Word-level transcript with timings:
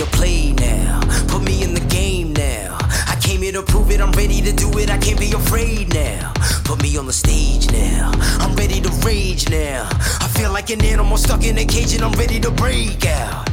to 0.00 0.06
play 0.16 0.52
now. 0.52 0.98
Put 1.28 1.42
me 1.42 1.62
in 1.62 1.74
the 1.74 1.86
game 1.90 2.32
now. 2.32 2.78
I 2.80 3.18
came 3.20 3.42
here 3.42 3.52
to 3.52 3.62
prove 3.62 3.90
it, 3.90 4.00
I'm 4.00 4.12
ready 4.12 4.40
to 4.40 4.50
do 4.50 4.70
it, 4.78 4.88
I 4.88 4.96
can't 4.96 5.20
be 5.20 5.30
afraid 5.32 5.92
now. 5.92 6.32
Put 6.64 6.82
me 6.82 6.96
on 6.96 7.04
the 7.04 7.12
stage 7.12 7.70
now. 7.70 8.10
I'm 8.40 8.56
ready 8.56 8.80
to 8.80 8.88
rage 9.04 9.50
now. 9.50 9.86
I 9.92 10.28
feel 10.28 10.52
like 10.52 10.70
an 10.70 10.82
animal 10.82 11.18
stuck 11.18 11.44
in 11.44 11.58
a 11.58 11.66
cage 11.66 11.92
and 11.92 12.02
I'm 12.02 12.12
ready 12.12 12.40
to 12.40 12.50
break 12.50 13.04
out. 13.04 13.46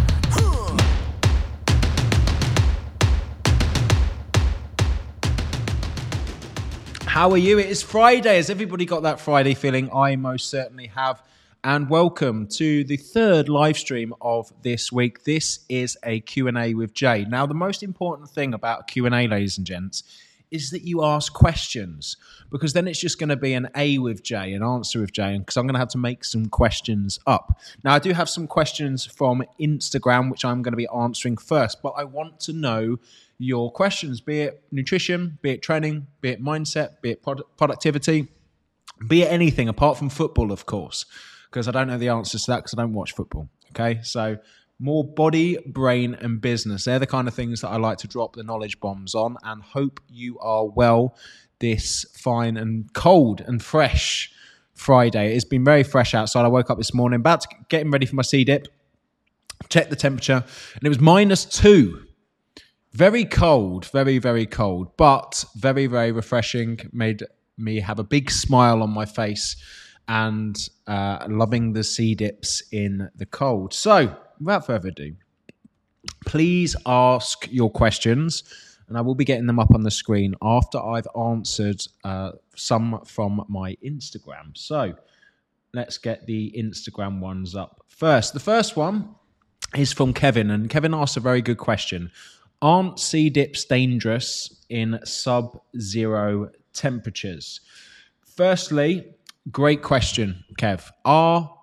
How 7.03 7.29
are 7.31 7.37
you? 7.37 7.59
It 7.59 7.65
is 7.65 7.83
Friday. 7.83 8.37
Has 8.37 8.49
everybody 8.49 8.85
got 8.85 9.03
that 9.03 9.19
Friday 9.19 9.53
feeling? 9.53 9.89
I 9.93 10.15
most 10.15 10.49
certainly 10.49 10.87
have. 10.87 11.21
And 11.67 11.89
welcome 11.89 12.47
to 12.51 12.85
the 12.85 12.95
third 12.95 13.49
live 13.49 13.77
stream 13.77 14.13
of 14.21 14.53
this 14.61 14.89
week. 14.89 15.25
This 15.25 15.65
is 15.67 15.97
a 16.01 16.21
Q&A 16.21 16.73
with 16.73 16.93
Jay. 16.93 17.25
Now, 17.25 17.45
the 17.45 17.53
most 17.53 17.83
important 17.83 18.29
thing 18.29 18.53
about 18.53 18.87
Q&A, 18.87 19.27
ladies 19.27 19.57
and 19.57 19.67
gents, 19.67 20.03
is 20.49 20.69
that 20.69 20.83
you 20.83 21.03
ask 21.03 21.33
questions 21.33 22.15
because 22.49 22.71
then 22.71 22.87
it's 22.87 23.01
just 23.01 23.19
going 23.19 23.27
to 23.27 23.35
be 23.35 23.53
an 23.53 23.67
A 23.75 23.97
with 23.97 24.23
Jay, 24.23 24.53
an 24.53 24.63
answer 24.63 25.01
with 25.01 25.11
Jay, 25.11 25.37
because 25.37 25.57
I'm 25.57 25.65
going 25.65 25.73
to 25.73 25.79
have 25.79 25.89
to 25.89 25.97
make 25.97 26.23
some 26.23 26.45
questions 26.45 27.19
up. 27.27 27.59
Now, 27.83 27.95
I 27.95 27.99
do 27.99 28.13
have 28.13 28.29
some 28.29 28.47
questions 28.47 29.05
from 29.05 29.43
Instagram, 29.59 30.31
which 30.31 30.45
I'm 30.45 30.61
going 30.61 30.71
to 30.71 30.77
be 30.77 30.87
answering 30.95 31.35
first, 31.35 31.81
but 31.81 31.95
I 31.97 32.05
want 32.05 32.39
to 32.39 32.53
know 32.53 32.97
your 33.39 33.73
questions, 33.73 34.21
be 34.21 34.39
it 34.43 34.63
nutrition, 34.71 35.37
be 35.41 35.49
it 35.49 35.61
training, 35.61 36.07
be 36.21 36.29
it 36.29 36.41
mindset, 36.41 37.01
be 37.01 37.11
it 37.11 37.21
prod- 37.21 37.43
productivity, 37.57 38.29
be 39.05 39.23
it 39.23 39.31
anything 39.31 39.67
apart 39.67 39.97
from 39.97 40.09
football, 40.09 40.51
of 40.51 40.65
course, 40.65 41.05
because 41.49 41.67
I 41.67 41.71
don't 41.71 41.87
know 41.87 41.97
the 41.97 42.09
answers 42.09 42.45
to 42.45 42.51
that 42.51 42.57
because 42.57 42.73
I 42.73 42.81
don't 42.81 42.93
watch 42.93 43.13
football. 43.13 43.49
Okay, 43.71 43.99
so 44.03 44.37
more 44.79 45.03
body, 45.03 45.57
brain, 45.65 46.15
and 46.15 46.39
business. 46.39 46.85
They're 46.85 46.99
the 46.99 47.07
kind 47.07 47.27
of 47.27 47.33
things 47.33 47.61
that 47.61 47.69
I 47.69 47.77
like 47.77 47.97
to 47.99 48.07
drop 48.07 48.35
the 48.35 48.43
knowledge 48.43 48.79
bombs 48.79 49.15
on, 49.15 49.37
and 49.43 49.61
hope 49.61 49.99
you 50.09 50.37
are 50.39 50.65
well 50.65 51.15
this 51.59 52.05
fine 52.15 52.57
and 52.57 52.93
cold 52.93 53.41
and 53.41 53.61
fresh 53.63 54.31
Friday. 54.73 55.35
It's 55.35 55.45
been 55.45 55.63
very 55.63 55.83
fresh 55.83 56.13
outside. 56.13 56.45
I 56.45 56.49
woke 56.49 56.69
up 56.69 56.77
this 56.77 56.93
morning, 56.93 57.19
about 57.19 57.41
to 57.41 57.47
getting 57.69 57.91
ready 57.91 58.05
for 58.05 58.15
my 58.15 58.21
sea 58.21 58.43
dip, 58.43 58.67
checked 59.69 59.89
the 59.89 59.95
temperature, 59.95 60.43
and 60.75 60.83
it 60.83 60.89
was 60.89 60.99
minus 60.99 61.45
two. 61.45 62.03
Very 62.93 63.25
cold, 63.25 63.85
very, 63.87 64.17
very 64.17 64.45
cold, 64.45 64.95
but 64.97 65.45
very, 65.55 65.87
very 65.87 66.11
refreshing. 66.11 66.79
Made 66.91 67.23
me 67.57 67.79
have 67.79 67.99
a 67.99 68.03
big 68.03 68.31
smile 68.31 68.81
on 68.81 68.91
my 68.91 69.05
face 69.05 69.55
and 70.07 70.69
uh, 70.87 71.25
loving 71.27 71.73
the 71.73 71.83
sea 71.83 72.15
dips 72.15 72.63
in 72.71 73.09
the 73.15 73.25
cold. 73.25 73.73
So, 73.73 74.15
without 74.39 74.65
further 74.65 74.89
ado, 74.89 75.15
please 76.25 76.75
ask 76.85 77.47
your 77.51 77.69
questions, 77.69 78.43
and 78.87 78.97
I 78.97 79.01
will 79.01 79.15
be 79.15 79.25
getting 79.25 79.47
them 79.47 79.59
up 79.59 79.73
on 79.73 79.83
the 79.83 79.91
screen 79.91 80.35
after 80.41 80.79
I've 80.79 81.07
answered 81.19 81.81
uh, 82.03 82.31
some 82.55 83.01
from 83.05 83.43
my 83.49 83.75
Instagram. 83.83 84.55
So, 84.57 84.95
let's 85.73 85.97
get 85.97 86.25
the 86.25 86.53
Instagram 86.57 87.19
ones 87.19 87.55
up 87.55 87.83
first. 87.87 88.33
The 88.33 88.39
first 88.39 88.75
one 88.77 89.15
is 89.75 89.91
from 89.91 90.13
Kevin, 90.13 90.51
and 90.51 90.69
Kevin 90.69 90.93
asked 90.93 91.17
a 91.17 91.21
very 91.21 91.41
good 91.41 91.57
question. 91.57 92.11
Aren't 92.61 92.99
sea 92.99 93.29
dips 93.29 93.65
dangerous 93.65 94.63
in 94.69 94.99
sub 95.03 95.59
zero 95.79 96.49
temperatures? 96.73 97.61
Firstly, 98.25 99.13
great 99.51 99.81
question, 99.81 100.43
Kev. 100.59 100.89
Are 101.05 101.53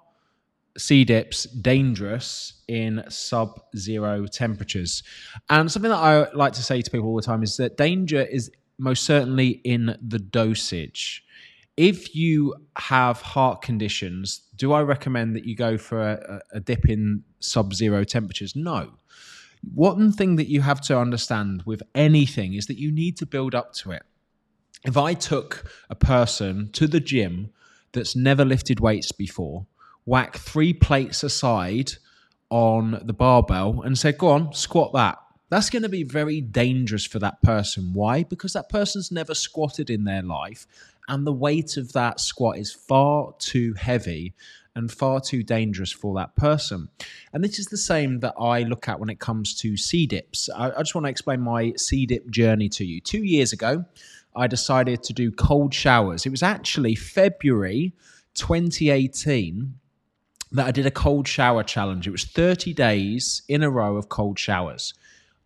sea 0.76 1.04
dips 1.04 1.44
dangerous 1.44 2.62
in 2.68 3.04
sub 3.08 3.60
zero 3.76 4.26
temperatures? 4.26 5.02
And 5.50 5.70
something 5.70 5.90
that 5.90 5.98
I 5.98 6.30
like 6.32 6.52
to 6.54 6.62
say 6.62 6.82
to 6.82 6.90
people 6.90 7.08
all 7.08 7.16
the 7.16 7.22
time 7.22 7.42
is 7.42 7.56
that 7.56 7.76
danger 7.76 8.22
is 8.22 8.50
most 8.78 9.04
certainly 9.04 9.60
in 9.64 9.96
the 10.02 10.18
dosage. 10.18 11.24
If 11.76 12.14
you 12.14 12.54
have 12.76 13.20
heart 13.20 13.62
conditions, 13.62 14.42
do 14.56 14.72
I 14.72 14.82
recommend 14.82 15.34
that 15.34 15.44
you 15.44 15.56
go 15.56 15.76
for 15.76 16.00
a, 16.00 16.40
a 16.52 16.60
dip 16.60 16.88
in 16.88 17.24
sub 17.40 17.74
zero 17.74 18.04
temperatures? 18.04 18.54
No. 18.54 18.92
One 19.74 20.12
thing 20.12 20.36
that 20.36 20.48
you 20.48 20.60
have 20.60 20.80
to 20.82 20.98
understand 20.98 21.62
with 21.64 21.82
anything 21.94 22.54
is 22.54 22.66
that 22.66 22.78
you 22.78 22.92
need 22.92 23.16
to 23.18 23.26
build 23.26 23.54
up 23.54 23.72
to 23.74 23.92
it. 23.92 24.02
If 24.84 24.96
I 24.96 25.14
took 25.14 25.64
a 25.88 25.94
person 25.94 26.70
to 26.72 26.86
the 26.86 27.00
gym 27.00 27.50
that's 27.94 28.14
never 28.14 28.44
lifted 28.44 28.80
weights 28.80 29.12
before, 29.12 29.66
whack 30.04 30.36
three 30.36 30.74
plates 30.74 31.22
aside 31.22 31.92
on 32.50 33.00
the 33.04 33.14
barbell 33.14 33.80
and 33.82 33.96
say, 33.96 34.12
go 34.12 34.28
on, 34.28 34.52
squat 34.52 34.92
that. 34.92 35.18
That's 35.50 35.70
going 35.70 35.82
to 35.82 35.88
be 35.88 36.02
very 36.02 36.40
dangerous 36.40 37.06
for 37.06 37.18
that 37.20 37.40
person. 37.42 37.92
Why? 37.92 38.24
Because 38.24 38.52
that 38.52 38.68
person's 38.68 39.10
never 39.10 39.34
squatted 39.34 39.88
in 39.88 40.04
their 40.04 40.22
life, 40.22 40.66
and 41.08 41.26
the 41.26 41.32
weight 41.32 41.76
of 41.76 41.92
that 41.92 42.20
squat 42.20 42.58
is 42.58 42.72
far 42.72 43.34
too 43.38 43.74
heavy 43.74 44.34
and 44.74 44.90
far 44.90 45.20
too 45.20 45.42
dangerous 45.42 45.92
for 45.92 46.14
that 46.16 46.34
person. 46.34 46.88
And 47.32 47.44
this 47.44 47.58
is 47.58 47.66
the 47.66 47.76
same 47.76 48.20
that 48.20 48.34
I 48.38 48.62
look 48.62 48.88
at 48.88 48.98
when 48.98 49.10
it 49.10 49.20
comes 49.20 49.54
to 49.60 49.76
sea 49.76 50.06
dips. 50.06 50.48
I, 50.50 50.70
I 50.70 50.78
just 50.78 50.94
want 50.94 51.06
to 51.06 51.10
explain 51.10 51.40
my 51.40 51.72
sea 51.76 52.06
dip 52.06 52.28
journey 52.30 52.68
to 52.70 52.84
you. 52.84 53.00
Two 53.00 53.22
years 53.22 53.52
ago, 53.52 53.84
I 54.36 54.46
decided 54.46 55.02
to 55.04 55.12
do 55.12 55.30
cold 55.30 55.72
showers. 55.72 56.26
It 56.26 56.30
was 56.30 56.42
actually 56.42 56.94
February 56.94 57.94
2018 58.34 59.74
that 60.52 60.66
I 60.66 60.70
did 60.70 60.86
a 60.86 60.90
cold 60.90 61.26
shower 61.26 61.62
challenge. 61.62 62.06
It 62.06 62.12
was 62.12 62.24
30 62.24 62.72
days 62.74 63.42
in 63.48 63.62
a 63.62 63.70
row 63.70 63.96
of 63.96 64.08
cold 64.08 64.38
showers. 64.38 64.94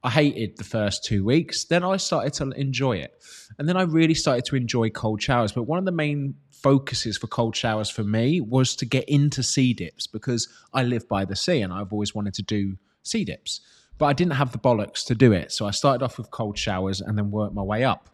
I 0.05 0.11
hated 0.11 0.57
the 0.57 0.65
first 0.65 1.05
two 1.05 1.25
weeks. 1.25 1.65
Then 1.65 1.83
I 1.83 1.97
started 1.97 2.33
to 2.35 2.51
enjoy 2.51 2.99
it. 2.99 3.21
And 3.59 3.69
then 3.69 3.77
I 3.77 3.83
really 3.83 4.15
started 4.15 4.45
to 4.47 4.57
enjoy 4.57 4.91
cold 4.91 5.21
showers. 5.21 5.53
But 5.53 5.65
one 5.65 5.79
of 5.79 5.85
the 5.85 5.93
main 5.93 6.35
focuses 6.53 7.17
for 7.17 7.27
cold 7.27 7.57
showers 7.57 7.91
for 7.91 8.05
me 8.05 8.41
was 8.41 8.77
to 8.77 8.87
get 8.87 9.09
into 9.09 9.43
sea 9.43 9.73
dips 9.73 10.07
because 10.07 10.49
I 10.73 10.83
live 10.83 11.09
by 11.09 11.25
the 11.25 11.37
sea 11.37 11.63
and 11.63 11.73
I've 11.73 11.93
always 11.93 12.15
wanted 12.15 12.35
to 12.35 12.43
do 12.43 12.77
sea 13.03 13.25
dips. 13.25 13.61
But 13.97 14.07
I 14.07 14.13
didn't 14.13 14.35
have 14.35 14.53
the 14.53 14.59
bollocks 14.59 15.05
to 15.07 15.15
do 15.15 15.33
it. 15.33 15.53
So 15.53 15.67
I 15.67 15.73
started 15.73 16.05
off 16.05 16.19
with 16.19 16.31
cold 16.31 16.57
showers 16.57 17.01
and 17.01 17.19
then 17.19 17.31
worked 17.31 17.55
my 17.55 17.63
way 17.63 17.83
up. 17.83 18.09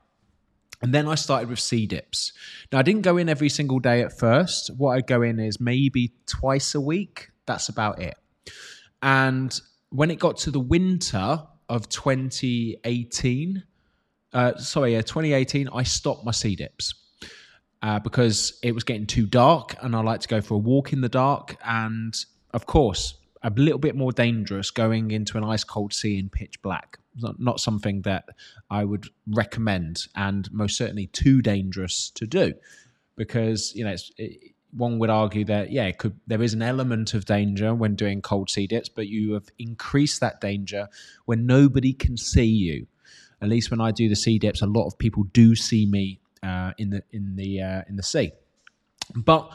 And 0.84 0.92
then 0.92 1.08
I 1.08 1.14
started 1.14 1.48
with 1.48 1.60
sea 1.60 1.86
dips. 1.86 2.34
Now, 2.70 2.78
I 2.78 2.82
didn't 2.82 3.00
go 3.00 3.16
in 3.16 3.30
every 3.30 3.48
single 3.48 3.78
day 3.78 4.02
at 4.02 4.18
first. 4.18 4.70
What 4.76 4.90
I 4.90 5.00
go 5.00 5.22
in 5.22 5.40
is 5.40 5.58
maybe 5.58 6.12
twice 6.26 6.74
a 6.74 6.80
week. 6.80 7.30
That's 7.46 7.70
about 7.70 8.02
it. 8.02 8.14
And 9.02 9.58
when 9.88 10.10
it 10.10 10.18
got 10.18 10.36
to 10.40 10.50
the 10.50 10.60
winter 10.60 11.42
of 11.70 11.88
2018, 11.88 13.62
uh, 14.34 14.56
sorry, 14.58 14.92
yeah, 14.92 15.00
2018, 15.00 15.70
I 15.72 15.84
stopped 15.84 16.22
my 16.22 16.32
sea 16.32 16.54
dips. 16.54 16.92
Uh, 17.80 17.98
because 17.98 18.58
it 18.62 18.72
was 18.72 18.84
getting 18.84 19.06
too 19.06 19.24
dark 19.24 19.76
and 19.80 19.96
I 19.96 20.00
like 20.00 20.20
to 20.20 20.28
go 20.28 20.42
for 20.42 20.52
a 20.52 20.58
walk 20.58 20.92
in 20.92 21.00
the 21.00 21.08
dark. 21.08 21.56
And 21.64 22.14
of 22.52 22.66
course, 22.66 23.14
a 23.42 23.48
little 23.48 23.78
bit 23.78 23.96
more 23.96 24.12
dangerous 24.12 24.70
going 24.70 25.12
into 25.12 25.38
an 25.38 25.44
ice 25.44 25.64
cold 25.64 25.94
sea 25.94 26.18
in 26.18 26.28
pitch 26.28 26.60
black. 26.60 26.98
Not, 27.16 27.60
something 27.60 28.02
that 28.02 28.24
I 28.70 28.84
would 28.84 29.06
recommend, 29.26 30.08
and 30.16 30.50
most 30.52 30.76
certainly 30.76 31.06
too 31.08 31.42
dangerous 31.42 32.10
to 32.16 32.26
do, 32.26 32.54
because 33.16 33.74
you 33.74 33.84
know 33.84 33.94
it, 34.18 34.54
one 34.76 34.98
would 34.98 35.10
argue 35.10 35.44
that 35.44 35.70
yeah, 35.70 35.90
could, 35.92 36.18
there 36.26 36.42
is 36.42 36.54
an 36.54 36.62
element 36.62 37.14
of 37.14 37.24
danger 37.24 37.74
when 37.74 37.94
doing 37.94 38.20
cold 38.20 38.50
sea 38.50 38.66
dips, 38.66 38.88
but 38.88 39.06
you 39.06 39.34
have 39.34 39.48
increased 39.58 40.20
that 40.20 40.40
danger 40.40 40.88
when 41.26 41.46
nobody 41.46 41.92
can 41.92 42.16
see 42.16 42.44
you. 42.44 42.86
At 43.40 43.48
least 43.48 43.70
when 43.70 43.80
I 43.80 43.90
do 43.90 44.08
the 44.08 44.16
sea 44.16 44.38
dips, 44.38 44.62
a 44.62 44.66
lot 44.66 44.86
of 44.86 44.98
people 44.98 45.24
do 45.32 45.54
see 45.54 45.86
me 45.86 46.18
uh, 46.42 46.72
in 46.78 46.90
the 46.90 47.02
in 47.12 47.36
the 47.36 47.60
uh, 47.60 47.82
in 47.88 47.96
the 47.96 48.02
sea, 48.02 48.32
but 49.14 49.52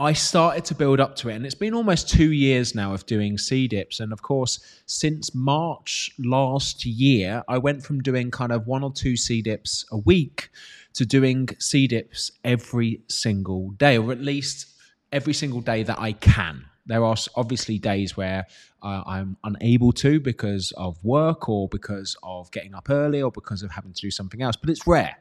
I 0.00 0.12
started 0.12 0.64
to 0.66 0.76
build 0.76 1.00
up 1.00 1.16
to 1.16 1.28
it, 1.28 1.34
and 1.34 1.44
it's 1.44 1.56
been 1.56 1.74
almost 1.74 2.08
two 2.08 2.30
years 2.30 2.72
now 2.72 2.94
of 2.94 3.04
doing 3.06 3.36
sea 3.36 3.66
dips. 3.66 3.98
And 3.98 4.12
of 4.12 4.22
course, 4.22 4.60
since 4.86 5.34
March 5.34 6.12
last 6.20 6.86
year, 6.86 7.42
I 7.48 7.58
went 7.58 7.82
from 7.82 8.00
doing 8.00 8.30
kind 8.30 8.52
of 8.52 8.68
one 8.68 8.84
or 8.84 8.92
two 8.92 9.16
sea 9.16 9.42
dips 9.42 9.84
a 9.90 9.98
week 9.98 10.50
to 10.94 11.04
doing 11.04 11.48
sea 11.58 11.88
dips 11.88 12.30
every 12.44 13.00
single 13.08 13.70
day, 13.72 13.98
or 13.98 14.12
at 14.12 14.20
least 14.20 14.68
every 15.10 15.34
single 15.34 15.60
day 15.60 15.82
that 15.82 15.98
I 15.98 16.12
can. 16.12 16.64
There 16.86 17.04
are 17.04 17.16
obviously 17.34 17.80
days 17.80 18.16
where 18.16 18.46
uh, 18.84 19.02
I'm 19.04 19.36
unable 19.42 19.90
to 19.94 20.20
because 20.20 20.72
of 20.76 21.04
work, 21.04 21.48
or 21.48 21.66
because 21.66 22.16
of 22.22 22.52
getting 22.52 22.72
up 22.72 22.88
early, 22.88 23.20
or 23.20 23.32
because 23.32 23.64
of 23.64 23.72
having 23.72 23.94
to 23.94 24.00
do 24.00 24.12
something 24.12 24.42
else, 24.42 24.54
but 24.54 24.70
it's 24.70 24.86
rare. 24.86 25.16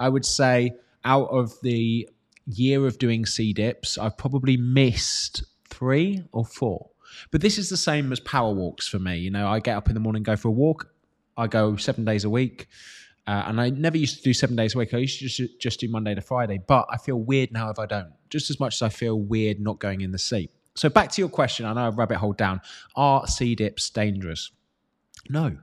I 0.00 0.08
would 0.08 0.26
say 0.26 0.72
out 1.04 1.28
of 1.30 1.54
the 1.62 2.08
year 2.46 2.86
of 2.86 2.98
doing 2.98 3.26
sea 3.26 3.52
dips, 3.52 3.98
I've 3.98 4.16
probably 4.16 4.56
missed 4.56 5.44
three 5.68 6.22
or 6.32 6.44
four. 6.44 6.90
But 7.30 7.40
this 7.40 7.58
is 7.58 7.70
the 7.70 7.76
same 7.76 8.12
as 8.12 8.20
power 8.20 8.52
walks 8.52 8.86
for 8.86 8.98
me. 8.98 9.18
You 9.18 9.30
know, 9.30 9.48
I 9.48 9.60
get 9.60 9.76
up 9.76 9.88
in 9.88 9.94
the 9.94 10.00
morning, 10.00 10.22
go 10.22 10.36
for 10.36 10.48
a 10.48 10.52
walk. 10.52 10.92
I 11.36 11.46
go 11.46 11.76
seven 11.76 12.04
days 12.04 12.24
a 12.24 12.30
week. 12.30 12.66
Uh, 13.26 13.44
and 13.46 13.60
I 13.60 13.70
never 13.70 13.96
used 13.96 14.18
to 14.18 14.22
do 14.22 14.32
seven 14.32 14.54
days 14.54 14.74
a 14.74 14.78
week. 14.78 14.94
I 14.94 14.98
used 14.98 15.18
to 15.18 15.28
just, 15.28 15.60
just 15.60 15.80
do 15.80 15.88
Monday 15.88 16.14
to 16.14 16.20
Friday. 16.20 16.60
But 16.64 16.86
I 16.90 16.96
feel 16.96 17.16
weird 17.16 17.52
now 17.52 17.70
if 17.70 17.78
I 17.78 17.86
don't, 17.86 18.12
just 18.30 18.50
as 18.50 18.60
much 18.60 18.76
as 18.76 18.82
I 18.82 18.88
feel 18.88 19.20
weird 19.20 19.60
not 19.60 19.80
going 19.80 20.00
in 20.00 20.12
the 20.12 20.18
sea. 20.18 20.48
So 20.74 20.88
back 20.88 21.10
to 21.12 21.22
your 21.22 21.28
question. 21.28 21.66
I 21.66 21.72
know 21.72 21.86
I've 21.86 21.98
rabbit 21.98 22.18
hole 22.18 22.34
down. 22.34 22.60
Are 22.94 23.26
sea 23.26 23.54
dips 23.54 23.90
dangerous? 23.90 24.50
No. 25.28 25.56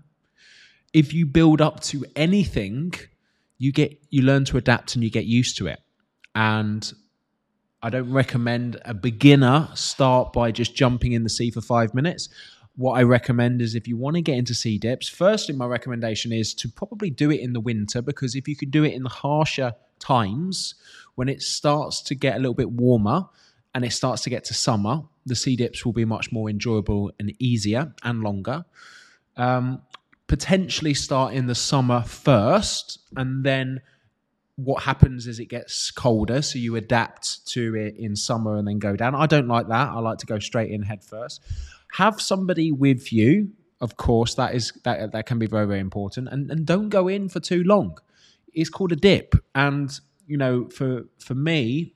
If 0.91 1.13
you 1.13 1.25
build 1.25 1.61
up 1.61 1.79
to 1.81 2.05
anything, 2.15 2.93
you 3.57 3.71
get 3.71 3.97
you 4.09 4.23
learn 4.23 4.43
to 4.45 4.57
adapt 4.57 4.95
and 4.95 5.03
you 5.03 5.09
get 5.09 5.25
used 5.25 5.57
to 5.59 5.67
it. 5.67 5.79
And 6.35 6.91
I 7.81 7.89
don't 7.89 8.11
recommend 8.11 8.79
a 8.85 8.93
beginner 8.93 9.67
start 9.75 10.31
by 10.33 10.51
just 10.51 10.73
jumping 10.73 11.11
in 11.11 11.23
the 11.23 11.29
sea 11.29 11.51
for 11.51 11.61
five 11.61 11.93
minutes. 11.93 12.29
What 12.75 12.93
I 12.93 13.03
recommend 13.03 13.61
is 13.61 13.75
if 13.75 13.87
you 13.87 13.97
want 13.97 14.15
to 14.15 14.21
get 14.21 14.37
into 14.37 14.53
sea 14.53 14.77
dips, 14.77 15.07
firstly, 15.07 15.53
my 15.53 15.65
recommendation 15.65 16.31
is 16.31 16.53
to 16.55 16.69
probably 16.69 17.09
do 17.09 17.29
it 17.29 17.41
in 17.41 17.53
the 17.53 17.59
winter 17.59 18.01
because 18.01 18.35
if 18.35 18.47
you 18.47 18.55
can 18.55 18.69
do 18.69 18.83
it 18.83 18.93
in 18.93 19.03
the 19.03 19.09
harsher 19.09 19.73
times, 19.99 20.75
when 21.15 21.29
it 21.29 21.41
starts 21.41 22.01
to 22.03 22.15
get 22.15 22.35
a 22.35 22.39
little 22.39 22.55
bit 22.55 22.71
warmer 22.71 23.25
and 23.75 23.85
it 23.85 23.91
starts 23.91 24.23
to 24.23 24.29
get 24.29 24.43
to 24.45 24.53
summer, 24.53 25.03
the 25.25 25.35
sea 25.35 25.55
dips 25.55 25.85
will 25.85 25.93
be 25.93 26.05
much 26.05 26.31
more 26.31 26.49
enjoyable 26.49 27.11
and 27.19 27.33
easier 27.39 27.93
and 28.03 28.23
longer. 28.23 28.65
Um, 29.35 29.81
potentially 30.27 30.93
start 30.93 31.33
in 31.33 31.47
the 31.47 31.55
summer 31.55 32.01
first 32.01 32.99
and 33.15 33.43
then 33.43 33.81
what 34.55 34.83
happens 34.83 35.25
is 35.27 35.39
it 35.39 35.45
gets 35.45 35.89
colder, 35.91 36.41
so 36.41 36.59
you 36.59 36.75
adapt 36.75 37.47
to 37.47 37.75
it 37.75 37.95
in 37.97 38.15
summer 38.15 38.57
and 38.57 38.67
then 38.67 38.79
go 38.79 38.95
down. 38.95 39.15
I 39.15 39.25
don't 39.25 39.47
like 39.47 39.67
that. 39.67 39.89
I 39.89 39.99
like 39.99 40.19
to 40.19 40.25
go 40.25 40.39
straight 40.39 40.69
in 40.69 40.83
head 40.83 41.03
first. 41.03 41.43
Have 41.93 42.21
somebody 42.21 42.71
with 42.71 43.11
you, 43.11 43.49
of 43.81 43.97
course. 43.97 44.35
That 44.35 44.53
is 44.53 44.71
that 44.83 45.11
that 45.11 45.25
can 45.25 45.39
be 45.39 45.47
very 45.47 45.65
very 45.65 45.79
important, 45.79 46.29
and 46.29 46.51
and 46.51 46.65
don't 46.65 46.89
go 46.89 47.07
in 47.07 47.29
for 47.29 47.39
too 47.39 47.63
long. 47.63 47.97
It's 48.53 48.69
called 48.69 48.91
a 48.91 48.95
dip, 48.95 49.33
and 49.55 49.91
you 50.27 50.37
know 50.37 50.69
for 50.69 51.03
for 51.19 51.33
me, 51.33 51.95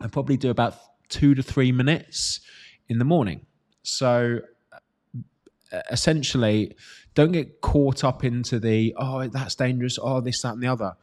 I 0.00 0.06
probably 0.06 0.38
do 0.38 0.50
about 0.50 0.76
two 1.08 1.34
to 1.34 1.42
three 1.42 1.72
minutes 1.72 2.40
in 2.88 2.98
the 2.98 3.04
morning. 3.04 3.44
So 3.82 4.40
uh, 4.72 5.80
essentially, 5.90 6.74
don't 7.14 7.32
get 7.32 7.60
caught 7.60 8.02
up 8.02 8.24
into 8.24 8.58
the 8.58 8.94
oh 8.96 9.28
that's 9.28 9.56
dangerous, 9.56 9.98
oh 10.00 10.22
this 10.22 10.40
that 10.40 10.54
and 10.54 10.62
the 10.62 10.68
other 10.68 10.94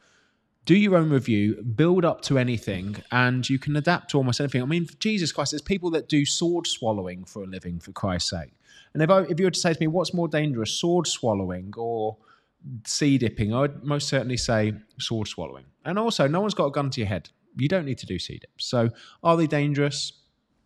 do 0.70 0.76
your 0.76 0.94
own 0.94 1.10
review, 1.10 1.60
build 1.64 2.04
up 2.04 2.20
to 2.20 2.38
anything, 2.38 2.94
and 3.10 3.50
you 3.50 3.58
can 3.58 3.74
adapt 3.74 4.08
to 4.08 4.16
almost 4.16 4.38
anything. 4.38 4.62
I 4.62 4.66
mean, 4.66 4.86
Jesus 5.00 5.32
Christ, 5.32 5.50
there's 5.50 5.62
people 5.62 5.90
that 5.90 6.08
do 6.08 6.24
sword 6.24 6.64
swallowing 6.64 7.24
for 7.24 7.42
a 7.42 7.46
living, 7.46 7.80
for 7.80 7.90
Christ's 7.90 8.30
sake. 8.30 8.52
And 8.94 9.02
if, 9.02 9.10
I, 9.10 9.22
if 9.22 9.40
you 9.40 9.46
were 9.46 9.50
to 9.50 9.58
say 9.58 9.74
to 9.74 9.80
me, 9.80 9.88
what's 9.88 10.14
more 10.14 10.28
dangerous, 10.28 10.70
sword 10.70 11.08
swallowing 11.08 11.72
or 11.76 12.18
sea 12.86 13.18
dipping, 13.18 13.52
I 13.52 13.62
would 13.62 13.82
most 13.82 14.06
certainly 14.06 14.36
say 14.36 14.74
sword 15.00 15.26
swallowing. 15.26 15.64
And 15.84 15.98
also, 15.98 16.28
no 16.28 16.40
one's 16.40 16.54
got 16.54 16.66
a 16.66 16.70
gun 16.70 16.88
to 16.90 17.00
your 17.00 17.08
head. 17.08 17.30
You 17.56 17.66
don't 17.66 17.84
need 17.84 17.98
to 17.98 18.06
do 18.06 18.20
sea 18.20 18.38
dips. 18.38 18.64
So, 18.66 18.90
are 19.24 19.36
they 19.36 19.48
dangerous? 19.48 20.12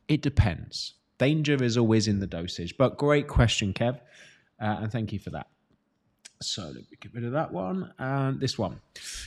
It 0.06 0.20
depends. 0.20 0.96
Danger 1.16 1.64
is 1.64 1.78
always 1.78 2.08
in 2.08 2.20
the 2.20 2.26
dosage. 2.26 2.76
But 2.76 2.98
great 2.98 3.26
question, 3.26 3.72
Kev. 3.72 4.00
Uh, 4.60 4.80
and 4.82 4.92
thank 4.92 5.14
you 5.14 5.18
for 5.18 5.30
that. 5.30 5.46
So 6.44 6.62
let 6.62 6.74
me 6.74 6.96
get 7.00 7.14
rid 7.14 7.24
of 7.24 7.32
that 7.32 7.52
one 7.52 7.92
and 7.98 8.40
this 8.40 8.58
one. 8.58 8.80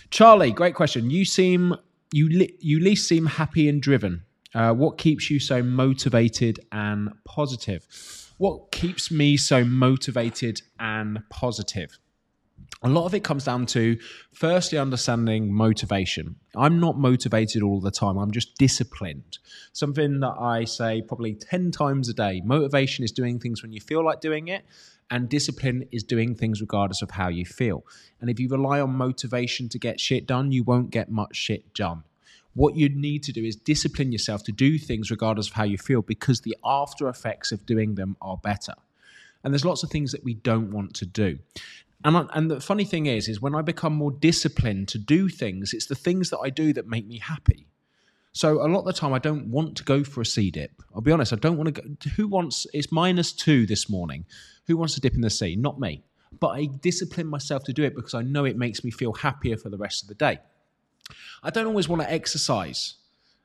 Charlie, 0.10 0.52
great 0.52 0.76
question. 0.76 1.10
You 1.10 1.26
seem 1.26 1.76
you 2.12 2.30
li- 2.30 2.56
you 2.60 2.80
least 2.80 3.08
seem 3.08 3.26
happy 3.26 3.68
and 3.68 3.82
driven. 3.82 4.24
Uh, 4.54 4.74
what 4.74 4.98
keeps 4.98 5.30
you 5.30 5.40
so 5.40 5.62
motivated 5.62 6.60
and 6.72 7.10
positive? 7.26 7.86
What 8.38 8.72
keeps 8.72 9.12
me 9.12 9.36
so 9.38 9.64
motivated 9.64 10.62
and 10.80 11.20
positive? 11.30 12.00
A 12.84 12.90
lot 12.90 13.06
of 13.06 13.16
it 13.16 13.24
comes 13.24 13.44
down 13.44 13.66
to 13.68 13.98
firstly 14.34 14.78
understanding 14.78 15.52
motivation. 15.52 16.36
I'm 16.56 16.80
not 16.80 16.98
motivated 16.98 17.64
all 17.64 17.82
the 17.82 17.92
time, 17.92 18.18
I'm 18.18 18.32
just 18.32 18.56
disciplined. 18.58 19.40
Something 19.74 20.20
that 20.20 20.36
I 20.40 20.66
say 20.66 21.02
probably 21.02 21.34
10 21.34 21.72
times 21.72 22.08
a 22.08 22.14
day. 22.14 22.42
Motivation 22.46 23.04
is 23.04 23.12
doing 23.12 23.40
things 23.40 23.64
when 23.64 23.72
you 23.72 23.82
feel 23.82 24.06
like 24.06 24.22
doing 24.22 24.48
it, 24.50 24.64
and 25.10 25.30
discipline 25.30 25.88
is 25.92 26.04
doing 26.04 26.36
things 26.36 26.62
regardless 26.62 27.02
of 27.02 27.12
how 27.12 27.30
you 27.30 27.46
feel. 27.46 27.86
And 28.20 28.30
if 28.30 28.40
you 28.40 28.50
rely 28.50 28.80
on 28.80 28.92
motivation 28.92 29.70
to 29.70 29.80
get 29.80 30.00
shit 30.00 30.28
done, 30.28 30.52
you 30.52 30.64
won't 30.64 30.90
get 30.90 31.12
much 31.12 31.36
shit 31.36 31.74
done. 31.74 32.04
What 32.54 32.76
you 32.76 32.90
need 32.90 33.24
to 33.24 33.32
do 33.32 33.44
is 33.44 33.56
discipline 33.56 34.12
yourself 34.12 34.44
to 34.46 34.52
do 34.52 34.78
things 34.80 35.12
regardless 35.12 35.48
of 35.48 35.54
how 35.54 35.64
you 35.64 35.78
feel 35.78 36.02
because 36.02 36.42
the 36.42 36.58
after 36.66 37.08
effects 37.08 37.52
of 37.52 37.66
doing 37.66 37.96
them 37.96 38.18
are 38.22 38.38
better. 38.38 38.74
And 39.44 39.54
there's 39.54 39.66
lots 39.66 39.84
of 39.84 39.92
things 39.92 40.12
that 40.12 40.24
we 40.24 40.34
don't 40.34 40.72
want 40.72 40.96
to 40.96 41.06
do. 41.06 41.38
And, 42.04 42.18
I, 42.18 42.26
and 42.34 42.50
the 42.50 42.60
funny 42.60 42.86
thing 42.86 43.06
is, 43.06 43.28
is 43.28 43.42
when 43.42 43.56
I 43.56 43.62
become 43.62 43.94
more 43.94 44.12
disciplined 44.12 44.88
to 44.90 44.98
do 44.98 45.30
things, 45.30 45.74
it's 45.74 45.86
the 45.86 45.96
things 45.96 46.30
that 46.32 46.40
I 46.40 46.50
do 46.50 46.74
that 46.74 46.88
make 46.88 47.08
me 47.08 47.20
happy. 47.20 47.68
So 48.34 48.64
a 48.64 48.68
lot 48.68 48.82
of 48.82 48.86
the 48.86 48.94
time, 48.94 49.14
I 49.14 49.20
don't 49.20 49.50
want 49.50 49.78
to 49.78 49.84
go 49.84 50.04
for 50.04 50.22
a 50.22 50.26
sea 50.26 50.52
dip. 50.52 50.72
I'll 50.94 51.02
be 51.02 51.12
honest. 51.12 51.34
I 51.34 51.38
don't 51.38 51.58
want 51.58 51.74
to 51.74 51.82
go. 51.82 52.10
Who 52.18 52.28
wants? 52.28 52.68
It's 52.72 52.92
minus 52.92 53.32
two 53.32 53.66
this 53.66 53.90
morning. 53.90 54.26
Who 54.68 54.78
wants 54.78 54.94
to 54.96 55.02
dip 55.02 55.16
in 55.16 55.22
the 55.22 55.30
sea? 55.30 55.56
Not 55.56 55.80
me. 55.80 56.04
But 56.40 56.50
I 56.50 56.66
discipline 56.66 57.28
myself 57.28 57.64
to 57.66 57.74
do 57.74 57.84
it 57.84 57.96
because 57.96 58.14
I 58.14 58.22
know 58.22 58.46
it 58.46 58.58
makes 58.58 58.84
me 58.84 58.92
feel 58.92 59.14
happier 59.14 59.58
for 59.58 59.70
the 59.70 59.78
rest 59.78 60.04
of 60.04 60.10
the 60.10 60.16
day. 60.16 60.40
I 61.42 61.50
don't 61.50 61.68
always 61.68 61.88
want 61.88 62.02
to 62.02 62.12
exercise, 62.12 62.96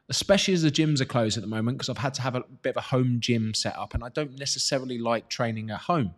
especially 0.09 0.55
as 0.55 0.63
the 0.63 0.71
gyms 0.71 1.01
are 1.01 1.07
closed 1.07 1.37
at 1.37 1.43
the 1.43 1.49
moment 1.49 1.79
because 1.79 1.89
I've 1.89 1.99
had 1.99 2.15
to 2.15 2.23
have 2.23 2.35
a 2.35 2.43
bit 2.63 2.71
of 2.71 2.79
a 2.79 2.89
home 2.89 3.19
gym 3.21 3.55
set 3.55 3.77
up, 3.77 3.95
and 3.95 4.03
I 4.03 4.09
don't 4.09 4.39
necessarily 4.39 4.99
like 4.99 5.29
training 5.29 5.71
at 5.71 5.81
home. 5.81 6.15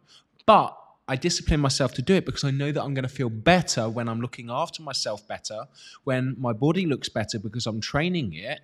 But 0.46 0.76
I 1.06 1.16
discipline 1.16 1.60
myself 1.60 1.92
to 1.94 2.02
do 2.02 2.14
it 2.14 2.24
because 2.24 2.44
I 2.44 2.50
know 2.50 2.72
that 2.72 2.82
I'm 2.82 2.94
going 2.94 3.02
to 3.02 3.14
feel 3.14 3.28
better 3.28 3.90
when 3.90 4.08
I'm 4.08 4.20
looking 4.20 4.48
after 4.50 4.82
myself 4.82 5.26
better, 5.28 5.66
when 6.04 6.34
my 6.38 6.54
body 6.54 6.86
looks 6.86 7.10
better 7.10 7.38
because 7.38 7.66
I'm 7.66 7.80
training 7.80 8.32
it. 8.32 8.60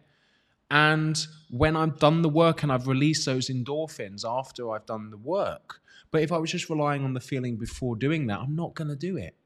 And 0.70 1.18
when 1.50 1.76
I've 1.76 1.98
done 1.98 2.22
the 2.22 2.28
work 2.28 2.62
and 2.62 2.72
I've 2.72 2.86
released 2.86 3.26
those 3.26 3.48
endorphins 3.48 4.24
after 4.24 4.70
I've 4.70 4.86
done 4.86 5.10
the 5.10 5.16
work. 5.18 5.80
But 6.10 6.22
if 6.22 6.32
I 6.32 6.38
was 6.38 6.50
just 6.50 6.68
relying 6.68 7.04
on 7.04 7.14
the 7.14 7.20
feeling 7.20 7.56
before 7.56 7.96
doing 7.96 8.26
that, 8.26 8.40
I'm 8.40 8.56
not 8.56 8.74
going 8.74 8.88
to 8.88 8.96
do 8.96 9.16
it. 9.16 9.36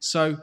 So 0.00 0.36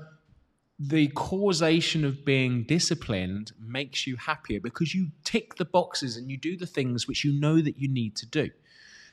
the 0.80 1.08
causation 1.10 2.06
of 2.06 2.24
being 2.24 2.64
disciplined 2.64 3.52
makes 3.60 4.06
you 4.06 4.16
happier 4.16 4.60
because 4.60 4.94
you 4.94 5.10
tick 5.24 5.56
the 5.56 5.66
boxes 5.66 6.18
and 6.18 6.30
you 6.30 6.38
do 6.38 6.56
the 6.56 6.68
things 6.68 7.08
which 7.08 7.24
you 7.24 7.40
know 7.40 7.62
that 7.62 7.78
you 7.78 7.88
need 7.88 8.16
to 8.18 8.26
do. 8.26 8.50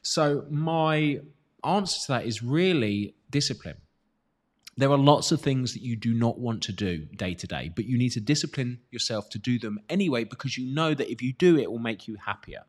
So 0.03 0.45
my 0.51 1.21
answer 1.65 2.01
to 2.07 2.13
that 2.13 2.27
is 2.27 2.43
really 2.43 3.15
discipline. 3.31 3.79
There 4.77 4.91
are 4.91 4.99
lots 4.99 5.33
of 5.33 5.41
things 5.41 5.73
that 5.73 5.83
you 5.83 5.97
do 5.97 6.13
not 6.13 6.39
want 6.39 6.63
to 6.65 6.73
do 6.73 7.07
day 7.17 7.35
to 7.35 7.47
day, 7.47 7.71
but 7.75 7.87
you 7.87 7.97
need 7.97 8.11
to 8.11 8.21
discipline 8.21 8.81
yourself 8.91 9.31
to 9.31 9.39
do 9.39 9.59
them 9.59 9.79
anyway 9.89 10.25
because 10.25 10.59
you 10.59 10.75
know 10.75 10.93
that 10.95 11.11
if 11.11 11.23
you 11.23 11.33
do 11.33 11.57
it, 11.59 11.71
will 11.71 11.79
make 11.79 12.09
you 12.09 12.17
happier. 12.17 12.65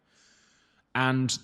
And 0.93 1.37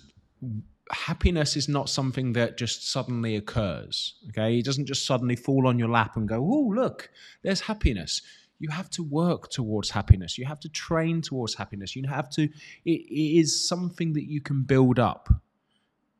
happiness 0.90 1.56
is 1.56 1.68
not 1.68 1.88
something 1.88 2.32
that 2.32 2.58
just 2.58 2.90
suddenly 2.90 3.36
occurs. 3.36 4.14
Okay. 4.28 4.58
It 4.58 4.64
doesn't 4.64 4.86
just 4.86 5.06
suddenly 5.06 5.36
fall 5.36 5.66
on 5.66 5.78
your 5.78 5.88
lap 5.88 6.16
and 6.16 6.28
go, 6.28 6.36
oh, 6.36 6.72
look, 6.74 7.10
there's 7.42 7.60
happiness. 7.60 8.22
You 8.58 8.70
have 8.70 8.90
to 8.90 9.02
work 9.02 9.50
towards 9.50 9.90
happiness. 9.90 10.38
You 10.38 10.44
have 10.46 10.60
to 10.60 10.68
train 10.68 11.20
towards 11.20 11.54
happiness. 11.54 11.96
You 11.96 12.06
have 12.08 12.30
to, 12.30 12.44
it, 12.44 12.50
it 12.84 13.38
is 13.40 13.68
something 13.68 14.12
that 14.12 14.24
you 14.24 14.40
can 14.40 14.62
build 14.62 14.98
up. 14.98 15.28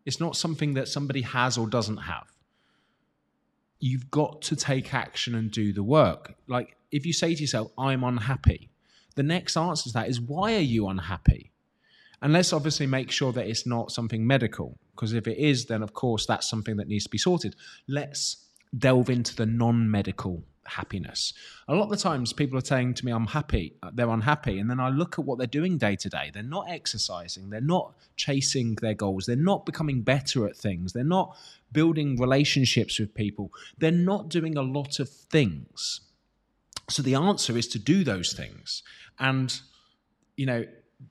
It's 0.04 0.18
not 0.18 0.36
something 0.36 0.74
that 0.74 0.88
somebody 0.88 1.20
has 1.22 1.56
or 1.56 1.68
doesn't 1.68 1.98
have. 1.98 2.26
You've 3.78 4.10
got 4.10 4.42
to 4.42 4.56
take 4.56 4.92
action 4.92 5.34
and 5.34 5.50
do 5.50 5.72
the 5.72 5.84
work. 5.84 6.34
Like 6.48 6.76
if 6.90 7.06
you 7.06 7.12
say 7.12 7.34
to 7.34 7.40
yourself, 7.40 7.70
I'm 7.78 8.02
unhappy, 8.02 8.70
the 9.14 9.22
next 9.22 9.56
answer 9.56 9.90
to 9.90 9.92
that 9.92 10.08
is, 10.08 10.20
why 10.20 10.54
are 10.54 10.60
you 10.60 10.88
unhappy? 10.88 11.51
And 12.22 12.32
let's 12.32 12.52
obviously 12.52 12.86
make 12.86 13.10
sure 13.10 13.32
that 13.32 13.48
it's 13.48 13.66
not 13.66 13.90
something 13.90 14.26
medical, 14.26 14.78
because 14.94 15.12
if 15.12 15.26
it 15.26 15.38
is, 15.38 15.66
then 15.66 15.82
of 15.82 15.92
course 15.92 16.24
that's 16.24 16.48
something 16.48 16.76
that 16.76 16.88
needs 16.88 17.04
to 17.04 17.10
be 17.10 17.18
sorted. 17.18 17.56
Let's 17.88 18.48
delve 18.78 19.10
into 19.10 19.34
the 19.34 19.46
non 19.46 19.90
medical 19.90 20.44
happiness. 20.64 21.34
A 21.68 21.74
lot 21.74 21.84
of 21.84 21.90
the 21.90 21.96
times 21.96 22.32
people 22.32 22.56
are 22.56 22.64
saying 22.64 22.94
to 22.94 23.04
me, 23.04 23.12
I'm 23.12 23.26
happy, 23.26 23.74
uh, 23.82 23.90
they're 23.92 24.08
unhappy. 24.08 24.58
And 24.58 24.70
then 24.70 24.80
I 24.80 24.88
look 24.88 25.18
at 25.18 25.24
what 25.24 25.38
they're 25.38 25.46
doing 25.46 25.78
day 25.78 25.96
to 25.96 26.08
day. 26.08 26.30
They're 26.32 26.42
not 26.42 26.66
exercising, 26.68 27.50
they're 27.50 27.60
not 27.60 27.94
chasing 28.16 28.76
their 28.76 28.94
goals, 28.94 29.26
they're 29.26 29.36
not 29.36 29.66
becoming 29.66 30.02
better 30.02 30.46
at 30.46 30.56
things, 30.56 30.92
they're 30.92 31.04
not 31.04 31.36
building 31.72 32.16
relationships 32.16 32.98
with 32.98 33.14
people, 33.14 33.50
they're 33.78 33.90
not 33.90 34.28
doing 34.28 34.56
a 34.56 34.62
lot 34.62 35.00
of 35.00 35.08
things. 35.08 36.00
So 36.88 37.02
the 37.02 37.14
answer 37.14 37.56
is 37.56 37.68
to 37.68 37.78
do 37.78 38.04
those 38.04 38.32
things. 38.32 38.82
And, 39.18 39.58
you 40.36 40.46
know, 40.46 40.64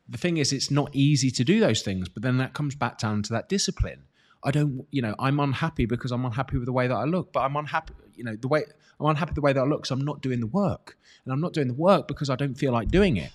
the 0.09 0.17
thing 0.17 0.37
is, 0.37 0.53
it's 0.53 0.71
not 0.71 0.89
easy 0.93 1.31
to 1.31 1.43
do 1.43 1.59
those 1.59 1.81
things, 1.81 2.09
but 2.09 2.23
then 2.23 2.37
that 2.37 2.53
comes 2.53 2.75
back 2.75 2.97
down 2.97 3.23
to 3.23 3.33
that 3.33 3.49
discipline. 3.49 4.03
I 4.43 4.51
don't, 4.51 4.85
you 4.91 5.01
know, 5.01 5.15
I'm 5.19 5.39
unhappy 5.39 5.85
because 5.85 6.11
I'm 6.11 6.25
unhappy 6.25 6.57
with 6.57 6.65
the 6.65 6.73
way 6.73 6.87
that 6.87 6.95
I 6.95 7.03
look, 7.03 7.31
but 7.31 7.41
I'm 7.41 7.55
unhappy, 7.55 7.93
you 8.15 8.23
know, 8.23 8.35
the 8.35 8.47
way 8.47 8.63
I'm 8.99 9.07
unhappy 9.07 9.33
the 9.33 9.41
way 9.41 9.53
that 9.53 9.61
I 9.61 9.65
look, 9.65 9.85
so 9.85 9.95
I'm 9.95 10.05
not 10.05 10.21
doing 10.21 10.39
the 10.39 10.47
work. 10.47 10.97
And 11.25 11.33
I'm 11.33 11.41
not 11.41 11.53
doing 11.53 11.67
the 11.67 11.73
work 11.73 12.07
because 12.07 12.29
I 12.29 12.35
don't 12.35 12.55
feel 12.55 12.71
like 12.71 12.89
doing 12.89 13.17
it. 13.17 13.31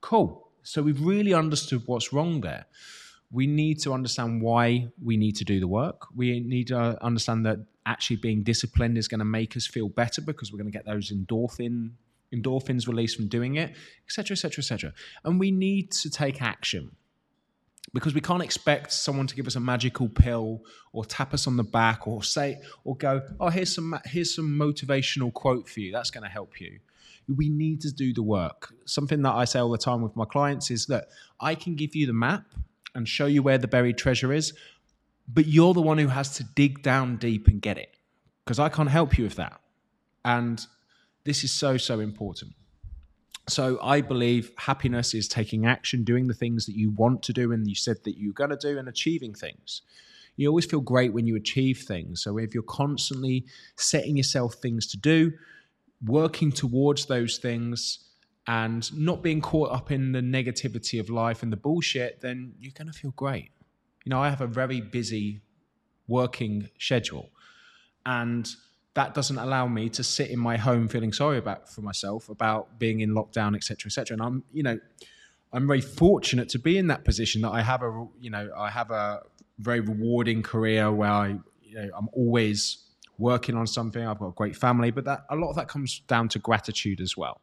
Cool. 0.00 0.48
So 0.62 0.82
we've 0.82 1.00
really 1.00 1.34
understood 1.34 1.82
what's 1.86 2.12
wrong 2.12 2.40
there. 2.40 2.66
We 3.30 3.46
need 3.46 3.80
to 3.80 3.92
understand 3.92 4.42
why 4.42 4.88
we 5.02 5.16
need 5.16 5.36
to 5.36 5.44
do 5.44 5.58
the 5.58 5.66
work. 5.66 6.06
We 6.14 6.40
need 6.40 6.68
to 6.68 7.02
understand 7.02 7.46
that 7.46 7.58
actually 7.86 8.16
being 8.16 8.42
disciplined 8.42 8.96
is 8.98 9.08
going 9.08 9.20
to 9.20 9.24
make 9.24 9.56
us 9.56 9.66
feel 9.66 9.88
better 9.88 10.20
because 10.20 10.52
we're 10.52 10.58
going 10.58 10.70
to 10.70 10.76
get 10.76 10.86
those 10.86 11.10
endorphin 11.10 11.92
endorphins 12.32 12.86
released 12.86 13.16
from 13.16 13.28
doing 13.28 13.56
it, 13.56 13.74
etc., 14.06 14.34
etc., 14.34 14.60
etc. 14.60 14.92
And 15.24 15.38
we 15.38 15.50
need 15.50 15.90
to 15.92 16.10
take 16.10 16.42
action 16.42 16.96
because 17.94 18.14
we 18.14 18.20
can't 18.20 18.42
expect 18.42 18.92
someone 18.92 19.26
to 19.26 19.34
give 19.34 19.46
us 19.46 19.56
a 19.56 19.60
magical 19.60 20.08
pill 20.08 20.62
or 20.92 21.04
tap 21.04 21.34
us 21.34 21.46
on 21.46 21.56
the 21.56 21.64
back 21.64 22.06
or 22.06 22.22
say 22.22 22.60
or 22.84 22.96
go 22.96 23.22
oh 23.40 23.48
here's 23.48 23.74
some 23.74 23.98
here's 24.04 24.34
some 24.34 24.48
motivational 24.58 25.32
quote 25.32 25.68
for 25.68 25.80
you 25.80 25.92
that's 25.92 26.10
going 26.10 26.22
to 26.22 26.30
help 26.30 26.60
you 26.60 26.78
we 27.36 27.48
need 27.48 27.80
to 27.80 27.92
do 27.92 28.12
the 28.12 28.22
work 28.22 28.72
something 28.84 29.22
that 29.22 29.32
i 29.32 29.44
say 29.44 29.58
all 29.58 29.70
the 29.70 29.78
time 29.78 30.02
with 30.02 30.14
my 30.16 30.24
clients 30.24 30.70
is 30.70 30.86
that 30.86 31.08
i 31.40 31.54
can 31.54 31.74
give 31.74 31.94
you 31.94 32.06
the 32.06 32.12
map 32.12 32.44
and 32.94 33.08
show 33.08 33.26
you 33.26 33.42
where 33.42 33.58
the 33.58 33.68
buried 33.68 33.98
treasure 33.98 34.32
is 34.32 34.52
but 35.28 35.46
you're 35.46 35.74
the 35.74 35.80
one 35.80 35.98
who 35.98 36.08
has 36.08 36.36
to 36.36 36.44
dig 36.54 36.82
down 36.82 37.16
deep 37.16 37.46
and 37.46 37.60
get 37.60 37.78
it 37.78 37.96
because 38.44 38.58
i 38.58 38.68
can't 38.68 38.90
help 38.90 39.18
you 39.18 39.24
with 39.24 39.36
that 39.36 39.60
and 40.24 40.66
this 41.24 41.44
is 41.44 41.52
so 41.52 41.76
so 41.76 42.00
important 42.00 42.52
so 43.48 43.78
I 43.82 44.00
believe 44.00 44.52
happiness 44.56 45.14
is 45.14 45.26
taking 45.26 45.66
action, 45.66 46.04
doing 46.04 46.28
the 46.28 46.34
things 46.34 46.64
that 46.66 46.76
you 46.76 46.90
want 46.90 47.22
to 47.24 47.32
do 47.32 47.52
and 47.52 47.66
you 47.66 47.74
said 47.74 47.96
that 48.04 48.16
you're 48.16 48.32
going 48.32 48.50
to 48.50 48.56
do, 48.56 48.78
and 48.78 48.88
achieving 48.88 49.34
things. 49.34 49.82
You 50.36 50.48
always 50.48 50.64
feel 50.64 50.80
great 50.80 51.12
when 51.12 51.26
you 51.26 51.36
achieve 51.36 51.78
things. 51.78 52.22
So 52.22 52.38
if 52.38 52.54
you're 52.54 52.62
constantly 52.62 53.44
setting 53.76 54.16
yourself 54.16 54.54
things 54.54 54.86
to 54.88 54.96
do, 54.96 55.32
working 56.06 56.52
towards 56.52 57.06
those 57.06 57.38
things, 57.38 57.98
and 58.46 58.92
not 58.98 59.22
being 59.22 59.40
caught 59.40 59.70
up 59.72 59.90
in 59.90 60.12
the 60.12 60.20
negativity 60.20 60.98
of 60.98 61.10
life 61.10 61.42
and 61.42 61.52
the 61.52 61.56
bullshit, 61.56 62.20
then 62.20 62.54
you're 62.58 62.72
going 62.76 62.88
to 62.88 62.92
feel 62.92 63.12
great. 63.12 63.50
You 64.04 64.10
know, 64.10 64.20
I 64.20 64.30
have 64.30 64.40
a 64.40 64.48
very 64.48 64.80
busy 64.80 65.42
working 66.08 66.68
schedule. 66.78 67.30
And 68.04 68.48
that 68.94 69.14
doesn't 69.14 69.38
allow 69.38 69.66
me 69.66 69.88
to 69.88 70.04
sit 70.04 70.30
in 70.30 70.38
my 70.38 70.56
home 70.56 70.88
feeling 70.88 71.12
sorry 71.12 71.38
about 71.38 71.68
for 71.68 71.80
myself 71.80 72.28
about 72.28 72.78
being 72.78 73.00
in 73.00 73.10
lockdown, 73.10 73.56
etc., 73.56 73.88
etc. 73.88 74.14
And 74.14 74.22
I'm, 74.22 74.44
you 74.52 74.62
know, 74.62 74.78
I'm 75.52 75.66
very 75.66 75.80
fortunate 75.80 76.48
to 76.50 76.58
be 76.58 76.76
in 76.78 76.88
that 76.88 77.04
position 77.04 77.42
that 77.42 77.50
I 77.50 77.62
have 77.62 77.82
a, 77.82 78.06
you 78.20 78.30
know, 78.30 78.50
I 78.56 78.70
have 78.70 78.90
a 78.90 79.22
very 79.58 79.80
rewarding 79.80 80.42
career 80.42 80.90
where 80.92 81.10
I, 81.10 81.28
you 81.62 81.74
know, 81.74 81.90
I'm 81.96 82.08
always 82.12 82.78
working 83.18 83.56
on 83.56 83.66
something. 83.66 84.06
I've 84.06 84.18
got 84.18 84.28
a 84.28 84.32
great 84.32 84.56
family, 84.56 84.90
but 84.90 85.04
that 85.04 85.24
a 85.30 85.36
lot 85.36 85.50
of 85.50 85.56
that 85.56 85.68
comes 85.68 86.00
down 86.00 86.28
to 86.30 86.38
gratitude 86.38 87.00
as 87.00 87.16
well. 87.16 87.40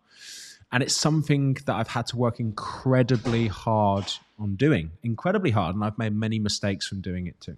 And 0.72 0.84
it's 0.84 0.96
something 0.96 1.58
that 1.66 1.76
I've 1.76 1.88
had 1.88 2.06
to 2.08 2.18
work 2.18 2.40
incredibly 2.40 3.48
hard 3.48 4.12
on 4.38 4.56
doing, 4.56 4.92
incredibly 5.02 5.50
hard, 5.50 5.76
and 5.76 5.84
I've 5.84 5.98
made 5.98 6.14
many 6.14 6.38
mistakes 6.38 6.88
from 6.88 7.02
doing 7.02 7.26
it 7.26 7.40
too. 7.42 7.58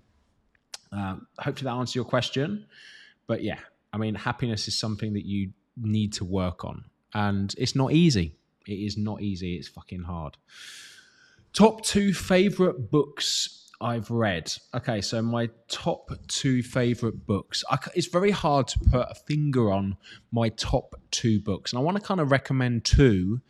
Um, 0.94 1.28
hopefully 1.38 1.70
that 1.70 1.76
answers 1.76 1.96
your 1.96 2.06
question. 2.06 2.66
But 3.28 3.44
yeah, 3.44 3.60
I 3.94 3.98
mean, 3.98 4.16
happiness 4.16 4.68
is 4.68 4.78
something 4.78 5.14
that 5.14 5.26
you 5.26 5.52
need 5.78 6.14
to 6.14 6.26
work 6.26 6.64
on, 6.66 6.86
and 7.14 7.54
it's 7.58 7.76
not 7.76 7.94
easy. 7.94 8.36
It 8.68 8.74
is 8.74 8.98
not 8.98 9.22
easy. 9.22 9.56
It's 9.56 9.68
fucking 9.68 10.04
hard. 10.04 10.38
Top 11.54 11.84
two 11.84 12.14
favorite 12.14 12.92
books 12.92 13.70
I've 13.82 14.12
read. 14.12 14.54
Okay, 14.74 15.02
so 15.02 15.22
my 15.22 15.50
top 15.68 16.12
two 16.28 16.62
favorite 16.62 17.26
books. 17.26 17.64
I, 17.70 17.78
it's 17.96 18.08
very 18.08 18.32
hard 18.32 18.68
to 18.70 18.80
put 18.80 19.08
a 19.10 19.16
finger 19.16 19.72
on 19.72 19.98
my 20.32 20.50
top 20.50 20.96
two 21.10 21.40
books, 21.40 21.74
and 21.74 21.80
I 21.80 21.82
want 21.84 21.98
to 21.98 22.04
kind 22.04 22.20
of 22.20 22.32
recommend 22.32 22.86
two 22.86 23.42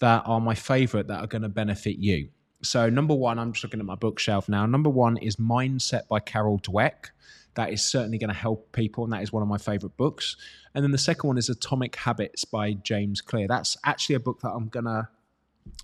that 0.00 0.22
are 0.26 0.40
my 0.40 0.54
favorite 0.54 1.08
that 1.08 1.20
are 1.20 1.26
going 1.26 1.42
to 1.42 1.48
benefit 1.48 1.98
you. 1.98 2.28
So, 2.62 2.90
number 2.90 3.14
one, 3.14 3.38
I'm 3.38 3.52
just 3.52 3.64
looking 3.64 3.80
at 3.80 3.86
my 3.86 3.94
bookshelf 3.94 4.48
now. 4.48 4.66
Number 4.66 4.90
one 4.90 5.16
is 5.16 5.36
Mindset 5.36 6.08
by 6.08 6.20
Carol 6.20 6.58
Dweck 6.58 7.06
that 7.54 7.72
is 7.72 7.82
certainly 7.82 8.18
going 8.18 8.28
to 8.28 8.34
help 8.34 8.72
people, 8.72 9.04
and 9.04 9.12
that 9.12 9.22
is 9.22 9.32
one 9.32 9.42
of 9.42 9.48
my 9.48 9.58
favorite 9.58 9.96
books. 9.96 10.36
And 10.74 10.84
then 10.84 10.92
the 10.92 10.98
second 10.98 11.28
one 11.28 11.38
is 11.38 11.48
Atomic 11.48 11.96
Habits 11.96 12.44
by 12.44 12.74
James 12.74 13.20
Clear. 13.20 13.48
That's 13.48 13.76
actually 13.84 14.16
a 14.16 14.20
book 14.20 14.40
that 14.40 14.50
I'm 14.50 14.68
going 14.68 14.84
to 14.84 15.08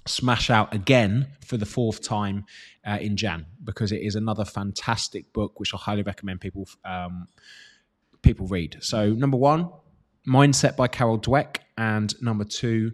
smash 0.06 0.50
out 0.50 0.72
again 0.74 1.26
for 1.44 1.56
the 1.56 1.66
fourth 1.66 2.02
time 2.02 2.44
uh, 2.86 2.98
in 3.00 3.16
Jan 3.16 3.46
because 3.62 3.92
it 3.92 4.02
is 4.02 4.14
another 4.14 4.44
fantastic 4.44 5.32
book 5.32 5.58
which 5.58 5.74
I 5.74 5.76
highly 5.76 6.02
recommend 6.02 6.40
people 6.40 6.68
um, 6.84 7.28
people 8.22 8.46
read. 8.46 8.78
So 8.80 9.10
number 9.10 9.36
one, 9.36 9.70
Mindset 10.26 10.76
by 10.76 10.88
Carol 10.88 11.18
Dweck, 11.18 11.58
and 11.78 12.14
number 12.20 12.44
two, 12.44 12.92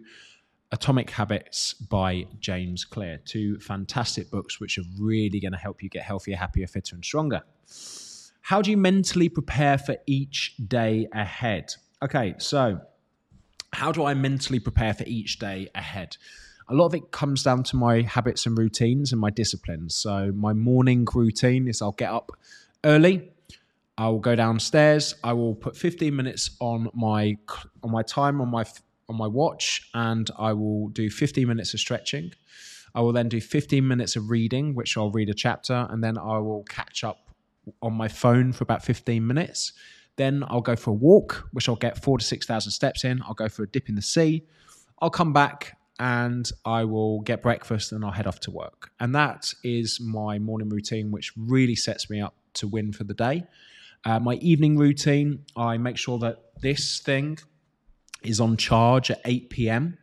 Atomic 0.71 1.09
Habits 1.09 1.73
by 1.73 2.27
James 2.39 2.85
Clear. 2.85 3.19
Two 3.25 3.59
fantastic 3.59 4.29
books 4.29 4.59
which 4.59 4.77
are 4.77 4.83
really 4.99 5.39
going 5.39 5.51
to 5.51 5.57
help 5.57 5.81
you 5.81 5.89
get 5.89 6.03
healthier, 6.03 6.35
happier, 6.35 6.67
fitter, 6.67 6.95
and 6.95 7.03
stronger. 7.03 7.41
How 8.43 8.61
do 8.61 8.69
you 8.69 8.75
mentally 8.75 9.29
prepare 9.29 9.77
for 9.77 9.95
each 10.05 10.55
day 10.67 11.07
ahead? 11.13 11.73
Okay, 12.03 12.35
so 12.39 12.81
how 13.71 13.93
do 13.93 14.03
I 14.03 14.13
mentally 14.15 14.59
prepare 14.59 14.93
for 14.93 15.05
each 15.07 15.39
day 15.39 15.69
ahead? 15.73 16.17
A 16.67 16.73
lot 16.73 16.87
of 16.87 16.93
it 16.93 17.11
comes 17.11 17.41
down 17.41 17.63
to 17.63 17.77
my 17.77 18.01
habits 18.01 18.45
and 18.45 18.57
routines 18.57 19.13
and 19.13 19.21
my 19.21 19.29
disciplines. 19.29 19.95
So, 19.95 20.33
my 20.35 20.51
morning 20.51 21.07
routine 21.13 21.69
is 21.69 21.81
I'll 21.81 21.93
get 21.93 22.11
up 22.11 22.33
early, 22.83 23.31
I 23.97 24.09
will 24.09 24.19
go 24.19 24.35
downstairs, 24.35 25.15
I 25.23 25.31
will 25.31 25.55
put 25.55 25.77
15 25.77 26.13
minutes 26.13 26.57
on 26.59 26.89
my 26.93 27.37
on 27.81 27.91
my 27.91 28.03
time 28.03 28.41
on 28.41 28.51
my 28.51 28.65
on 29.07 29.15
my 29.15 29.27
watch 29.27 29.89
and 29.93 30.29
I 30.37 30.51
will 30.51 30.89
do 30.89 31.09
15 31.09 31.47
minutes 31.47 31.73
of 31.73 31.79
stretching. 31.79 32.33
I 32.93 32.99
will 32.99 33.13
then 33.13 33.29
do 33.29 33.39
15 33.39 33.87
minutes 33.87 34.17
of 34.17 34.29
reading, 34.29 34.75
which 34.75 34.97
I'll 34.97 35.11
read 35.11 35.29
a 35.29 35.33
chapter, 35.33 35.87
and 35.89 36.03
then 36.03 36.17
I 36.17 36.39
will 36.39 36.63
catch 36.65 37.05
up 37.05 37.32
on 37.81 37.93
my 37.93 38.07
phone 38.07 38.51
for 38.51 38.63
about 38.63 38.83
15 38.83 39.25
minutes. 39.25 39.73
Then 40.15 40.43
I'll 40.47 40.61
go 40.61 40.75
for 40.75 40.91
a 40.91 40.93
walk, 40.93 41.47
which 41.51 41.67
I'll 41.67 41.75
get 41.75 42.03
four 42.03 42.17
to 42.17 42.23
6,000 42.23 42.71
steps 42.71 43.03
in. 43.03 43.21
I'll 43.23 43.33
go 43.33 43.49
for 43.49 43.63
a 43.63 43.67
dip 43.67 43.89
in 43.89 43.95
the 43.95 44.01
sea. 44.01 44.43
I'll 45.01 45.09
come 45.09 45.33
back 45.33 45.77
and 45.99 46.49
I 46.65 46.83
will 46.83 47.21
get 47.21 47.41
breakfast 47.41 47.91
and 47.91 48.03
I'll 48.05 48.11
head 48.11 48.27
off 48.27 48.39
to 48.41 48.51
work. 48.51 48.91
And 48.99 49.13
that 49.15 49.53
is 49.63 49.99
my 49.99 50.39
morning 50.39 50.69
routine, 50.69 51.11
which 51.11 51.31
really 51.37 51.75
sets 51.75 52.09
me 52.09 52.21
up 52.21 52.35
to 52.55 52.67
win 52.67 52.91
for 52.93 53.03
the 53.03 53.13
day. 53.13 53.45
Uh, 54.05 54.19
my 54.19 54.35
evening 54.35 54.77
routine, 54.77 55.45
I 55.55 55.77
make 55.77 55.97
sure 55.97 56.19
that 56.19 56.37
this 56.61 56.99
thing 56.99 57.39
is 58.21 58.39
on 58.39 58.57
charge 58.57 59.11
at 59.11 59.21
8 59.25 59.49
p.m. 59.49 59.97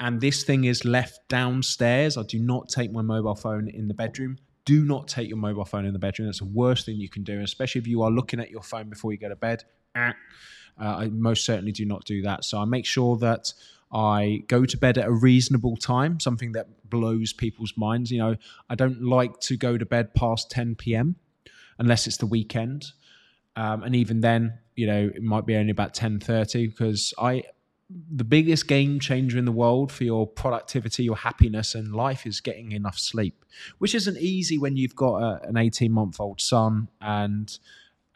And 0.00 0.20
this 0.20 0.42
thing 0.42 0.64
is 0.64 0.84
left 0.84 1.28
downstairs. 1.28 2.16
I 2.16 2.22
do 2.22 2.38
not 2.38 2.68
take 2.68 2.90
my 2.90 3.02
mobile 3.02 3.34
phone 3.34 3.68
in 3.68 3.88
the 3.88 3.94
bedroom 3.94 4.38
do 4.64 4.84
not 4.84 5.08
take 5.08 5.28
your 5.28 5.36
mobile 5.36 5.64
phone 5.64 5.84
in 5.84 5.92
the 5.92 5.98
bedroom. 5.98 6.28
That's 6.28 6.38
the 6.38 6.46
worst 6.46 6.86
thing 6.86 6.96
you 6.96 7.08
can 7.08 7.22
do, 7.22 7.40
especially 7.40 7.80
if 7.80 7.86
you 7.86 8.02
are 8.02 8.10
looking 8.10 8.40
at 8.40 8.50
your 8.50 8.62
phone 8.62 8.88
before 8.88 9.12
you 9.12 9.18
go 9.18 9.28
to 9.28 9.36
bed. 9.36 9.64
Uh, 10.80 10.96
I 10.96 11.08
most 11.08 11.44
certainly 11.44 11.72
do 11.72 11.84
not 11.84 12.04
do 12.04 12.22
that. 12.22 12.44
So 12.44 12.58
I 12.58 12.64
make 12.64 12.86
sure 12.86 13.16
that 13.18 13.52
I 13.92 14.42
go 14.48 14.64
to 14.64 14.76
bed 14.76 14.98
at 14.98 15.06
a 15.06 15.12
reasonable 15.12 15.76
time, 15.76 16.18
something 16.18 16.52
that 16.52 16.66
blows 16.90 17.32
people's 17.32 17.74
minds. 17.76 18.10
You 18.10 18.18
know, 18.18 18.36
I 18.68 18.74
don't 18.74 19.02
like 19.02 19.38
to 19.40 19.56
go 19.56 19.78
to 19.78 19.86
bed 19.86 20.14
past 20.14 20.50
10 20.50 20.74
p.m. 20.74 21.16
unless 21.78 22.06
it's 22.06 22.16
the 22.16 22.26
weekend. 22.26 22.86
Um, 23.56 23.84
and 23.84 23.94
even 23.94 24.20
then, 24.20 24.58
you 24.74 24.86
know, 24.86 25.10
it 25.14 25.22
might 25.22 25.46
be 25.46 25.54
only 25.54 25.70
about 25.70 25.94
10:30 25.94 26.70
because 26.70 27.14
I 27.18 27.44
the 28.10 28.24
biggest 28.24 28.66
game 28.66 28.98
changer 28.98 29.38
in 29.38 29.44
the 29.44 29.52
world 29.52 29.92
for 29.92 30.04
your 30.04 30.26
productivity, 30.26 31.04
your 31.04 31.16
happiness, 31.16 31.74
and 31.74 31.94
life 31.94 32.26
is 32.26 32.40
getting 32.40 32.72
enough 32.72 32.98
sleep, 32.98 33.44
which 33.78 33.94
isn't 33.94 34.18
easy 34.18 34.58
when 34.58 34.76
you've 34.76 34.96
got 34.96 35.16
a, 35.22 35.48
an 35.48 35.56
18 35.56 35.92
month 35.92 36.20
old 36.20 36.40
son 36.40 36.88
and 37.00 37.58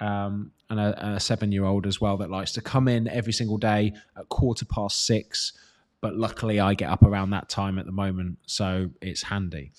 um, 0.01 0.53
and 0.71 0.79
a, 0.79 1.15
a 1.15 1.21
seven 1.21 1.51
year 1.51 1.65
old 1.65 1.87
as 1.87 2.01
well 2.01 2.17
that 2.19 2.31
likes 2.31 2.53
to 2.53 2.61
come 2.61 2.89
in 2.89 3.09
every 3.09 3.33
single 3.33 3.59
day 3.59 3.93
at 4.17 4.29
quarter 4.29 4.65
past 4.65 5.07
six. 5.07 5.53
But 6.01 6.15
luckily, 6.15 6.61
I 6.61 6.75
get 6.75 6.91
up 6.91 7.03
around 7.03 7.31
that 7.31 7.49
time 7.49 7.79
at 7.79 7.87
the 7.87 7.93
moment, 7.93 8.39
so 8.47 8.91
it's 9.01 9.23
handy. 9.23 9.73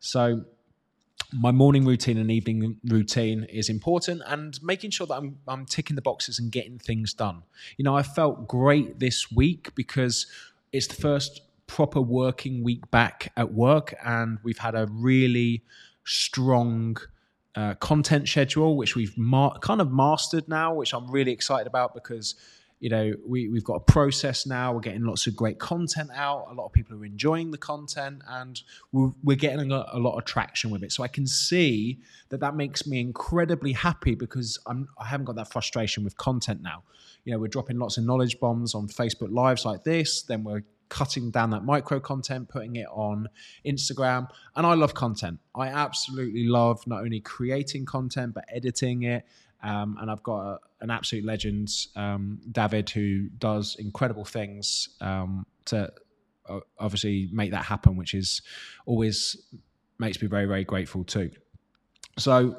So 0.00 0.44
my 1.32 1.50
morning 1.50 1.84
routine 1.84 2.18
and 2.18 2.30
evening 2.30 2.78
routine 2.84 3.44
is 3.44 3.68
important 3.68 4.22
and 4.26 4.62
making 4.62 4.90
sure 4.90 5.06
that 5.06 5.14
I'm, 5.14 5.38
I'm 5.48 5.66
ticking 5.66 5.96
the 5.96 6.02
boxes 6.02 6.38
and 6.38 6.52
getting 6.52 6.78
things 6.78 7.14
done. 7.14 7.42
You 7.76 7.84
know, 7.84 7.96
I 7.96 8.02
felt 8.02 8.48
great 8.48 8.98
this 8.98 9.32
week 9.32 9.74
because 9.74 10.26
it's 10.72 10.86
the 10.86 10.94
first 10.94 11.40
proper 11.66 12.00
working 12.00 12.62
week 12.62 12.90
back 12.90 13.32
at 13.36 13.52
work 13.52 13.94
and 14.04 14.38
we've 14.42 14.58
had 14.58 14.74
a 14.74 14.86
really 14.90 15.62
strong 16.04 16.96
uh, 17.54 17.74
content 17.74 18.28
schedule 18.28 18.76
which 18.76 18.94
we've 18.96 19.16
mar- 19.16 19.58
kind 19.60 19.80
of 19.80 19.92
mastered 19.92 20.48
now 20.48 20.74
which 20.74 20.92
i'm 20.94 21.10
really 21.10 21.32
excited 21.32 21.66
about 21.66 21.94
because 21.94 22.34
you 22.82 22.88
know 22.88 23.14
we, 23.24 23.48
we've 23.48 23.62
got 23.62 23.74
a 23.74 23.80
process 23.80 24.44
now. 24.44 24.72
We're 24.74 24.80
getting 24.80 25.04
lots 25.04 25.28
of 25.28 25.36
great 25.36 25.60
content 25.60 26.10
out. 26.16 26.48
A 26.50 26.54
lot 26.54 26.66
of 26.66 26.72
people 26.72 26.98
are 26.98 27.04
enjoying 27.04 27.52
the 27.52 27.56
content 27.56 28.22
and 28.28 28.60
we're, 28.90 29.12
we're 29.22 29.36
getting 29.36 29.70
a, 29.70 29.86
a, 29.92 30.00
lot 30.00 30.18
of 30.18 30.24
traction 30.24 30.68
with 30.72 30.82
it. 30.82 30.90
So 30.90 31.04
i 31.04 31.08
can 31.08 31.24
see 31.24 32.00
that 32.30 32.40
that 32.40 32.56
makes 32.56 32.84
me 32.84 33.00
incredibly 33.00 33.72
happy 33.72 34.16
because 34.16 34.58
I'm, 34.66 34.88
i 34.98 35.06
haven't 35.06 35.26
got 35.26 35.36
that 35.36 35.52
frustration 35.52 36.02
with 36.02 36.16
content 36.16 36.60
now. 36.60 36.82
You 37.24 37.32
know 37.32 37.38
we're 37.38 37.46
dropping 37.46 37.78
lots 37.78 37.98
of 37.98 38.04
knowledge 38.04 38.40
bombs 38.40 38.74
on 38.74 38.88
facebook 38.88 39.32
lives 39.32 39.64
like 39.64 39.84
this. 39.84 40.22
Then 40.22 40.42
we're 40.42 40.64
cutting 40.88 41.30
down 41.30 41.50
that 41.50 41.64
micro 41.64 42.00
content 42.00 42.48
putting 42.48 42.74
it 42.74 42.88
on 42.90 43.28
instagram. 43.64 44.28
And 44.56 44.66
i 44.66 44.74
love 44.74 44.92
content. 44.92 45.38
I 45.54 45.68
absolutely 45.68 46.48
love 46.48 46.84
not 46.88 47.02
only 47.04 47.20
creating 47.20 47.86
content 47.86 48.34
but 48.34 48.44
editing 48.48 49.04
it 49.04 49.24
um, 49.62 49.96
and 50.00 50.10
I've 50.10 50.22
got 50.22 50.40
a, 50.40 50.58
an 50.80 50.90
absolute 50.90 51.24
legend, 51.24 51.70
um, 51.94 52.40
David, 52.50 52.90
who 52.90 53.28
does 53.38 53.76
incredible 53.78 54.24
things 54.24 54.90
um, 55.00 55.46
to 55.66 55.92
uh, 56.48 56.60
obviously 56.78 57.28
make 57.32 57.52
that 57.52 57.64
happen, 57.64 57.96
which 57.96 58.14
is 58.14 58.42
always 58.86 59.36
makes 59.98 60.20
me 60.20 60.26
very 60.26 60.46
very 60.46 60.64
grateful 60.64 61.04
too. 61.04 61.30
So, 62.18 62.56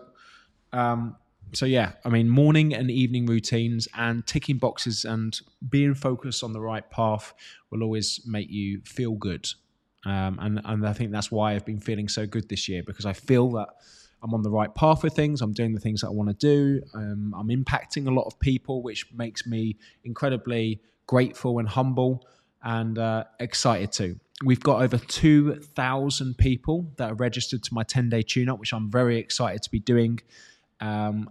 um, 0.72 1.18
so 1.52 1.66
yeah, 1.66 1.94
I 2.06 2.10
mean, 2.10 2.30
morning 2.30 2.74
and 2.74 2.90
evening 2.90 3.26
routines 3.26 3.88
and 3.96 4.26
ticking 4.26 4.58
boxes 4.58 5.04
and 5.04 5.40
being 5.70 5.94
focused 5.94 6.44
on 6.44 6.54
the 6.54 6.62
right 6.62 6.90
path 6.90 7.34
will 7.70 7.84
always 7.84 8.22
make 8.26 8.50
you 8.50 8.82
feel 8.86 9.14
good. 9.14 9.48
Um, 10.06 10.38
and 10.42 10.62
and 10.64 10.88
I 10.88 10.94
think 10.94 11.12
that's 11.12 11.32
why 11.32 11.54
I've 11.54 11.66
been 11.66 11.80
feeling 11.80 12.08
so 12.08 12.26
good 12.26 12.48
this 12.48 12.70
year 12.70 12.84
because 12.84 13.06
I 13.06 13.14
feel 13.14 13.52
that 13.52 13.70
I'm 14.24 14.34
on 14.34 14.42
the 14.42 14.50
right 14.50 14.74
path 14.74 15.04
with 15.04 15.14
things. 15.14 15.42
I'm 15.42 15.52
doing 15.52 15.74
the 15.74 15.80
things 15.80 16.02
that 16.02 16.08
I 16.08 16.12
want 16.12 16.30
to 16.30 16.36
do. 16.36 16.82
Um, 16.94 17.36
I'm 17.38 17.50
impacting 17.50 18.08
a 18.08 18.12
lot 18.12 18.24
of 18.24 18.40
people, 18.40 18.82
which 18.82 19.06
makes 19.14 19.46
me 19.46 19.78
incredibly 20.06 20.80
grateful 21.08 21.60
and 21.60 21.68
humble 21.68 22.26
and 22.64 22.98
uh, 22.98 23.26
excited 23.40 23.92
too. 23.92 24.18
We've 24.46 24.62
got 24.62 24.82
over 24.82 24.98
2,000 24.98 26.38
people 26.38 26.92
that 26.98 27.12
are 27.12 27.16
registered 27.16 27.64
to 27.64 27.74
my 27.74 27.84
10 27.84 28.10
day 28.10 28.22
tune 28.22 28.50
up, 28.50 28.60
which 28.60 28.74
I'm 28.74 28.90
very 28.90 29.18
excited 29.18 29.62
to 29.64 29.70
be 29.70 29.80
doing 29.80 30.20
um, 30.80 31.30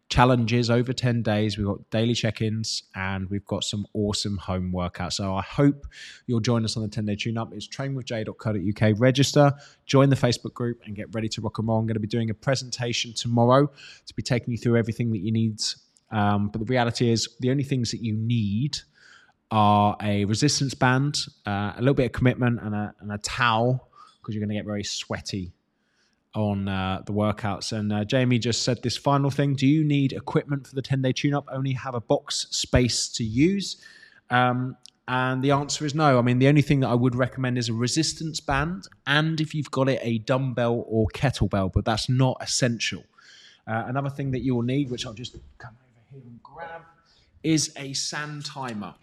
challenges 0.10 0.70
over 0.72 0.92
10 0.92 1.22
days. 1.22 1.58
We've 1.58 1.68
got 1.68 1.88
daily 1.92 2.16
check 2.16 2.42
ins 2.42 2.84
and 2.96 3.30
we've 3.30 3.46
got 3.46 3.64
some 3.64 3.86
awesome 3.94 4.38
home 4.38 4.72
workouts. 4.76 5.14
So 5.14 5.36
I 5.36 5.44
hope 5.44 5.86
you'll 6.26 6.40
join 6.40 6.66
us 6.66 6.76
on 6.76 6.84
the 6.84 6.90
10 6.90 7.06
day 7.06 7.16
tune 7.16 7.38
up. 7.38 7.54
It's 7.54 7.68
trainwithj.co.uk. 7.68 9.00
Register, 9.00 9.54
join 9.86 10.10
the 10.10 10.16
Facebook 10.16 10.54
group, 10.54 10.82
and 10.86 10.96
get 10.96 11.14
ready 11.14 11.30
to 11.30 11.42
rock 11.42 11.60
and 11.60 11.68
roll. 11.68 11.78
I'm 11.78 11.86
going 11.86 11.94
to 11.94 12.00
be 12.00 12.08
doing 12.08 12.32
a 12.32 12.34
presentation 12.34 13.14
tomorrow 13.14 13.72
to 14.08 14.14
be 14.16 14.24
taking 14.24 14.52
you 14.52 14.58
through 14.58 14.78
everything 14.78 15.12
that 15.12 15.20
you 15.20 15.32
need. 15.32 15.62
Um, 16.12 16.50
but 16.50 16.60
the 16.60 16.66
reality 16.66 17.12
is, 17.12 17.30
the 17.40 17.52
only 17.52 17.64
things 17.64 17.92
that 17.92 18.04
you 18.04 18.14
need 18.14 18.80
are 19.52 19.96
a 20.02 20.26
resistance 20.26 20.74
band, 20.74 21.26
uh, 21.46 21.74
a 21.76 21.80
little 21.80 21.94
bit 21.94 22.08
of 22.08 22.12
commitment, 22.14 22.60
and 22.62 22.74
a, 22.74 22.94
and 23.00 23.12
a 23.12 23.20
towel 23.20 23.90
because 24.22 24.34
you're 24.36 24.42
going 24.42 24.50
to 24.50 24.56
get 24.56 24.66
very 24.66 24.84
sweaty 24.84 25.54
on 26.36 26.68
uh, 26.68 27.02
the 27.06 27.14
workouts. 27.14 27.72
And 27.72 27.92
uh, 27.92 28.06
Jamie 28.06 28.40
just 28.40 28.64
said 28.64 28.82
this 28.84 28.98
final 28.98 29.30
thing 29.30 29.56
Do 29.56 29.68
you 29.68 29.84
need 29.84 30.14
equipment 30.14 30.68
for 30.68 30.76
the 30.76 30.82
10 30.82 31.02
day 31.02 31.14
tune 31.14 31.34
up? 31.34 31.46
Only 31.52 31.74
have 31.74 31.96
a 31.96 32.02
box 32.02 32.48
space 32.52 33.10
to 33.10 33.24
use? 33.24 33.84
Um, 34.30 34.78
and 35.08 35.44
the 35.44 35.52
answer 35.52 35.86
is 35.86 35.96
no. 35.96 36.20
I 36.20 36.22
mean, 36.22 36.38
the 36.38 36.48
only 36.48 36.62
thing 36.62 36.82
that 36.82 36.90
I 36.90 36.94
would 36.94 37.16
recommend 37.16 37.58
is 37.58 37.68
a 37.68 37.74
resistance 37.74 38.40
band, 38.40 38.88
and 39.08 39.42
if 39.42 39.56
you've 39.56 39.72
got 39.72 39.90
it, 39.90 40.00
a 40.04 40.20
dumbbell 40.20 40.86
or 40.88 41.08
kettlebell, 41.16 41.74
but 41.74 41.84
that's 41.84 42.10
not 42.10 42.38
essential. 42.42 43.04
Uh, 43.66 43.86
another 43.88 44.12
thing 44.12 44.30
that 44.32 44.42
you 44.42 44.54
will 44.54 44.62
need, 44.62 44.92
which 44.92 45.08
I'll 45.08 45.14
just 45.14 45.36
come 45.58 45.76
over 45.82 46.12
here 46.12 46.22
and 46.24 46.44
grab, 46.44 46.84
is 47.42 47.74
a 47.76 47.94
sand 47.94 48.46
timer 48.46 48.94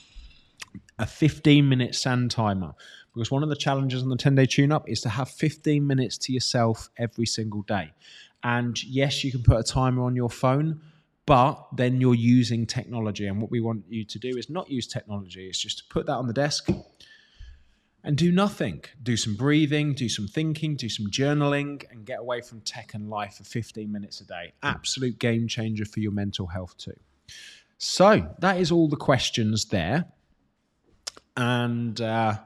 a 0.98 1.06
15 1.06 1.68
minute 1.68 1.94
sand 1.94 2.30
timer 2.30 2.74
because 3.16 3.30
one 3.30 3.42
of 3.42 3.48
the 3.48 3.56
challenges 3.56 4.02
on 4.02 4.10
the 4.10 4.16
10 4.16 4.34
day 4.34 4.44
tune 4.44 4.70
up 4.70 4.86
is 4.86 5.00
to 5.00 5.08
have 5.08 5.30
15 5.30 5.86
minutes 5.86 6.18
to 6.18 6.34
yourself 6.34 6.90
every 6.98 7.24
single 7.24 7.62
day. 7.62 7.90
And 8.44 8.80
yes, 8.84 9.24
you 9.24 9.32
can 9.32 9.42
put 9.42 9.58
a 9.58 9.62
timer 9.62 10.02
on 10.02 10.14
your 10.14 10.28
phone, 10.28 10.82
but 11.24 11.66
then 11.74 11.98
you're 11.98 12.14
using 12.14 12.66
technology. 12.66 13.26
And 13.26 13.40
what 13.40 13.50
we 13.50 13.60
want 13.60 13.84
you 13.88 14.04
to 14.04 14.18
do 14.18 14.36
is 14.36 14.50
not 14.50 14.70
use 14.70 14.86
technology, 14.86 15.48
it's 15.48 15.58
just 15.58 15.78
to 15.78 15.84
put 15.88 16.04
that 16.06 16.12
on 16.12 16.26
the 16.26 16.34
desk 16.34 16.68
and 18.04 18.18
do 18.18 18.30
nothing. 18.30 18.84
Do 19.02 19.16
some 19.16 19.34
breathing, 19.34 19.94
do 19.94 20.10
some 20.10 20.28
thinking, 20.28 20.76
do 20.76 20.90
some 20.90 21.06
journaling, 21.06 21.90
and 21.90 22.04
get 22.04 22.20
away 22.20 22.42
from 22.42 22.60
tech 22.60 22.92
and 22.92 23.08
life 23.08 23.36
for 23.38 23.44
15 23.44 23.90
minutes 23.90 24.20
a 24.20 24.26
day. 24.26 24.52
Absolute 24.62 25.18
game 25.18 25.48
changer 25.48 25.86
for 25.86 26.00
your 26.00 26.12
mental 26.12 26.48
health, 26.48 26.76
too. 26.76 26.92
So, 27.78 28.34
that 28.40 28.60
is 28.60 28.70
all 28.70 28.88
the 28.88 28.96
questions 28.96 29.64
there 29.66 30.04
and 31.36 32.00
uh, 32.00 32.38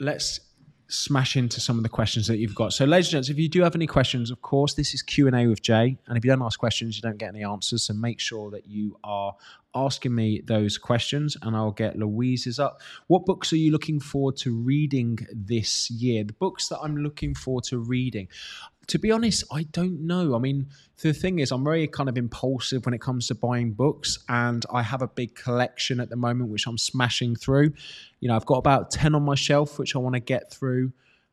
let's 0.00 0.40
smash 0.88 1.36
into 1.36 1.60
some 1.60 1.78
of 1.78 1.82
the 1.82 1.88
questions 1.88 2.26
that 2.26 2.36
you've 2.36 2.54
got. 2.54 2.72
So, 2.72 2.84
ladies 2.84 3.06
and 3.06 3.12
gents, 3.12 3.28
if 3.28 3.38
you 3.38 3.48
do 3.48 3.62
have 3.62 3.74
any 3.74 3.86
questions, 3.86 4.30
of 4.30 4.42
course, 4.42 4.74
this 4.74 4.94
is 4.94 5.02
Q 5.02 5.26
and 5.26 5.36
A 5.36 5.46
with 5.46 5.62
Jay, 5.62 5.96
and 6.06 6.16
if 6.16 6.24
you 6.24 6.30
don't 6.30 6.42
ask 6.42 6.58
questions, 6.58 6.96
you 6.96 7.02
don't 7.02 7.18
get 7.18 7.30
any 7.30 7.44
answers. 7.44 7.84
So 7.84 7.94
make 7.94 8.20
sure 8.20 8.50
that 8.50 8.66
you 8.66 8.96
are 9.02 9.34
asking 9.74 10.14
me 10.14 10.42
those 10.44 10.78
questions, 10.78 11.36
and 11.42 11.56
I'll 11.56 11.72
get 11.72 11.98
Louise's 11.98 12.58
up. 12.58 12.80
What 13.08 13.24
books 13.24 13.52
are 13.52 13.56
you 13.56 13.72
looking 13.72 13.98
forward 13.98 14.36
to 14.38 14.54
reading 14.54 15.18
this 15.32 15.90
year? 15.90 16.24
The 16.24 16.32
books 16.34 16.68
that 16.68 16.78
I'm 16.80 16.96
looking 16.96 17.34
forward 17.34 17.64
to 17.64 17.78
reading 17.78 18.28
to 18.86 18.98
be 18.98 19.10
honest, 19.10 19.44
I 19.52 19.64
don't 19.64 20.06
know. 20.06 20.34
I 20.34 20.38
mean, 20.38 20.66
the 21.00 21.12
thing 21.12 21.38
is, 21.38 21.50
I'm 21.50 21.64
very 21.64 21.86
kind 21.86 22.08
of 22.08 22.16
impulsive 22.16 22.84
when 22.84 22.94
it 22.94 23.00
comes 23.00 23.28
to 23.28 23.34
buying 23.34 23.72
books, 23.72 24.18
and 24.28 24.64
I 24.72 24.82
have 24.82 25.02
a 25.02 25.08
big 25.08 25.34
collection 25.34 26.00
at 26.00 26.10
the 26.10 26.16
moment, 26.16 26.50
which 26.50 26.66
I'm 26.66 26.78
smashing 26.78 27.36
through. 27.36 27.72
You 28.20 28.28
know, 28.28 28.36
I've 28.36 28.46
got 28.46 28.58
about 28.58 28.90
10 28.90 29.14
on 29.14 29.22
my 29.22 29.34
shelf, 29.34 29.78
which 29.78 29.94
I 29.96 29.98
want 29.98 30.14
to 30.14 30.20
get 30.20 30.52
through 30.52 30.92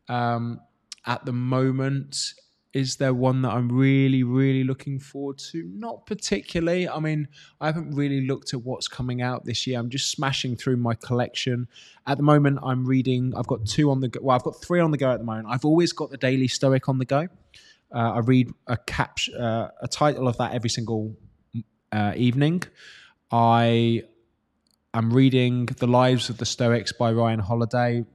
um, 0.09 0.59
at 1.05 1.25
the 1.25 1.33
moment. 1.33 2.33
Is 2.73 2.95
there 2.95 3.13
one 3.13 3.41
that 3.41 3.51
I'm 3.51 3.69
really, 3.69 4.23
really 4.23 4.63
looking 4.63 4.97
forward 4.97 5.37
to? 5.51 5.69
Not 5.75 6.05
particularly. 6.05 6.87
I 6.87 6.99
mean, 6.99 7.27
I 7.59 7.65
haven't 7.65 7.91
really 7.91 8.25
looked 8.25 8.53
at 8.53 8.61
what's 8.63 8.87
coming 8.87 9.21
out 9.21 9.43
this 9.43 9.67
year. 9.67 9.77
I'm 9.77 9.89
just 9.89 10.09
smashing 10.09 10.55
through 10.55 10.77
my 10.77 10.95
collection. 10.95 11.67
At 12.07 12.15
the 12.15 12.23
moment, 12.23 12.59
I'm 12.63 12.85
reading, 12.85 13.33
I've 13.35 13.47
got 13.47 13.65
two 13.65 13.91
on 13.91 13.99
the 13.99 14.07
go. 14.07 14.21
Well, 14.23 14.35
I've 14.35 14.43
got 14.43 14.61
three 14.61 14.79
on 14.79 14.91
the 14.91 14.97
go 14.97 15.11
at 15.11 15.19
the 15.19 15.25
moment. 15.25 15.47
I've 15.49 15.65
always 15.65 15.91
got 15.91 16.11
the 16.11 16.17
Daily 16.17 16.47
Stoic 16.47 16.87
on 16.87 16.97
the 16.97 17.05
go. 17.05 17.27
Uh, 17.93 18.13
I 18.13 18.19
read 18.19 18.49
a 18.67 18.77
cap, 18.77 19.17
uh, 19.37 19.67
a 19.81 19.87
title 19.89 20.29
of 20.29 20.37
that 20.37 20.53
every 20.53 20.69
single 20.69 21.13
uh, 21.91 22.13
evening. 22.15 22.63
I 23.31 24.03
am 24.93 25.11
reading 25.11 25.65
The 25.65 25.87
Lives 25.87 26.29
of 26.29 26.37
the 26.37 26.45
Stoics 26.45 26.93
by 26.93 27.11
Ryan 27.11 27.39
Holiday. 27.39 28.05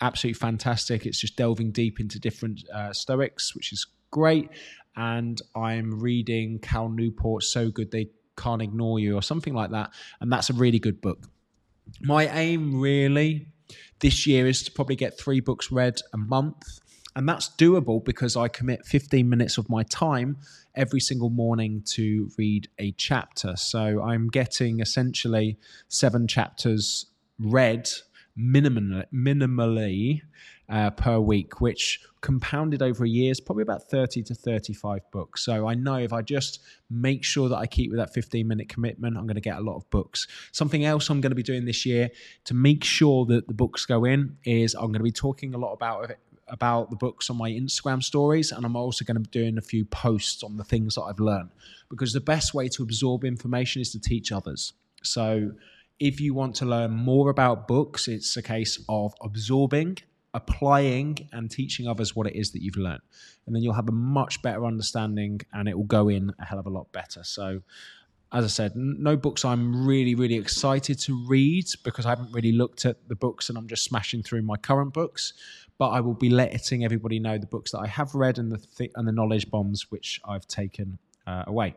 Absolutely 0.00 0.38
fantastic. 0.38 1.06
It's 1.06 1.20
just 1.20 1.36
delving 1.36 1.70
deep 1.70 2.00
into 2.00 2.18
different 2.18 2.68
uh, 2.74 2.92
Stoics, 2.92 3.54
which 3.54 3.72
is 3.72 3.86
great. 4.10 4.48
And 4.96 5.40
I'm 5.54 6.00
reading 6.00 6.58
Cal 6.58 6.88
Newport, 6.88 7.44
So 7.44 7.70
Good 7.70 7.90
They 7.90 8.10
Can't 8.36 8.62
Ignore 8.62 8.98
You, 8.98 9.16
or 9.16 9.22
something 9.22 9.54
like 9.54 9.70
that. 9.70 9.90
And 10.20 10.32
that's 10.32 10.50
a 10.50 10.54
really 10.54 10.78
good 10.78 11.00
book. 11.00 11.26
My 12.00 12.26
aim 12.28 12.80
really 12.80 13.46
this 14.00 14.26
year 14.26 14.46
is 14.46 14.62
to 14.64 14.72
probably 14.72 14.96
get 14.96 15.18
three 15.18 15.40
books 15.40 15.70
read 15.70 16.00
a 16.12 16.16
month. 16.16 16.80
And 17.16 17.28
that's 17.28 17.50
doable 17.50 18.04
because 18.04 18.36
I 18.36 18.48
commit 18.48 18.86
15 18.86 19.28
minutes 19.28 19.58
of 19.58 19.68
my 19.68 19.82
time 19.84 20.38
every 20.74 21.00
single 21.00 21.30
morning 21.30 21.82
to 21.84 22.30
read 22.38 22.68
a 22.78 22.92
chapter. 22.92 23.56
So 23.56 24.02
I'm 24.02 24.28
getting 24.28 24.80
essentially 24.80 25.58
seven 25.88 26.28
chapters 26.28 27.06
read 27.38 27.90
minimally, 28.38 29.04
minimally 29.12 30.22
uh, 30.70 30.90
per 30.90 31.18
week, 31.18 31.60
which 31.60 32.00
compounded 32.20 32.80
over 32.80 33.04
a 33.04 33.08
year 33.08 33.30
is 33.30 33.40
probably 33.40 33.62
about 33.62 33.90
30 33.90 34.22
to 34.22 34.34
35 34.34 35.00
books. 35.10 35.44
So 35.44 35.66
I 35.66 35.74
know 35.74 35.96
if 35.96 36.12
I 36.12 36.22
just 36.22 36.60
make 36.88 37.24
sure 37.24 37.48
that 37.48 37.56
I 37.56 37.66
keep 37.66 37.90
with 37.90 37.98
that 37.98 38.14
15 38.14 38.46
minute 38.46 38.68
commitment, 38.68 39.16
I'm 39.16 39.26
going 39.26 39.34
to 39.34 39.40
get 39.40 39.58
a 39.58 39.62
lot 39.62 39.76
of 39.76 39.88
books. 39.90 40.28
Something 40.52 40.84
else 40.84 41.08
I'm 41.08 41.20
going 41.20 41.32
to 41.32 41.36
be 41.36 41.42
doing 41.42 41.64
this 41.64 41.84
year 41.84 42.10
to 42.44 42.54
make 42.54 42.84
sure 42.84 43.26
that 43.26 43.48
the 43.48 43.54
books 43.54 43.84
go 43.84 44.04
in 44.04 44.36
is 44.44 44.74
I'm 44.74 44.86
going 44.86 44.94
to 44.94 45.02
be 45.02 45.12
talking 45.12 45.54
a 45.54 45.58
lot 45.58 45.72
about 45.72 46.12
about 46.48 46.90
the 46.90 46.96
books 46.96 47.30
on 47.30 47.36
my 47.36 47.48
Instagram 47.48 48.02
stories, 48.02 48.50
and 48.50 48.66
I'm 48.66 48.74
also 48.74 49.04
going 49.04 49.14
to 49.14 49.20
be 49.20 49.30
doing 49.30 49.56
a 49.56 49.62
few 49.62 49.84
posts 49.84 50.42
on 50.42 50.56
the 50.56 50.64
things 50.64 50.96
that 50.96 51.02
I've 51.02 51.20
learned 51.20 51.50
because 51.88 52.12
the 52.12 52.20
best 52.20 52.54
way 52.54 52.68
to 52.70 52.82
absorb 52.82 53.24
information 53.24 53.80
is 53.80 53.92
to 53.92 54.00
teach 54.00 54.32
others. 54.32 54.72
So, 55.04 55.52
if 56.00 56.20
you 56.20 56.34
want 56.34 56.56
to 56.56 56.64
learn 56.64 56.90
more 56.90 57.30
about 57.30 57.68
books, 57.68 58.08
it's 58.08 58.36
a 58.36 58.42
case 58.42 58.82
of 58.88 59.14
absorbing 59.22 59.98
applying 60.34 61.28
and 61.32 61.50
teaching 61.50 61.88
others 61.88 62.14
what 62.14 62.26
it 62.26 62.36
is 62.36 62.52
that 62.52 62.62
you've 62.62 62.76
learned. 62.76 63.02
And 63.46 63.54
then 63.54 63.62
you'll 63.62 63.74
have 63.74 63.88
a 63.88 63.92
much 63.92 64.42
better 64.42 64.64
understanding 64.64 65.40
and 65.52 65.68
it 65.68 65.76
will 65.76 65.84
go 65.84 66.08
in 66.08 66.32
a 66.38 66.44
hell 66.44 66.58
of 66.58 66.66
a 66.66 66.70
lot 66.70 66.90
better. 66.92 67.24
So, 67.24 67.62
as 68.32 68.44
I 68.44 68.48
said, 68.48 68.76
no 68.76 69.16
books 69.16 69.44
I'm 69.44 69.84
really, 69.84 70.14
really 70.14 70.36
excited 70.36 71.00
to 71.00 71.26
read 71.26 71.66
because 71.82 72.06
I 72.06 72.10
haven't 72.10 72.32
really 72.32 72.52
looked 72.52 72.86
at 72.86 73.08
the 73.08 73.16
books 73.16 73.48
and 73.48 73.58
I'm 73.58 73.66
just 73.66 73.82
smashing 73.84 74.22
through 74.22 74.42
my 74.42 74.56
current 74.56 74.94
books. 74.94 75.32
But 75.78 75.88
I 75.88 76.00
will 76.00 76.14
be 76.14 76.30
letting 76.30 76.84
everybody 76.84 77.18
know 77.18 77.38
the 77.38 77.46
books 77.46 77.72
that 77.72 77.78
I 77.78 77.88
have 77.88 78.14
read 78.14 78.38
and 78.38 78.52
the 78.52 78.58
th- 78.58 78.92
and 78.94 79.08
the 79.08 79.12
knowledge 79.12 79.50
bombs 79.50 79.90
which 79.90 80.20
I've 80.24 80.46
taken 80.46 80.98
uh, 81.26 81.44
away. 81.46 81.74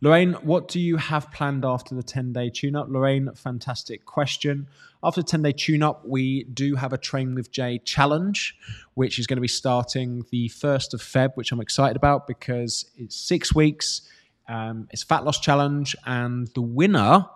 Lorraine, 0.00 0.34
what 0.34 0.68
do 0.68 0.78
you 0.78 0.96
have 0.96 1.32
planned 1.32 1.64
after 1.64 1.94
the 1.94 2.04
10 2.04 2.32
day 2.32 2.50
tune 2.50 2.76
up? 2.76 2.88
Lorraine, 2.88 3.30
fantastic 3.34 4.04
question. 4.04 4.68
After 5.02 5.22
10 5.22 5.42
day 5.42 5.52
tune 5.52 5.82
up, 5.82 6.06
we 6.06 6.44
do 6.44 6.76
have 6.76 6.92
a 6.92 6.98
Train 6.98 7.34
with 7.34 7.50
Jay 7.50 7.78
challenge, 7.78 8.56
which 8.94 9.18
is 9.18 9.26
going 9.26 9.38
to 9.38 9.42
be 9.42 9.48
starting 9.48 10.24
the 10.30 10.48
1st 10.50 10.94
of 10.94 11.00
Feb, 11.00 11.32
which 11.34 11.50
I'm 11.50 11.60
excited 11.60 11.96
about 11.96 12.28
because 12.28 12.86
it's 12.96 13.16
six 13.16 13.52
weeks. 13.52 14.02
Um, 14.48 14.88
it's 14.92 15.02
fat 15.02 15.24
loss 15.24 15.40
challenge, 15.40 15.96
and 16.06 16.46
the 16.54 16.62
winner, 16.62 17.26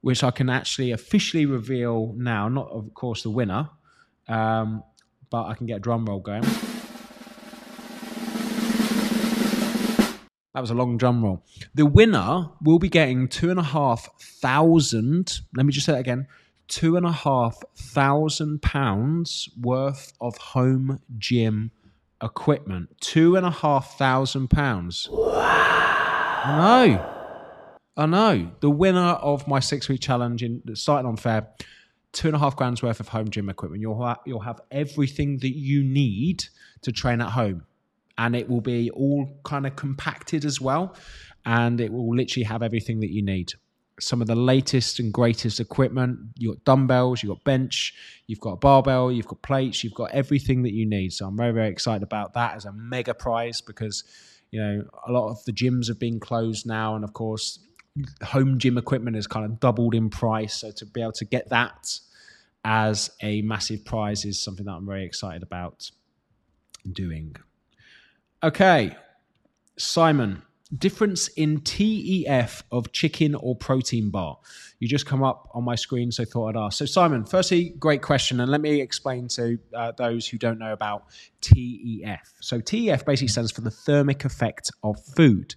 which 0.00 0.24
I 0.24 0.30
can 0.30 0.50
actually 0.50 0.90
officially 0.90 1.46
reveal 1.46 2.12
now, 2.16 2.48
not 2.48 2.68
of 2.70 2.92
course 2.92 3.22
the 3.22 3.30
winner, 3.30 3.70
um, 4.28 4.82
but 5.30 5.44
I 5.44 5.54
can 5.54 5.66
get 5.66 5.76
a 5.76 5.80
drum 5.80 6.04
roll 6.04 6.20
going. 6.20 6.44
That 10.54 10.60
was 10.60 10.70
a 10.70 10.74
long 10.74 10.96
drum 10.98 11.22
roll. 11.22 11.44
The 11.74 11.86
winner 11.86 12.50
will 12.62 12.78
be 12.78 12.88
getting 12.88 13.28
two 13.28 13.50
and 13.50 13.60
a 13.60 13.64
half 13.64 14.08
thousand. 14.20 15.40
Let 15.54 15.64
me 15.64 15.72
just 15.72 15.86
say 15.86 15.92
that 15.92 16.00
again: 16.00 16.26
two 16.66 16.96
and 16.96 17.06
a 17.06 17.12
half 17.12 17.58
thousand 17.76 18.62
pounds 18.62 19.48
worth 19.60 20.12
of 20.20 20.36
home 20.38 21.00
gym 21.18 21.70
equipment. 22.22 22.88
Two 23.00 23.36
and 23.36 23.46
a 23.46 23.50
half 23.50 23.96
thousand 23.96 24.48
pounds. 24.48 25.08
I 25.12 26.56
know. 26.58 27.16
I 27.96 28.06
know. 28.06 28.50
The 28.60 28.70
winner 28.70 29.00
of 29.00 29.46
my 29.46 29.60
six-week 29.60 30.00
challenge 30.00 30.42
in 30.42 30.62
starting 30.74 31.06
on 31.08 31.16
Feb, 31.16 31.46
two 32.12 32.28
and 32.28 32.36
a 32.36 32.38
half 32.38 32.56
grand's 32.56 32.82
worth 32.82 32.98
of 32.98 33.08
home 33.08 33.30
gym 33.30 33.48
equipment. 33.48 33.82
You'll 33.82 34.16
you'll 34.26 34.40
have 34.40 34.60
everything 34.70 35.38
that 35.38 35.56
you 35.56 35.84
need 35.84 36.44
to 36.82 36.90
train 36.90 37.20
at 37.20 37.30
home 37.30 37.66
and 38.20 38.36
it 38.36 38.46
will 38.46 38.60
be 38.60 38.90
all 38.90 39.26
kind 39.44 39.66
of 39.66 39.74
compacted 39.76 40.44
as 40.44 40.60
well. 40.60 40.94
And 41.46 41.80
it 41.80 41.90
will 41.90 42.14
literally 42.14 42.44
have 42.44 42.62
everything 42.62 43.00
that 43.00 43.10
you 43.10 43.22
need. 43.22 43.52
Some 43.98 44.20
of 44.20 44.26
the 44.26 44.34
latest 44.34 45.00
and 45.00 45.10
greatest 45.10 45.58
equipment. 45.58 46.18
You've 46.36 46.56
got 46.56 46.64
dumbbells, 46.66 47.22
you've 47.22 47.30
got 47.30 47.44
bench, 47.44 47.94
you've 48.26 48.40
got 48.40 48.52
a 48.52 48.56
barbell, 48.56 49.10
you've 49.10 49.26
got 49.26 49.40
plates, 49.40 49.82
you've 49.82 49.94
got 49.94 50.10
everything 50.10 50.62
that 50.64 50.74
you 50.74 50.84
need. 50.84 51.14
So 51.14 51.26
I'm 51.26 51.36
very, 51.36 51.52
very 51.52 51.70
excited 51.70 52.02
about 52.02 52.34
that 52.34 52.56
as 52.56 52.66
a 52.66 52.72
mega 52.74 53.14
prize 53.14 53.62
because, 53.62 54.04
you 54.50 54.60
know, 54.60 54.84
a 55.08 55.12
lot 55.12 55.30
of 55.30 55.42
the 55.46 55.52
gyms 55.52 55.88
have 55.88 55.98
been 55.98 56.20
closed 56.20 56.66
now. 56.66 56.96
And 56.96 57.04
of 57.04 57.14
course, 57.14 57.58
home 58.22 58.58
gym 58.58 58.76
equipment 58.76 59.16
has 59.16 59.26
kind 59.26 59.46
of 59.46 59.60
doubled 59.60 59.94
in 59.94 60.10
price. 60.10 60.60
So 60.60 60.72
to 60.72 60.84
be 60.84 61.00
able 61.00 61.12
to 61.12 61.24
get 61.24 61.48
that 61.48 61.98
as 62.66 63.10
a 63.22 63.40
massive 63.40 63.86
prize 63.86 64.26
is 64.26 64.38
something 64.38 64.66
that 64.66 64.72
I'm 64.72 64.86
very 64.86 65.06
excited 65.06 65.42
about 65.42 65.90
doing. 66.92 67.36
Okay, 68.42 68.96
Simon, 69.76 70.40
difference 70.78 71.28
in 71.28 71.60
TEF 71.60 72.62
of 72.72 72.90
chicken 72.90 73.34
or 73.34 73.54
protein 73.54 74.08
bar. 74.08 74.38
You 74.78 74.88
just 74.88 75.04
come 75.04 75.22
up 75.22 75.50
on 75.52 75.62
my 75.62 75.74
screen, 75.74 76.10
so 76.10 76.24
thought 76.24 76.56
I'd 76.56 76.58
ask. 76.58 76.78
So, 76.78 76.86
Simon, 76.86 77.26
firstly, 77.26 77.74
great 77.78 78.00
question, 78.00 78.40
and 78.40 78.50
let 78.50 78.62
me 78.62 78.80
explain 78.80 79.28
to 79.28 79.58
uh, 79.74 79.92
those 79.98 80.26
who 80.26 80.38
don't 80.38 80.58
know 80.58 80.72
about 80.72 81.04
TEF. 81.42 82.20
So, 82.40 82.60
TEF 82.60 83.04
basically 83.04 83.28
stands 83.28 83.52
for 83.52 83.60
the 83.60 83.70
thermic 83.70 84.24
effect 84.24 84.70
of 84.82 84.98
food. 85.04 85.54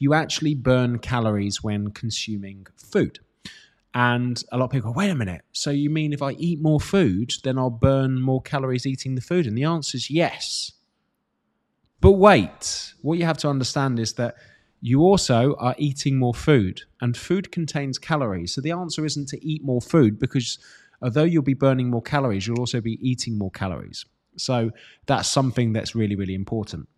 You 0.00 0.12
actually 0.12 0.56
burn 0.56 0.98
calories 0.98 1.62
when 1.62 1.92
consuming 1.92 2.66
food. 2.76 3.20
And 3.94 4.42
a 4.50 4.58
lot 4.58 4.64
of 4.64 4.70
people 4.72 4.92
go, 4.92 4.98
wait 4.98 5.10
a 5.10 5.14
minute. 5.14 5.42
So 5.52 5.70
you 5.70 5.88
mean 5.88 6.12
if 6.12 6.20
I 6.20 6.32
eat 6.32 6.60
more 6.60 6.80
food, 6.80 7.32
then 7.44 7.58
I'll 7.58 7.70
burn 7.70 8.20
more 8.20 8.42
calories 8.42 8.86
eating 8.86 9.14
the 9.14 9.20
food? 9.20 9.46
And 9.46 9.56
the 9.56 9.62
answer 9.62 9.96
is 9.96 10.10
yes. 10.10 10.72
But 12.00 12.12
wait, 12.12 12.94
what 13.02 13.18
you 13.18 13.24
have 13.24 13.38
to 13.38 13.48
understand 13.48 13.98
is 13.98 14.14
that 14.14 14.34
you 14.80 15.00
also 15.00 15.54
are 15.54 15.74
eating 15.78 16.18
more 16.18 16.34
food, 16.34 16.82
and 17.00 17.16
food 17.16 17.50
contains 17.50 17.98
calories. 17.98 18.52
So 18.52 18.60
the 18.60 18.72
answer 18.72 19.06
isn't 19.06 19.28
to 19.28 19.42
eat 19.42 19.64
more 19.64 19.80
food 19.80 20.18
because 20.18 20.58
although 21.00 21.24
you'll 21.24 21.42
be 21.42 21.54
burning 21.54 21.88
more 21.88 22.02
calories, 22.02 22.46
you'll 22.46 22.60
also 22.60 22.80
be 22.82 22.98
eating 23.00 23.38
more 23.38 23.50
calories. 23.50 24.04
So 24.36 24.72
that's 25.06 25.28
something 25.28 25.72
that's 25.72 25.94
really, 25.94 26.16
really 26.16 26.34
important. 26.34 26.88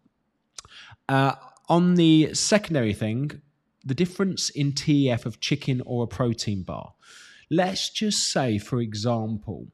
Uh, 1.08 1.34
on 1.68 1.94
the 1.94 2.34
secondary 2.34 2.94
thing, 2.94 3.40
the 3.84 3.94
difference 3.94 4.50
in 4.50 4.72
TEF 4.72 5.26
of 5.26 5.40
chicken 5.40 5.82
or 5.86 6.04
a 6.04 6.08
protein 6.08 6.62
bar. 6.62 6.94
Let's 7.50 7.90
just 7.90 8.32
say, 8.32 8.58
for 8.58 8.80
example, 8.80 9.68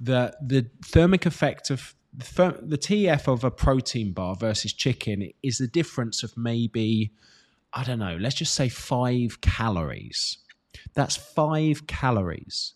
that 0.00 0.36
the 0.46 0.70
thermic 0.84 1.26
effect 1.26 1.70
of 1.70 1.94
the 2.12 2.78
TF 2.78 3.28
of 3.28 3.44
a 3.44 3.50
protein 3.50 4.12
bar 4.12 4.34
versus 4.34 4.72
chicken 4.72 5.30
is 5.42 5.58
the 5.58 5.68
difference 5.68 6.22
of 6.22 6.36
maybe, 6.36 7.12
I 7.72 7.84
don't 7.84 7.98
know, 7.98 8.16
let's 8.18 8.36
just 8.36 8.54
say 8.54 8.68
five 8.68 9.40
calories. 9.40 10.38
That's 10.94 11.16
five 11.16 11.86
calories. 11.86 12.74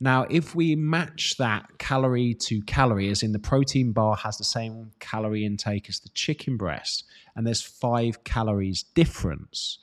Now, 0.00 0.26
if 0.28 0.54
we 0.54 0.74
match 0.74 1.36
that 1.36 1.78
calorie 1.78 2.34
to 2.34 2.60
calorie, 2.62 3.08
as 3.08 3.22
in 3.22 3.30
the 3.30 3.38
protein 3.38 3.92
bar 3.92 4.16
has 4.16 4.36
the 4.36 4.44
same 4.44 4.90
calorie 4.98 5.44
intake 5.44 5.88
as 5.88 6.00
the 6.00 6.08
chicken 6.08 6.56
breast, 6.56 7.04
and 7.36 7.46
there's 7.46 7.62
five 7.62 8.24
calories 8.24 8.82
difference, 8.82 9.78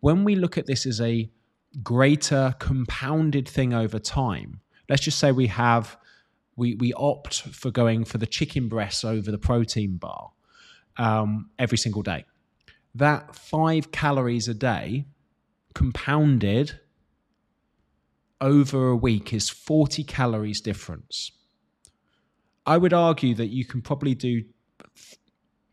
when 0.00 0.22
we 0.22 0.36
look 0.36 0.56
at 0.56 0.66
this 0.66 0.86
as 0.86 1.00
a 1.00 1.28
greater 1.82 2.54
compounded 2.60 3.48
thing 3.48 3.74
over 3.74 3.98
time, 3.98 4.60
let's 4.88 5.02
just 5.02 5.18
say 5.18 5.32
we 5.32 5.48
have 5.48 5.96
we 6.56 6.74
we 6.74 6.92
opt 6.94 7.42
for 7.42 7.70
going 7.70 8.04
for 8.04 8.18
the 8.18 8.26
chicken 8.26 8.68
breasts 8.68 9.04
over 9.04 9.30
the 9.30 9.38
protein 9.38 9.96
bar 9.96 10.30
um, 10.96 11.50
every 11.58 11.78
single 11.78 12.02
day. 12.02 12.24
That 12.94 13.34
five 13.36 13.92
calories 13.92 14.48
a 14.48 14.54
day 14.54 15.04
compounded 15.74 16.80
over 18.40 18.88
a 18.88 18.96
week 18.96 19.32
is 19.32 19.48
40 19.48 20.04
calories 20.04 20.60
difference. 20.60 21.30
I 22.64 22.78
would 22.78 22.92
argue 22.92 23.34
that 23.34 23.46
you 23.46 23.64
can 23.64 23.80
probably 23.82 24.14
do 24.14 24.44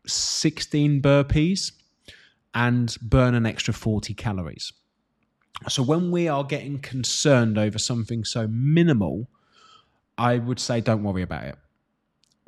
16 0.06 1.02
burpees 1.02 1.72
and 2.54 2.96
burn 3.02 3.34
an 3.34 3.46
extra 3.46 3.74
40 3.74 4.14
calories. 4.14 4.72
So 5.68 5.82
when 5.82 6.10
we 6.10 6.28
are 6.28 6.44
getting 6.44 6.78
concerned 6.78 7.58
over 7.58 7.78
something 7.78 8.24
so 8.24 8.46
minimal, 8.48 9.28
I 10.16 10.38
would 10.38 10.60
say 10.60 10.80
don't 10.80 11.02
worry 11.02 11.22
about 11.22 11.44
it 11.44 11.56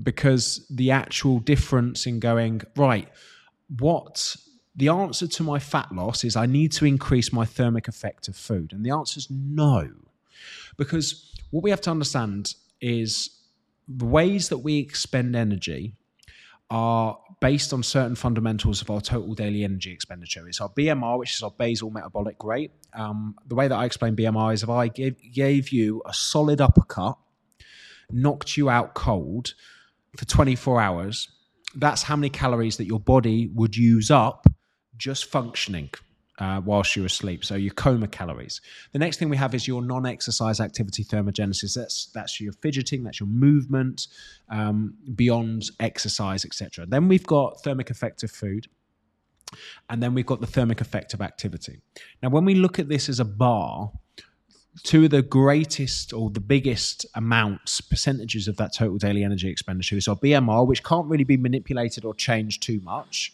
because 0.03 0.67
the 0.69 0.91
actual 0.91 1.39
difference 1.39 2.07
in 2.07 2.21
going, 2.21 2.63
right, 2.77 3.09
what 3.79 4.37
the 4.75 4.89
answer 4.89 5.27
to 5.27 5.43
my 5.43 5.59
fat 5.59 5.91
loss 5.93 6.23
is 6.23 6.37
I 6.37 6.47
need 6.47 6.73
to 6.73 6.85
increase 6.85 7.33
my 7.33 7.45
thermic 7.45 7.89
effect 7.89 8.29
of 8.29 8.37
food. 8.37 8.73
And 8.73 8.85
the 8.85 8.91
answer 8.91 9.19
is 9.19 9.29
no. 9.31 9.91
Because 10.77 11.35
what 11.51 11.65
we 11.65 11.71
have 11.71 11.81
to 11.83 11.91
understand 11.91 12.55
is 12.81 13.41
the 13.89 14.05
ways 14.05 14.51
that 14.51 14.59
we 14.59 14.79
expend 14.79 15.35
energy 15.35 15.95
are 16.69 17.19
based 17.41 17.73
on 17.73 17.83
certain 17.83 18.17
fundamentals 18.17 18.83
of 18.83 18.91
our 18.91 19.01
total 19.01 19.35
daily 19.35 19.65
energy 19.65 19.93
expenditure. 19.93 20.47
It's 20.49 20.61
our 20.61 20.69
BMR, 20.69 21.19
which 21.19 21.35
is 21.35 21.43
our 21.43 21.53
basal 21.53 21.91
metabolic 21.91 22.43
rate. 22.43 22.73
Um, 22.93 23.37
the 23.47 23.55
way 23.55 23.69
that 23.69 23.77
I 23.77 23.85
explain 23.85 24.17
BMR 24.17 24.53
is 24.53 24.63
if 24.63 24.69
I 24.69 24.89
give, 24.89 25.15
gave 25.33 25.71
you 25.71 26.03
a 26.05 26.13
solid 26.13 26.61
uppercut 26.61 27.17
knocked 28.11 28.57
you 28.57 28.69
out 28.71 28.95
cold 28.95 29.55
for 30.17 30.25
24 30.25 30.81
hours, 30.81 31.29
that's 31.75 32.03
how 32.03 32.17
many 32.17 32.31
calories 32.31 32.77
that 32.79 32.87
your 32.87 33.01
body 33.01 33.51
would 33.55 33.77
use 33.77 34.11
up 34.11 34.47
just 34.97 35.27
functioning 35.27 35.91
uh, 36.39 36.61
whilst 36.65 36.97
you're 36.97 37.07
asleep. 37.07 37.45
So 37.45 37.55
your 37.55 37.75
coma 37.75 38.09
calories. 38.09 38.61
The 38.93 38.99
next 38.99 39.19
thing 39.19 39.29
we 39.29 39.37
have 39.37 39.55
is 39.55 39.67
your 39.67 39.83
non-exercise 39.83 40.61
activity 40.61 41.05
thermogenesis. 41.05 41.75
That's 41.75 42.07
that's 42.15 42.41
your 42.41 42.53
fidgeting, 42.53 43.05
that's 43.05 43.21
your 43.21 43.29
movement 43.29 44.07
um, 44.49 44.95
beyond 45.15 45.65
exercise, 45.81 46.45
etc. 46.45 46.87
Then 46.87 47.09
we've 47.09 47.27
got 47.27 47.63
thermic 47.63 47.91
effect 47.91 48.23
of 48.23 48.31
food. 48.31 48.69
And 49.89 50.03
then 50.03 50.13
we've 50.13 50.27
got 50.27 50.41
the 50.41 50.47
thermic 50.47 50.81
effect 50.81 51.15
of 51.15 51.21
activity. 51.21 51.81
Now, 52.21 52.31
when 52.31 52.45
we 52.45 52.57
look 52.57 52.81
at 52.81 52.89
this 52.89 53.09
as 53.09 53.21
a 53.21 53.25
bar, 53.25 53.93
two 54.83 55.05
of 55.05 55.11
the 55.11 55.23
greatest 55.23 56.13
or 56.13 56.31
the 56.31 56.41
biggest 56.41 57.07
amounts, 57.15 57.81
percentages 57.81 58.49
of 58.49 58.57
that 58.57 58.75
total 58.75 58.99
daily 58.99 59.25
energy 59.25 59.49
expenditure 59.49 59.97
is 59.97 60.09
our 60.09 60.17
BMR, 60.17 60.67
which 60.67 60.83
can't 60.83 61.07
really 61.07 61.25
be 61.25 61.37
manipulated 61.37 62.05
or 62.05 62.15
changed 62.15 62.63
too 62.63 62.81
much, 62.83 63.33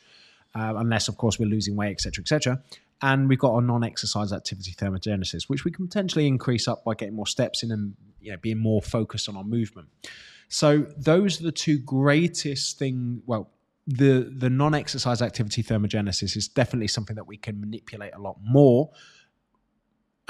uh, 0.55 0.75
unless, 0.77 1.09
of 1.09 1.17
course, 1.17 1.39
we're 1.39 1.49
losing 1.49 1.77
weight, 1.77 1.91
etc., 1.91 2.23
etc. 2.23 2.63
And 3.01 3.29
we've 3.29 3.39
got 3.39 3.53
our 3.55 3.63
non-exercise 3.63 4.33
activity 4.33 4.73
thermogenesis, 4.73 5.49
which 5.49 5.65
we 5.65 5.73
can 5.73 5.89
potentially 5.89 6.27
increase 6.27 6.69
up 6.69 6.85
by 6.85 6.95
getting 6.95 7.17
more 7.17 7.27
steps 7.27 7.63
in 7.63 7.73
and 7.73 7.95
you 8.21 8.31
know, 8.31 8.39
being 8.41 8.59
more 8.59 8.81
focused 8.81 9.29
on 9.29 9.37
our 9.37 9.45
movement. 9.45 9.89
So 10.49 10.87
those 10.97 11.41
are 11.41 11.45
the 11.45 11.53
two 11.53 11.79
greatest 11.79 12.79
thing. 12.79 13.23
Well, 13.27 13.51
the 13.87 14.33
the 14.37 14.49
non-exercise 14.49 15.21
activity 15.21 15.63
thermogenesis 15.63 16.37
is 16.37 16.47
definitely 16.47 16.89
something 16.89 17.17
that 17.17 17.27
we 17.27 17.37
can 17.37 17.59
manipulate 17.59 18.15
a 18.15 18.21
lot 18.21 18.37
more 18.41 18.91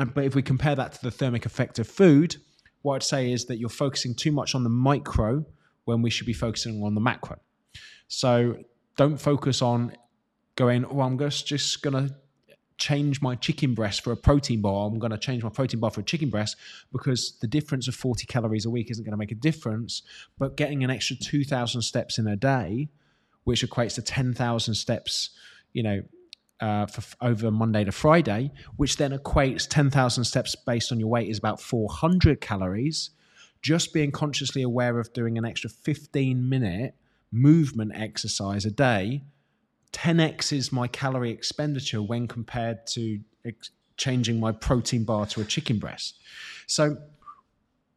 and, 0.03 0.13
but 0.13 0.25
if 0.25 0.35
we 0.35 0.43
compare 0.43 0.75
that 0.75 0.93
to 0.95 1.03
the 1.03 1.11
thermic 1.13 1.47
effect 1.47 1.79
of 1.79 1.87
food, 1.87 2.37
what 2.83 2.97
I'd 2.97 3.03
say 3.05 3.33
is 3.33 3.47
that 3.47 3.59
you're 3.59 3.69
focusing 3.69 4.15
too 4.15 4.33
much 4.33 4.55
on 4.57 4.65
the 4.65 4.69
micro 4.69 5.47
when 5.85 6.03
we 6.03 6.11
should 6.11 6.27
be 6.27 6.33
focusing 6.33 6.83
on 6.83 6.95
the 6.95 7.01
macro. 7.01 7.39
So 8.09 8.57
don't 8.97 9.17
focus 9.17 9.63
on 9.63 9.95
going, 10.57 10.85
oh, 10.85 11.01
I'm 11.03 11.17
just, 11.19 11.47
just 11.47 11.83
going 11.83 12.09
to 12.09 12.15
change 12.79 13.23
my 13.23 13.37
chicken 13.37 13.75
breast 13.75 14.03
for 14.03 14.11
a 14.11 14.17
protein 14.17 14.61
bar. 14.61 14.89
I'm 14.89 14.99
going 14.99 15.13
to 15.13 15.19
change 15.19 15.45
my 15.45 15.51
protein 15.51 15.79
bar 15.79 15.93
for 15.93 16.01
a 16.01 16.05
chicken 16.05 16.31
breast 16.31 16.57
because 16.91 17.39
the 17.41 17.47
difference 17.47 17.87
of 17.87 17.95
40 17.95 18.27
calories 18.27 18.67
a 18.67 18.71
week 18.71 18.91
isn't 18.91 19.05
going 19.05 19.13
to 19.13 19.17
make 19.17 19.31
a 19.31 19.37
difference. 19.37 20.03
But 20.37 20.57
getting 20.57 20.83
an 20.83 20.91
extra 20.91 21.15
2,000 21.15 21.81
steps 21.81 22.19
in 22.19 22.27
a 22.27 22.35
day, 22.35 22.89
which 23.45 23.65
equates 23.65 23.95
to 23.95 24.03
10,000 24.03 24.75
steps, 24.75 25.31
you 25.73 25.85
know, 25.85 26.03
uh, 26.63 26.87
for 26.87 27.03
over 27.21 27.51
Monday 27.51 27.85
to 27.85 27.93
Friday, 27.93 28.51
which 28.77 28.97
then 28.97 29.17
equates 29.17 29.69
10,000 29.69 30.25
steps 30.25 30.55
based 30.55 30.93
on 30.93 30.99
your 30.99 31.09
weight 31.09 31.29
is 31.29 31.37
about 31.37 31.61
400 31.61 32.41
calories. 32.41 33.11
Just 33.61 33.93
being 33.93 34.11
consciously 34.11 34.63
aware 34.63 34.99
of 34.99 35.13
doing 35.13 35.37
an 35.37 35.45
extra 35.45 35.69
15 35.69 36.49
minute 36.49 36.95
movement 37.31 37.93
exercise 37.95 38.65
a 38.65 38.71
day 38.71 39.23
10x 39.93 40.53
is 40.53 40.73
my 40.73 40.89
calorie 40.89 41.31
expenditure 41.31 42.03
when 42.03 42.27
compared 42.27 42.87
to 42.87 43.21
ex- 43.45 43.71
changing 43.97 44.41
my 44.41 44.53
protein 44.53 45.05
bar 45.05 45.27
to 45.27 45.41
a 45.41 45.45
chicken 45.45 45.79
breast. 45.79 46.19
So 46.67 46.97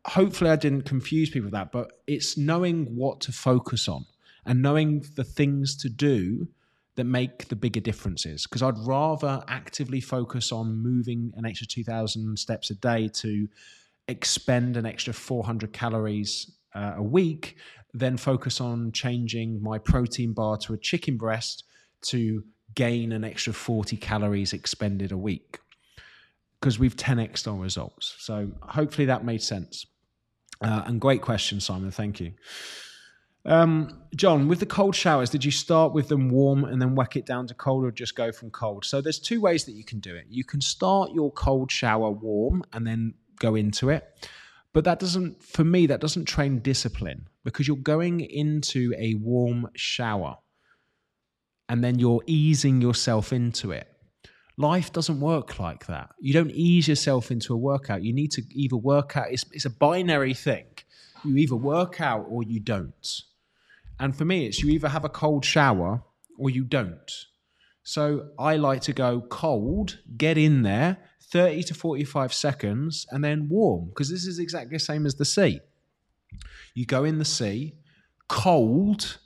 hopefully 0.06 0.50
I 0.50 0.56
didn't 0.56 0.84
confuse 0.84 1.30
people 1.30 1.46
with 1.46 1.54
that, 1.54 1.72
but 1.72 1.94
it's 2.06 2.38
knowing 2.38 2.96
what 2.96 3.22
to 3.22 3.32
focus 3.32 3.88
on 3.88 4.06
and 4.46 4.62
knowing 4.62 5.06
the 5.16 5.24
things 5.24 5.76
to 5.78 5.90
do 5.90 6.48
that 6.96 7.04
make 7.04 7.48
the 7.50 7.56
bigger 7.56 7.80
differences. 7.80 8.44
Because 8.44 8.64
I'd 8.64 8.78
rather 8.80 9.44
actively 9.48 10.02
focus 10.02 10.52
on 10.52 10.76
moving 10.76 11.32
an 11.36 11.46
extra 11.46 11.68
2,000 11.68 12.38
steps 12.38 12.70
a 12.70 12.76
day 12.76 13.10
to 13.16 13.48
expend 14.08 14.78
an 14.78 14.86
extra 14.86 15.14
400 15.14 15.74
calories 15.74 16.52
uh, 16.74 16.94
a 16.98 17.04
week 17.04 17.58
than 17.94 18.18
focus 18.18 18.60
on 18.60 18.92
changing 18.92 19.62
my 19.62 19.78
protein 19.78 20.34
bar 20.34 20.58
to 20.58 20.74
a 20.74 20.78
chicken 20.78 21.18
breast 21.18 21.64
to 22.02 22.44
gain 22.76 23.12
an 23.12 23.24
extra 23.24 23.54
40 23.54 23.96
calories 23.98 24.54
expended 24.54 25.12
a 25.12 25.18
week 25.18 25.60
because 26.60 26.78
we've 26.78 26.96
10x 26.96 27.48
our 27.52 27.58
results. 27.58 28.16
So 28.20 28.52
hopefully 28.62 29.06
that 29.06 29.24
made 29.24 29.42
sense. 29.42 29.86
Uh, 30.62 30.84
and 30.86 31.00
great 31.00 31.22
question, 31.22 31.60
Simon. 31.60 31.92
Thank 31.92 32.20
you. 32.20 32.34
Um, 33.46 34.02
John, 34.16 34.48
with 34.48 34.60
the 34.60 34.66
cold 34.66 34.96
showers, 34.96 35.30
did 35.30 35.46
you 35.46 35.52
start 35.52 35.94
with 35.94 36.08
them 36.08 36.30
warm 36.30 36.64
and 36.64 36.82
then 36.82 36.96
whack 36.96 37.16
it 37.16 37.26
down 37.26 37.48
to 37.48 37.54
cold 37.54 37.86
or 37.86 37.92
just 37.92 38.16
go 38.16 38.32
from 38.32 38.50
cold? 38.50 38.86
So 38.86 39.02
there's 39.02 39.20
two 39.20 39.40
ways 39.40 39.66
that 39.66 39.74
you 39.74 39.84
can 39.84 40.00
do 40.00 40.16
it. 40.16 40.26
You 40.30 40.44
can 40.44 40.62
start 40.62 41.12
your 41.14 41.32
cold 41.32 41.72
shower 41.72 42.10
warm 42.10 42.64
and 42.74 42.88
then 42.88 43.14
go 43.40 43.56
into 43.56 43.90
it. 43.90 44.30
But 44.74 44.84
that 44.86 45.00
doesn't, 45.00 45.44
for 45.44 45.64
me, 45.64 45.86
that 45.88 46.02
doesn't 46.02 46.26
train 46.26 46.60
discipline 46.60 47.28
because 47.44 47.68
you're 47.68 47.78
going 47.78 48.22
into 48.22 48.94
a 48.98 49.14
warm 49.16 49.70
shower 49.76 50.38
and 51.70 51.84
then 51.84 52.00
you're 52.00 52.24
easing 52.26 52.82
yourself 52.82 53.32
into 53.32 53.72
it. 53.72 53.88
Life 54.58 54.92
doesn't 54.92 55.20
work 55.20 55.60
like 55.60 55.86
that. 55.88 56.10
You 56.20 56.34
don't 56.34 56.52
ease 56.52 56.88
yourself 56.88 57.30
into 57.30 57.54
a 57.54 57.58
workout. 57.58 58.04
You 58.04 58.14
need 58.14 58.32
to 58.32 58.42
either 58.52 58.78
work 58.78 59.18
out, 59.18 59.28
it's, 59.30 59.46
it's 59.52 59.66
a 59.66 59.70
binary 59.70 60.34
thing. 60.34 60.66
You 61.24 61.38
either 61.38 61.56
work 61.56 62.02
out 62.02 62.26
or 62.30 62.44
you 62.44 62.60
don't. 62.60 63.22
And 64.00 64.16
for 64.16 64.26
me, 64.26 64.46
it's 64.46 64.62
you 64.62 64.70
either 64.70 64.90
have 64.90 65.06
a 65.06 65.10
cold 65.10 65.46
shower 65.46 66.04
or 66.38 66.50
you 66.50 66.64
don't. 66.64 67.12
So 67.84 68.30
I 68.40 68.56
like 68.58 68.82
to 68.82 68.94
go 68.94 69.22
cold, 69.22 70.00
get 70.18 70.38
in 70.38 70.64
there, 70.64 70.98
30 71.32 71.64
to 71.64 71.74
45 71.74 72.34
seconds, 72.34 73.06
and 73.12 73.24
then 73.24 73.48
warm, 73.50 73.90
because 73.90 74.10
this 74.10 74.26
is 74.26 74.40
exactly 74.40 74.76
the 74.76 74.80
same 74.80 75.06
as 75.06 75.16
the 75.16 75.26
sea. 75.26 75.60
You 76.74 76.86
go 76.86 77.04
in 77.04 77.20
the 77.20 77.26
sea, 77.26 77.76
cold, 78.28 79.18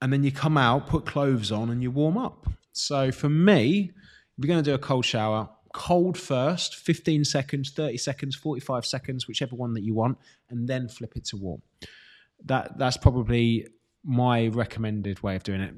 and 0.00 0.12
then 0.12 0.24
you 0.24 0.32
come 0.32 0.56
out, 0.56 0.86
put 0.86 1.06
clothes 1.06 1.52
on, 1.52 1.70
and 1.70 1.82
you 1.82 1.90
warm 1.90 2.18
up. 2.18 2.46
So 2.72 3.12
for 3.12 3.28
me, 3.28 3.92
if 3.94 4.44
you're 4.44 4.48
going 4.48 4.62
to 4.62 4.70
do 4.70 4.74
a 4.74 4.78
cold 4.78 5.04
shower, 5.04 5.48
cold 5.72 6.16
first, 6.18 6.76
15 6.76 7.24
seconds, 7.24 7.70
30 7.70 7.96
seconds, 7.98 8.36
45 8.36 8.86
seconds, 8.86 9.28
whichever 9.28 9.54
one 9.54 9.74
that 9.74 9.82
you 9.82 9.94
want, 9.94 10.18
and 10.50 10.68
then 10.68 10.88
flip 10.88 11.16
it 11.16 11.24
to 11.26 11.36
warm. 11.36 11.62
That 12.44 12.78
that's 12.78 12.96
probably 12.96 13.66
my 14.04 14.48
recommended 14.48 15.22
way 15.22 15.36
of 15.36 15.42
doing 15.42 15.60
it. 15.60 15.74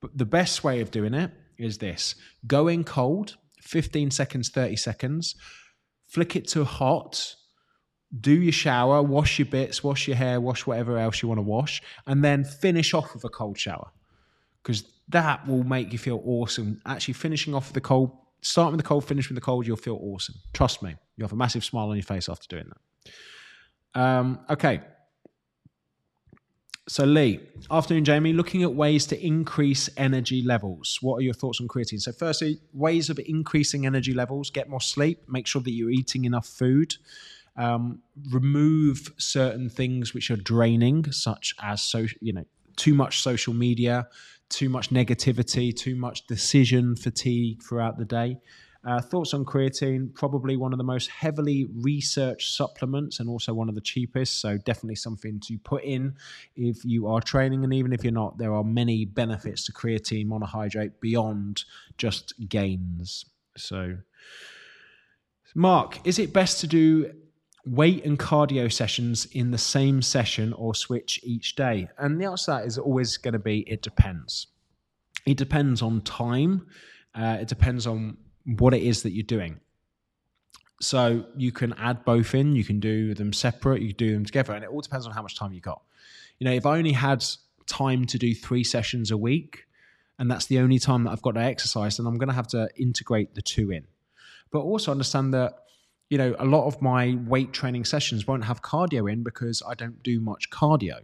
But 0.00 0.16
the 0.16 0.26
best 0.26 0.64
way 0.64 0.80
of 0.80 0.90
doing 0.90 1.14
it 1.14 1.32
is 1.58 1.78
this: 1.78 2.14
going 2.46 2.84
cold, 2.84 3.36
15 3.62 4.10
seconds, 4.10 4.50
30 4.50 4.76
seconds, 4.76 5.34
flick 6.08 6.36
it 6.36 6.48
to 6.48 6.64
hot, 6.64 7.34
do 8.18 8.32
your 8.32 8.52
shower, 8.52 9.02
wash 9.02 9.38
your 9.38 9.46
bits, 9.46 9.84
wash 9.84 10.08
your 10.08 10.16
hair, 10.16 10.40
wash 10.40 10.66
whatever 10.66 10.98
else 10.98 11.22
you 11.22 11.28
want 11.28 11.38
to 11.38 11.42
wash, 11.42 11.82
and 12.06 12.24
then 12.24 12.44
finish 12.44 12.94
off 12.94 13.14
with 13.14 13.24
a 13.24 13.28
cold 13.28 13.58
shower 13.58 13.90
because 14.62 14.84
that 15.08 15.46
will 15.46 15.64
make 15.64 15.92
you 15.92 15.98
feel 15.98 16.22
awesome. 16.24 16.80
Actually, 16.86 17.14
finishing 17.14 17.54
off 17.54 17.68
with 17.68 17.74
the 17.74 17.80
cold, 17.80 18.16
starting 18.42 18.76
with 18.76 18.84
the 18.84 18.88
cold, 18.88 19.04
finish 19.04 19.28
with 19.28 19.34
the 19.34 19.40
cold, 19.40 19.66
you'll 19.66 19.76
feel 19.76 19.98
awesome. 20.02 20.34
Trust 20.52 20.82
me, 20.82 20.96
you'll 21.16 21.26
have 21.26 21.32
a 21.32 21.36
massive 21.36 21.64
smile 21.64 21.88
on 21.88 21.96
your 21.96 22.02
face 22.02 22.28
after 22.28 22.46
doing 22.48 22.70
that. 22.70 24.00
Um, 24.00 24.40
okay. 24.48 24.80
So, 26.90 27.04
Lee, 27.04 27.38
afternoon, 27.70 28.04
Jamie. 28.04 28.32
Looking 28.32 28.64
at 28.64 28.74
ways 28.74 29.06
to 29.06 29.24
increase 29.24 29.88
energy 29.96 30.42
levels. 30.42 30.98
What 31.00 31.18
are 31.18 31.20
your 31.20 31.34
thoughts 31.34 31.60
on 31.60 31.68
creatine? 31.68 32.00
So, 32.00 32.10
firstly, 32.10 32.58
ways 32.72 33.08
of 33.08 33.20
increasing 33.24 33.86
energy 33.86 34.12
levels: 34.12 34.50
get 34.50 34.68
more 34.68 34.80
sleep, 34.80 35.22
make 35.28 35.46
sure 35.46 35.62
that 35.62 35.70
you're 35.70 35.90
eating 35.90 36.24
enough 36.24 36.48
food 36.48 36.96
um, 37.56 38.00
remove 38.30 39.12
certain 39.18 39.68
things 39.68 40.14
which 40.14 40.30
are 40.30 40.36
draining, 40.36 41.10
such 41.12 41.54
as 41.60 41.82
so 41.82 42.06
you 42.20 42.32
know 42.32 42.44
too 42.76 42.94
much 42.94 43.22
social 43.22 43.52
media, 43.52 44.08
too 44.48 44.68
much 44.68 44.90
negativity, 44.90 45.74
too 45.74 45.94
much 45.94 46.26
decision 46.26 46.96
fatigue 46.96 47.62
throughout 47.62 47.98
the 47.98 48.04
day. 48.04 48.38
Uh, 48.82 49.00
thoughts 49.00 49.34
on 49.34 49.44
creatine? 49.44 50.12
Probably 50.14 50.56
one 50.56 50.72
of 50.72 50.78
the 50.78 50.84
most 50.84 51.10
heavily 51.10 51.68
researched 51.82 52.54
supplements 52.54 53.20
and 53.20 53.28
also 53.28 53.52
one 53.52 53.68
of 53.68 53.74
the 53.74 53.80
cheapest. 53.80 54.40
So, 54.40 54.56
definitely 54.56 54.94
something 54.94 55.38
to 55.40 55.58
put 55.58 55.84
in 55.84 56.14
if 56.56 56.82
you 56.84 57.06
are 57.06 57.20
training. 57.20 57.64
And 57.64 57.74
even 57.74 57.92
if 57.92 58.02
you're 58.02 58.12
not, 58.12 58.38
there 58.38 58.54
are 58.54 58.64
many 58.64 59.04
benefits 59.04 59.64
to 59.66 59.72
creatine 59.72 60.28
monohydrate 60.28 60.92
beyond 61.00 61.64
just 61.98 62.32
gains. 62.48 63.26
So, 63.56 63.98
Mark, 65.54 66.06
is 66.06 66.18
it 66.18 66.32
best 66.32 66.60
to 66.60 66.66
do 66.66 67.12
weight 67.66 68.04
and 68.06 68.18
cardio 68.18 68.72
sessions 68.72 69.26
in 69.26 69.50
the 69.50 69.58
same 69.58 70.00
session 70.00 70.52
or 70.54 70.74
switch 70.74 71.20
each 71.22 71.54
day? 71.54 71.88
And 71.98 72.20
the 72.20 72.26
answer 72.26 72.46
to 72.46 72.50
that 72.52 72.66
is 72.66 72.78
always 72.78 73.16
going 73.18 73.32
to 73.32 73.38
be 73.38 73.60
it 73.66 73.82
depends. 73.82 74.46
It 75.26 75.36
depends 75.36 75.82
on 75.82 76.00
time, 76.00 76.66
uh, 77.14 77.38
it 77.40 77.48
depends 77.48 77.86
on 77.86 78.16
what 78.58 78.74
it 78.74 78.82
is 78.82 79.02
that 79.02 79.12
you're 79.12 79.22
doing. 79.22 79.60
So 80.80 81.26
you 81.36 81.52
can 81.52 81.74
add 81.74 82.04
both 82.04 82.34
in, 82.34 82.56
you 82.56 82.64
can 82.64 82.80
do 82.80 83.14
them 83.14 83.32
separate, 83.32 83.82
you 83.82 83.88
can 83.88 83.96
do 83.96 84.12
them 84.12 84.24
together, 84.24 84.54
and 84.54 84.64
it 84.64 84.70
all 84.70 84.80
depends 84.80 85.06
on 85.06 85.12
how 85.12 85.22
much 85.22 85.36
time 85.36 85.52
you 85.52 85.60
got. 85.60 85.82
You 86.38 86.46
know, 86.46 86.52
if 86.52 86.64
I 86.64 86.78
only 86.78 86.92
had 86.92 87.24
time 87.66 88.06
to 88.06 88.18
do 88.18 88.34
three 88.34 88.64
sessions 88.64 89.10
a 89.10 89.16
week, 89.16 89.66
and 90.18 90.30
that's 90.30 90.46
the 90.46 90.58
only 90.58 90.78
time 90.78 91.04
that 91.04 91.10
I've 91.10 91.22
got 91.22 91.32
to 91.32 91.40
exercise, 91.40 91.98
then 91.98 92.06
I'm 92.06 92.16
going 92.16 92.28
to 92.28 92.34
have 92.34 92.48
to 92.48 92.68
integrate 92.76 93.34
the 93.34 93.42
two 93.42 93.70
in. 93.70 93.86
But 94.50 94.60
also 94.60 94.90
understand 94.90 95.34
that 95.34 95.54
you 96.10 96.18
know, 96.18 96.34
a 96.40 96.44
lot 96.44 96.66
of 96.66 96.82
my 96.82 97.16
weight 97.26 97.52
training 97.52 97.84
sessions 97.84 98.26
won't 98.26 98.44
have 98.44 98.62
cardio 98.62 99.10
in 99.10 99.22
because 99.22 99.62
I 99.66 99.74
don't 99.74 100.02
do 100.02 100.20
much 100.20 100.50
cardio. 100.50 101.02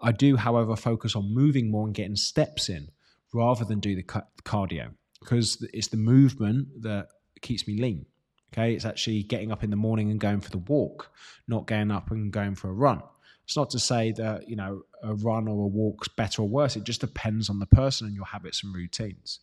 I 0.00 0.10
do, 0.10 0.36
however, 0.36 0.74
focus 0.74 1.14
on 1.14 1.34
moving 1.34 1.70
more 1.70 1.86
and 1.86 1.94
getting 1.94 2.16
steps 2.16 2.70
in 2.70 2.88
rather 3.32 3.64
than 3.64 3.78
do 3.78 3.94
the 3.94 4.02
cardio 4.02 4.92
because 5.20 5.64
it's 5.72 5.88
the 5.88 5.96
movement 5.96 6.82
that 6.82 7.08
keeps 7.40 7.66
me 7.66 7.80
lean. 7.80 8.06
Okay, 8.52 8.72
it's 8.72 8.86
actually 8.86 9.24
getting 9.24 9.52
up 9.52 9.62
in 9.62 9.70
the 9.70 9.76
morning 9.76 10.10
and 10.10 10.18
going 10.18 10.40
for 10.40 10.50
the 10.50 10.58
walk, 10.58 11.10
not 11.48 11.66
getting 11.66 11.90
up 11.90 12.10
and 12.10 12.32
going 12.32 12.54
for 12.54 12.70
a 12.70 12.72
run. 12.72 13.02
It's 13.44 13.56
not 13.56 13.70
to 13.70 13.78
say 13.78 14.12
that, 14.12 14.48
you 14.48 14.56
know, 14.56 14.82
a 15.02 15.14
run 15.14 15.48
or 15.48 15.64
a 15.64 15.66
walk's 15.66 16.08
better 16.08 16.42
or 16.42 16.48
worse. 16.48 16.76
It 16.76 16.84
just 16.84 17.00
depends 17.00 17.48
on 17.48 17.58
the 17.58 17.66
person 17.66 18.06
and 18.06 18.14
your 18.14 18.26
habits 18.26 18.62
and 18.62 18.74
routines. 18.74 19.40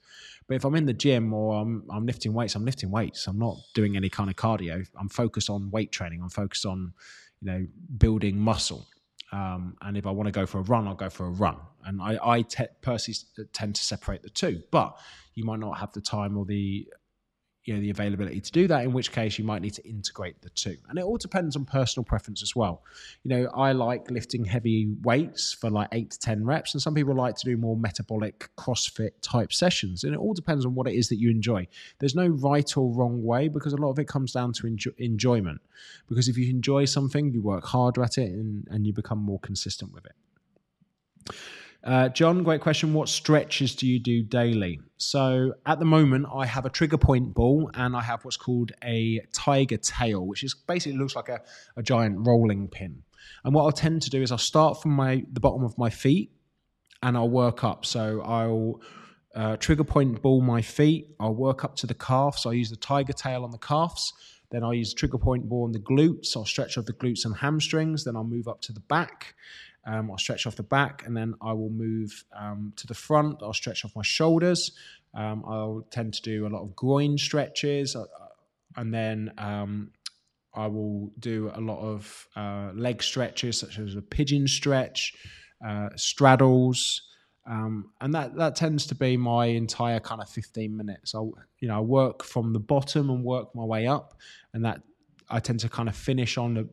But 0.48 0.56
if 0.56 0.64
I'm 0.64 0.76
in 0.76 0.86
the 0.86 0.94
gym 0.94 1.34
or 1.34 1.60
I'm, 1.60 1.84
I'm 1.90 2.06
lifting 2.06 2.34
weights, 2.34 2.54
I'm 2.54 2.66
lifting 2.66 2.92
weights. 2.92 3.26
I'm 3.26 3.40
not 3.40 3.58
doing 3.74 3.96
any 3.96 4.10
kind 4.10 4.30
of 4.30 4.36
cardio. 4.36 4.86
I'm 5.00 5.10
focused 5.10 5.50
on 5.50 5.72
weight 5.72 5.92
training. 5.92 6.22
I'm 6.22 6.30
focused 6.30 6.68
on, 6.68 6.94
you 7.42 7.52
know, 7.52 7.68
building 7.98 8.38
muscle. 8.38 8.88
Um, 9.32 9.76
and 9.82 9.98
if 9.98 10.06
I 10.06 10.12
want 10.12 10.28
to 10.28 10.32
go 10.32 10.46
for 10.46 10.60
a 10.60 10.64
run, 10.64 10.88
I'll 10.88 10.94
go 10.94 11.10
for 11.10 11.26
a 11.26 11.32
run. 11.32 11.58
And 11.84 12.00
I, 12.00 12.20
I 12.24 12.42
te- 12.44 12.66
personally 12.82 13.18
tend 13.54 13.74
to 13.74 13.84
separate 13.84 14.22
the 14.22 14.30
two. 14.30 14.62
But 14.70 15.00
you 15.36 15.44
might 15.44 15.60
not 15.60 15.78
have 15.78 15.92
the 15.92 16.02
time 16.02 16.38
or 16.38 16.46
the 16.46 16.88
you 17.66 17.74
know 17.74 17.82
the 17.82 17.90
availability 17.90 18.40
to 18.40 18.52
do 18.52 18.68
that 18.68 18.84
in 18.84 18.94
which 18.94 19.12
case 19.12 19.40
you 19.40 19.44
might 19.44 19.62
need 19.62 19.74
to 19.74 19.84
integrate 19.88 20.40
the 20.42 20.50
two. 20.52 20.78
And 20.88 21.00
it 21.00 21.04
all 21.04 21.18
depends 21.18 21.56
on 21.56 21.66
personal 21.66 22.04
preference 22.04 22.44
as 22.44 22.56
well. 22.56 22.84
You 23.24 23.30
know 23.30 23.50
i 23.56 23.72
like 23.72 24.10
lifting 24.12 24.46
heavy 24.46 24.88
weights 25.02 25.52
for 25.52 25.70
like 25.70 25.90
8 25.92 26.12
to 26.12 26.20
10 26.20 26.46
reps 26.46 26.74
and 26.74 26.82
some 26.82 26.94
people 26.94 27.16
like 27.16 27.36
to 27.36 27.46
do 27.46 27.58
more 27.58 27.76
metabolic 27.76 28.50
crossfit 28.56 29.12
type 29.22 29.52
sessions 29.52 30.04
and 30.04 30.14
it 30.14 30.20
all 30.20 30.34
depends 30.34 30.66
on 30.66 30.76
what 30.76 30.88
it 30.88 30.94
is 30.94 31.10
that 31.10 31.18
you 31.18 31.32
enjoy. 31.32 31.68
There's 32.00 32.16
no 32.16 32.28
right 32.28 32.78
or 32.78 32.92
wrong 32.92 33.24
way 33.24 33.48
because 33.48 33.74
a 33.74 33.78
lot 33.78 33.90
of 33.90 34.00
it 34.00 34.08
comes 34.08 34.32
down 34.32 34.54
to 34.54 34.68
enjoy- 34.68 34.94
enjoyment. 34.98 35.62
Because 36.08 36.28
if 36.28 36.38
you 36.38 36.50
enjoy 36.50 36.86
something 36.86 37.34
you 37.34 37.42
work 37.42 37.66
harder 37.66 38.04
at 38.04 38.18
it 38.20 38.32
and, 38.32 38.68
and 38.70 38.86
you 38.86 38.94
become 38.94 39.20
more 39.20 39.40
consistent 39.40 39.92
with 39.92 40.06
it 40.06 41.36
Uh, 41.86 42.10
John, 42.10 42.42
great 42.42 42.62
question. 42.62 42.96
What 42.96 43.10
stretches 43.10 43.76
do 43.76 43.86
you 43.86 44.00
do 44.00 44.24
daily? 44.24 44.80
So 44.98 45.54
at 45.68 45.78
the 45.78 45.86
moment, 45.86 46.26
I 46.34 46.48
have 46.48 46.66
a 46.66 46.70
trigger 46.70 46.98
point 46.98 47.36
ball 47.36 47.70
and 47.76 47.96
I 47.96 48.02
have 48.02 48.26
what's 48.26 48.38
called 48.38 48.72
a 48.84 49.22
tiger 49.34 49.78
tail, 49.78 50.26
which 50.26 50.44
is 50.44 50.56
basically 50.56 50.98
looks 50.98 51.16
like 51.16 51.30
a, 51.30 51.42
a 51.78 51.84
giant 51.84 52.26
rolling 52.26 52.70
pin. 52.70 53.04
And 53.44 53.54
what 53.54 53.66
I'll 53.66 53.72
tend 53.72 54.02
to 54.02 54.10
do 54.10 54.24
is 54.24 54.32
I'll 54.32 54.40
start 54.40 54.82
from 54.82 54.92
my 54.92 55.26
the 55.32 55.40
bottom 55.40 55.64
of 55.64 55.78
my 55.78 55.92
feet 55.92 56.32
and 57.04 57.16
I'll 57.16 57.30
work 57.30 57.64
up. 57.64 57.86
So 57.86 58.22
I'll 58.22 58.82
uh, 59.36 59.58
trigger 59.58 59.84
point 59.84 60.24
ball 60.24 60.42
my 60.42 60.64
feet. 60.64 61.16
I'll 61.20 61.36
work 61.36 61.64
up 61.64 61.76
to 61.78 61.88
the 61.88 61.94
calves. 61.94 62.48
I'll 62.48 62.54
use 62.54 62.72
the 62.72 62.78
tiger 62.78 63.14
tail 63.14 63.44
on 63.44 63.52
the 63.52 63.60
calves. 63.60 64.12
Then 64.50 64.64
I'll 64.64 64.74
use 64.74 64.92
trigger 64.94 65.20
point 65.20 65.48
ball 65.48 65.66
on 65.66 65.72
the 65.72 65.80
glutes. 65.80 66.36
I'll 66.36 66.46
stretch 66.46 66.80
off 66.80 66.86
the 66.86 66.94
glutes 66.94 67.26
and 67.26 67.36
hamstrings. 67.36 68.06
Then 68.06 68.16
I'll 68.16 68.24
move 68.24 68.48
up 68.48 68.62
to 68.62 68.74
the 68.74 68.80
back. 68.80 69.36
Um, 69.86 70.10
I'll 70.10 70.18
stretch 70.18 70.48
off 70.48 70.56
the 70.56 70.64
back, 70.64 71.04
and 71.06 71.16
then 71.16 71.36
I 71.42 71.54
will 71.54 71.70
move 71.70 72.26
um, 72.36 72.74
to 72.78 72.88
the 72.88 72.94
front. 72.94 73.42
I'll 73.44 73.54
stretch 73.54 73.86
off 73.86 73.96
my 73.96 74.04
shoulders. 74.04 74.72
Um, 75.14 75.44
I'll 75.48 75.86
tend 75.92 76.14
to 76.16 76.22
do 76.22 76.48
a 76.48 76.50
lot 76.50 76.64
of 76.64 76.76
groin 76.76 77.18
stretches, 77.18 77.96
uh, 77.96 78.06
and 78.76 78.94
then 78.94 79.32
um, 79.38 79.92
I 80.54 80.68
will 80.68 81.12
do 81.20 81.52
a 81.54 81.62
lot 81.62 81.80
of 81.80 82.28
uh, 82.36 82.72
leg 82.74 83.04
stretches, 83.04 83.60
such 83.60 83.78
as 83.78 83.96
a 83.96 84.02
pigeon 84.02 84.48
stretch, 84.48 85.14
uh, 85.66 85.90
straddles, 85.96 87.04
um, 87.48 87.92
and 88.02 88.14
that 88.16 88.36
that 88.36 88.56
tends 88.56 88.88
to 88.88 88.96
be 88.96 89.18
my 89.18 89.46
entire 89.46 90.00
kind 90.00 90.22
of 90.22 90.30
15 90.30 90.76
minutes. 90.76 91.14
I 91.14 91.20
you 91.20 91.68
know 91.68 91.78
I 91.78 91.82
work 91.82 92.24
from 92.24 92.54
the 92.54 92.60
bottom 92.60 93.10
and 93.10 93.24
work 93.24 93.54
my 93.54 93.64
way 93.64 93.88
up, 93.88 94.16
and 94.54 94.66
that 94.66 94.82
I 95.30 95.40
tend 95.40 95.60
to 95.62 95.70
kind 95.70 95.88
of 95.88 95.96
finish 95.96 96.38
on 96.38 96.56
the 96.56 96.70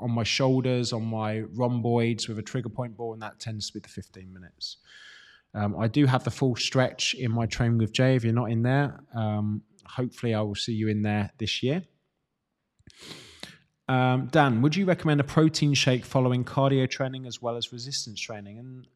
on 0.00 0.10
my 0.10 0.24
shoulders, 0.24 0.92
on 0.92 1.04
my 1.04 1.40
rhomboids 1.54 2.28
with 2.28 2.38
a 2.38 2.42
trigger 2.42 2.68
point 2.68 2.96
ball, 2.96 3.12
and 3.12 3.22
that 3.22 3.38
tends 3.38 3.68
to 3.68 3.74
be 3.74 3.80
the 3.80 3.88
15 3.88 4.32
minutes. 4.32 4.78
Um, 5.54 5.76
I 5.78 5.88
do 5.88 6.06
have 6.06 6.24
the 6.24 6.30
full 6.30 6.56
stretch 6.56 7.14
in 7.14 7.30
my 7.30 7.46
train 7.46 7.78
with 7.78 7.92
Jay. 7.92 8.14
If 8.14 8.24
you're 8.24 8.32
not 8.32 8.50
in 8.50 8.62
there, 8.62 9.00
um, 9.14 9.62
hopefully 9.84 10.34
I 10.34 10.40
will 10.42 10.54
see 10.54 10.72
you 10.72 10.88
in 10.88 11.02
there 11.02 11.30
this 11.38 11.62
year. 11.62 11.82
Um, 13.88 14.28
Dan, 14.30 14.62
would 14.62 14.76
you 14.76 14.84
recommend 14.84 15.20
a 15.20 15.24
protein 15.24 15.74
shake 15.74 16.04
following 16.04 16.44
cardio 16.44 16.88
training 16.88 17.26
as 17.26 17.42
well 17.42 17.56
as 17.56 17.72
resistance 17.72 18.20
training? 18.20 18.58
And 18.60 18.86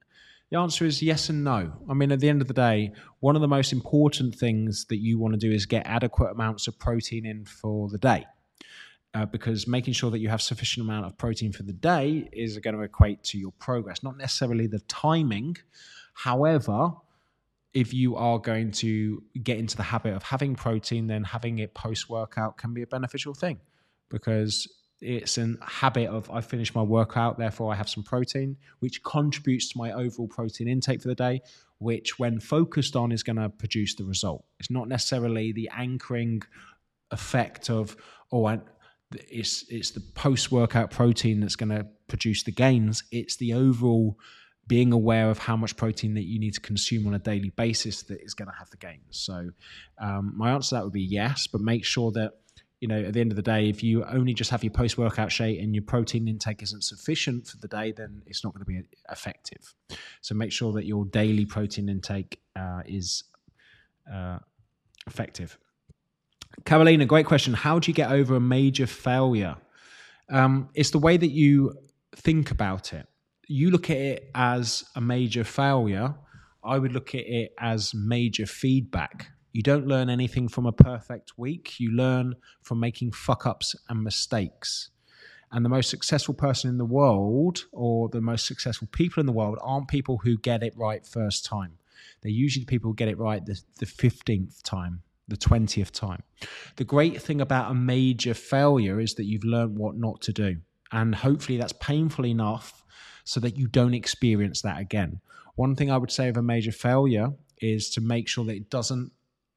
the 0.50 0.58
answer 0.58 0.84
is 0.84 1.02
yes 1.02 1.28
and 1.28 1.42
no. 1.42 1.72
I 1.90 1.94
mean, 1.94 2.12
at 2.12 2.20
the 2.20 2.28
end 2.28 2.40
of 2.40 2.46
the 2.46 2.54
day, 2.54 2.92
one 3.18 3.34
of 3.34 3.42
the 3.42 3.48
most 3.48 3.72
important 3.72 4.36
things 4.36 4.84
that 4.90 4.98
you 4.98 5.18
want 5.18 5.34
to 5.34 5.40
do 5.40 5.50
is 5.50 5.66
get 5.66 5.84
adequate 5.86 6.30
amounts 6.30 6.68
of 6.68 6.78
protein 6.78 7.26
in 7.26 7.44
for 7.44 7.88
the 7.88 7.98
day 7.98 8.26
uh, 9.14 9.24
because 9.24 9.66
making 9.66 9.94
sure 9.94 10.10
that 10.10 10.18
you 10.18 10.28
have 10.28 10.42
sufficient 10.42 10.84
amount 10.84 11.06
of 11.06 11.16
protein 11.16 11.52
for 11.52 11.62
the 11.62 11.72
day 11.72 12.28
is 12.32 12.58
going 12.58 12.76
to 12.76 12.82
equate 12.82 13.22
to 13.22 13.38
your 13.38 13.52
progress, 13.52 14.02
not 14.02 14.16
necessarily 14.16 14.66
the 14.66 14.80
timing. 14.80 15.56
However, 16.14 16.92
if 17.72 17.94
you 17.94 18.16
are 18.16 18.38
going 18.38 18.70
to 18.70 19.22
get 19.42 19.58
into 19.58 19.76
the 19.76 19.82
habit 19.82 20.14
of 20.14 20.22
having 20.22 20.54
protein, 20.54 21.06
then 21.06 21.24
having 21.24 21.58
it 21.58 21.74
post 21.74 22.08
workout 22.08 22.56
can 22.56 22.74
be 22.74 22.82
a 22.82 22.86
beneficial 22.86 23.34
thing 23.34 23.60
because 24.10 24.68
it's 25.00 25.38
a 25.38 25.54
habit 25.60 26.08
of 26.08 26.30
I 26.30 26.40
finish 26.40 26.74
my 26.74 26.82
workout, 26.82 27.36
therefore 27.36 27.72
I 27.72 27.76
have 27.76 27.88
some 27.88 28.02
protein, 28.04 28.56
which 28.78 29.02
contributes 29.02 29.68
to 29.70 29.78
my 29.78 29.92
overall 29.92 30.28
protein 30.28 30.68
intake 30.68 31.02
for 31.02 31.08
the 31.08 31.14
day, 31.14 31.42
which 31.78 32.18
when 32.18 32.40
focused 32.40 32.96
on 32.96 33.12
is 33.12 33.22
going 33.22 33.36
to 33.36 33.48
produce 33.48 33.94
the 33.96 34.04
result. 34.04 34.44
It's 34.58 34.70
not 34.70 34.88
necessarily 34.88 35.52
the 35.52 35.68
anchoring 35.76 36.42
effect 37.10 37.70
of, 37.70 37.96
oh, 38.32 38.46
I, 38.46 38.60
it's 39.28 39.64
it's 39.68 39.90
the 39.90 40.00
post 40.00 40.52
workout 40.52 40.90
protein 40.90 41.40
that's 41.40 41.56
going 41.56 41.70
to 41.70 41.86
produce 42.08 42.42
the 42.44 42.52
gains. 42.52 43.02
It's 43.10 43.36
the 43.36 43.54
overall 43.54 44.18
being 44.66 44.92
aware 44.92 45.30
of 45.30 45.38
how 45.38 45.56
much 45.56 45.76
protein 45.76 46.14
that 46.14 46.24
you 46.24 46.38
need 46.38 46.54
to 46.54 46.60
consume 46.60 47.06
on 47.06 47.14
a 47.14 47.18
daily 47.18 47.50
basis 47.50 48.02
that 48.04 48.20
is 48.22 48.32
going 48.32 48.48
to 48.48 48.54
have 48.58 48.70
the 48.70 48.78
gains. 48.78 49.02
So 49.10 49.50
um, 49.98 50.32
my 50.36 50.52
answer 50.52 50.70
to 50.70 50.74
that 50.76 50.84
would 50.84 50.92
be 50.92 51.02
yes, 51.02 51.46
but 51.46 51.60
make 51.60 51.84
sure 51.84 52.10
that 52.12 52.32
you 52.80 52.88
know 52.88 53.02
at 53.02 53.12
the 53.12 53.20
end 53.20 53.32
of 53.32 53.36
the 53.36 53.42
day, 53.42 53.68
if 53.68 53.82
you 53.82 54.04
only 54.04 54.34
just 54.34 54.50
have 54.50 54.64
your 54.64 54.72
post 54.72 54.96
workout 54.98 55.30
shake 55.30 55.60
and 55.60 55.74
your 55.74 55.84
protein 55.84 56.28
intake 56.28 56.62
isn't 56.62 56.82
sufficient 56.82 57.46
for 57.46 57.56
the 57.58 57.68
day, 57.68 57.92
then 57.92 58.22
it's 58.26 58.42
not 58.44 58.54
going 58.54 58.64
to 58.64 58.66
be 58.66 58.82
effective. 59.10 59.74
So 60.20 60.34
make 60.34 60.52
sure 60.52 60.72
that 60.72 60.86
your 60.86 61.04
daily 61.06 61.46
protein 61.46 61.88
intake 61.88 62.40
uh, 62.56 62.82
is 62.86 63.24
uh, 64.12 64.38
effective. 65.06 65.58
Carolina, 66.64 67.04
great 67.04 67.26
question. 67.26 67.52
How 67.52 67.78
do 67.78 67.90
you 67.90 67.94
get 67.94 68.10
over 68.10 68.36
a 68.36 68.40
major 68.40 68.86
failure? 68.86 69.56
Um, 70.30 70.70
it's 70.74 70.90
the 70.90 70.98
way 70.98 71.16
that 71.16 71.30
you 71.30 71.74
think 72.16 72.50
about 72.50 72.92
it. 72.92 73.06
You 73.46 73.70
look 73.70 73.90
at 73.90 73.98
it 73.98 74.30
as 74.34 74.84
a 74.94 75.00
major 75.00 75.44
failure. 75.44 76.14
I 76.62 76.78
would 76.78 76.92
look 76.92 77.14
at 77.14 77.26
it 77.26 77.52
as 77.58 77.92
major 77.92 78.46
feedback. 78.46 79.28
You 79.52 79.62
don't 79.62 79.86
learn 79.86 80.08
anything 80.08 80.48
from 80.48 80.64
a 80.64 80.72
perfect 80.72 81.36
week. 81.36 81.78
You 81.78 81.92
learn 81.92 82.34
from 82.62 82.80
making 82.80 83.12
fuck 83.12 83.46
ups 83.46 83.76
and 83.88 84.02
mistakes. 84.02 84.90
And 85.52 85.64
the 85.64 85.68
most 85.68 85.90
successful 85.90 86.34
person 86.34 86.70
in 86.70 86.78
the 86.78 86.84
world, 86.84 87.66
or 87.70 88.08
the 88.08 88.20
most 88.20 88.46
successful 88.46 88.88
people 88.90 89.20
in 89.20 89.26
the 89.26 89.32
world, 89.32 89.58
aren't 89.60 89.88
people 89.88 90.18
who 90.24 90.38
get 90.38 90.62
it 90.62 90.76
right 90.76 91.06
first 91.06 91.44
time. 91.44 91.78
They're 92.22 92.32
usually 92.32 92.64
people 92.64 92.90
who 92.90 92.96
get 92.96 93.08
it 93.08 93.18
right 93.18 93.44
the, 93.44 93.60
the 93.78 93.86
15th 93.86 94.62
time 94.62 95.02
the 95.28 95.36
20th 95.36 95.90
time. 95.90 96.22
The 96.76 96.84
great 96.84 97.20
thing 97.20 97.40
about 97.40 97.70
a 97.70 97.74
major 97.74 98.34
failure 98.34 99.00
is 99.00 99.14
that 99.14 99.24
you've 99.24 99.44
learned 99.44 99.78
what 99.78 99.96
not 99.96 100.20
to 100.22 100.32
do. 100.32 100.56
And 100.92 101.14
hopefully 101.14 101.58
that's 101.58 101.72
painful 101.72 102.26
enough 102.26 102.84
so 103.24 103.40
that 103.40 103.56
you 103.56 103.66
don't 103.66 103.94
experience 103.94 104.62
that 104.62 104.78
again. 104.78 105.20
One 105.56 105.76
thing 105.76 105.90
I 105.90 105.96
would 105.96 106.10
say 106.10 106.28
of 106.28 106.36
a 106.36 106.42
major 106.42 106.72
failure 106.72 107.32
is 107.60 107.90
to 107.90 108.00
make 108.00 108.28
sure 108.28 108.44
that 108.44 108.56
it 108.56 108.70
doesn't 108.70 109.12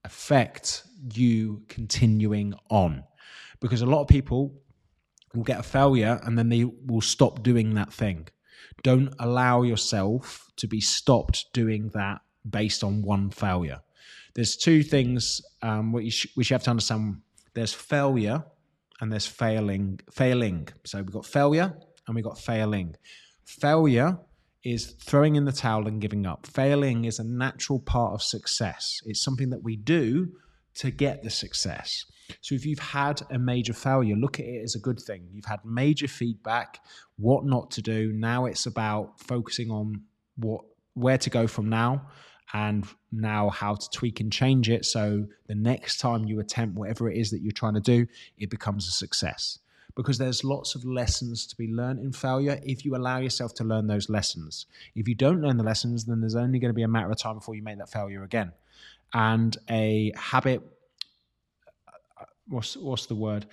affect 0.05 0.83
you 1.13 1.63
continuing 1.67 2.53
on. 2.69 3.03
Because 3.59 3.81
a 3.81 3.85
lot 3.85 4.01
of 4.01 4.07
people 4.07 4.53
will 5.33 5.43
get 5.43 5.59
a 5.59 5.63
failure 5.63 6.19
and 6.23 6.37
then 6.37 6.49
they 6.49 6.63
will 6.63 7.01
stop 7.01 7.43
doing 7.43 7.73
that 7.73 7.91
thing. 7.91 8.27
Don't 8.83 9.13
allow 9.19 9.63
yourself 9.63 10.47
to 10.57 10.67
be 10.67 10.79
stopped 10.79 11.47
doing 11.53 11.89
that 11.93 12.21
based 12.49 12.83
on 12.83 13.01
one 13.01 13.29
failure 13.29 13.81
there's 14.37 14.55
two 14.55 14.83
things 14.83 15.41
um, 15.63 15.91
which, 15.91 16.27
which 16.35 16.51
you 16.51 16.53
have 16.53 16.63
to 16.63 16.69
understand. 16.69 17.21
There's 17.55 17.73
failure 17.73 18.45
and 19.01 19.11
there's 19.11 19.25
failing. 19.25 19.99
Failing. 20.11 20.67
So 20.85 20.99
we've 20.99 21.11
got 21.11 21.25
failure 21.25 21.75
and 22.05 22.15
we've 22.15 22.23
got 22.23 22.37
failing. 22.37 22.95
Failure 23.45 24.19
is 24.63 24.93
throwing 25.03 25.37
in 25.37 25.45
the 25.45 25.51
towel 25.51 25.87
and 25.87 25.99
giving 25.99 26.27
up. 26.27 26.45
Failing 26.45 27.05
is 27.05 27.17
a 27.17 27.23
natural 27.23 27.79
part 27.79 28.13
of 28.13 28.21
success. 28.21 29.01
It's 29.05 29.23
something 29.23 29.49
that 29.49 29.63
we 29.63 29.75
do 29.75 30.27
to 30.75 30.91
get 30.91 31.23
the 31.23 31.31
success. 31.31 32.05
So 32.41 32.53
if 32.53 32.63
you've 32.63 32.77
had 32.77 33.23
a 33.31 33.39
major 33.39 33.73
failure, 33.73 34.15
look 34.15 34.39
at 34.39 34.45
it 34.45 34.61
as 34.63 34.75
a 34.75 34.79
good 34.79 34.99
thing. 34.99 35.27
You've 35.33 35.45
had 35.45 35.61
major 35.65 36.07
feedback, 36.07 36.77
what 37.17 37.43
not 37.43 37.71
to 37.71 37.81
do. 37.81 38.13
Now 38.13 38.45
it's 38.45 38.67
about 38.67 39.19
focusing 39.19 39.71
on 39.71 40.03
what 40.35 40.61
where 40.93 41.17
to 41.17 41.29
go 41.31 41.47
from 41.47 41.69
now 41.69 42.07
and 42.53 42.85
now 43.11 43.49
how 43.49 43.75
to 43.75 43.89
tweak 43.89 44.19
and 44.19 44.31
change 44.31 44.69
it 44.69 44.85
so 44.85 45.25
the 45.47 45.55
next 45.55 45.97
time 45.97 46.25
you 46.25 46.39
attempt 46.39 46.77
whatever 46.77 47.09
it 47.09 47.17
is 47.17 47.31
that 47.31 47.41
you're 47.41 47.51
trying 47.51 47.73
to 47.73 47.81
do, 47.81 48.07
it 48.37 48.49
becomes 48.49 48.87
a 48.87 48.91
success. 48.91 49.59
Because 49.95 50.17
there's 50.17 50.43
lots 50.43 50.75
of 50.75 50.85
lessons 50.85 51.47
to 51.47 51.55
be 51.55 51.67
learned 51.67 51.99
in 51.99 52.11
failure 52.11 52.59
if 52.63 52.85
you 52.85 52.95
allow 52.95 53.17
yourself 53.17 53.53
to 53.55 53.63
learn 53.63 53.87
those 53.87 54.09
lessons. 54.09 54.67
If 54.95 55.07
you 55.07 55.15
don't 55.15 55.41
learn 55.41 55.57
the 55.57 55.63
lessons, 55.63 56.05
then 56.05 56.21
there's 56.21 56.35
only 56.35 56.59
going 56.59 56.69
to 56.69 56.75
be 56.75 56.83
a 56.83 56.87
matter 56.87 57.09
of 57.09 57.17
time 57.17 57.35
before 57.35 57.55
you 57.55 57.63
make 57.63 57.79
that 57.79 57.89
failure 57.89 58.23
again. 58.23 58.51
And 59.13 59.57
a 59.69 60.13
habit, 60.15 60.61
uh, 61.87 62.25
what's, 62.47 62.77
what's 62.77 63.07
the 63.07 63.15
word? 63.15 63.47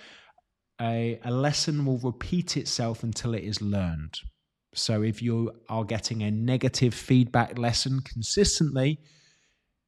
A, 0.79 1.19
a 1.23 1.31
lesson 1.31 1.83
will 1.85 1.97
repeat 1.97 2.57
itself 2.57 3.01
until 3.01 3.33
it 3.33 3.43
is 3.43 3.61
learned. 3.61 4.19
So 4.75 5.01
if 5.01 5.21
you 5.21 5.51
are 5.69 5.83
getting 5.83 6.23
a 6.23 6.31
negative 6.31 6.93
feedback 6.93 7.57
lesson 7.57 8.01
consistently, 8.01 8.99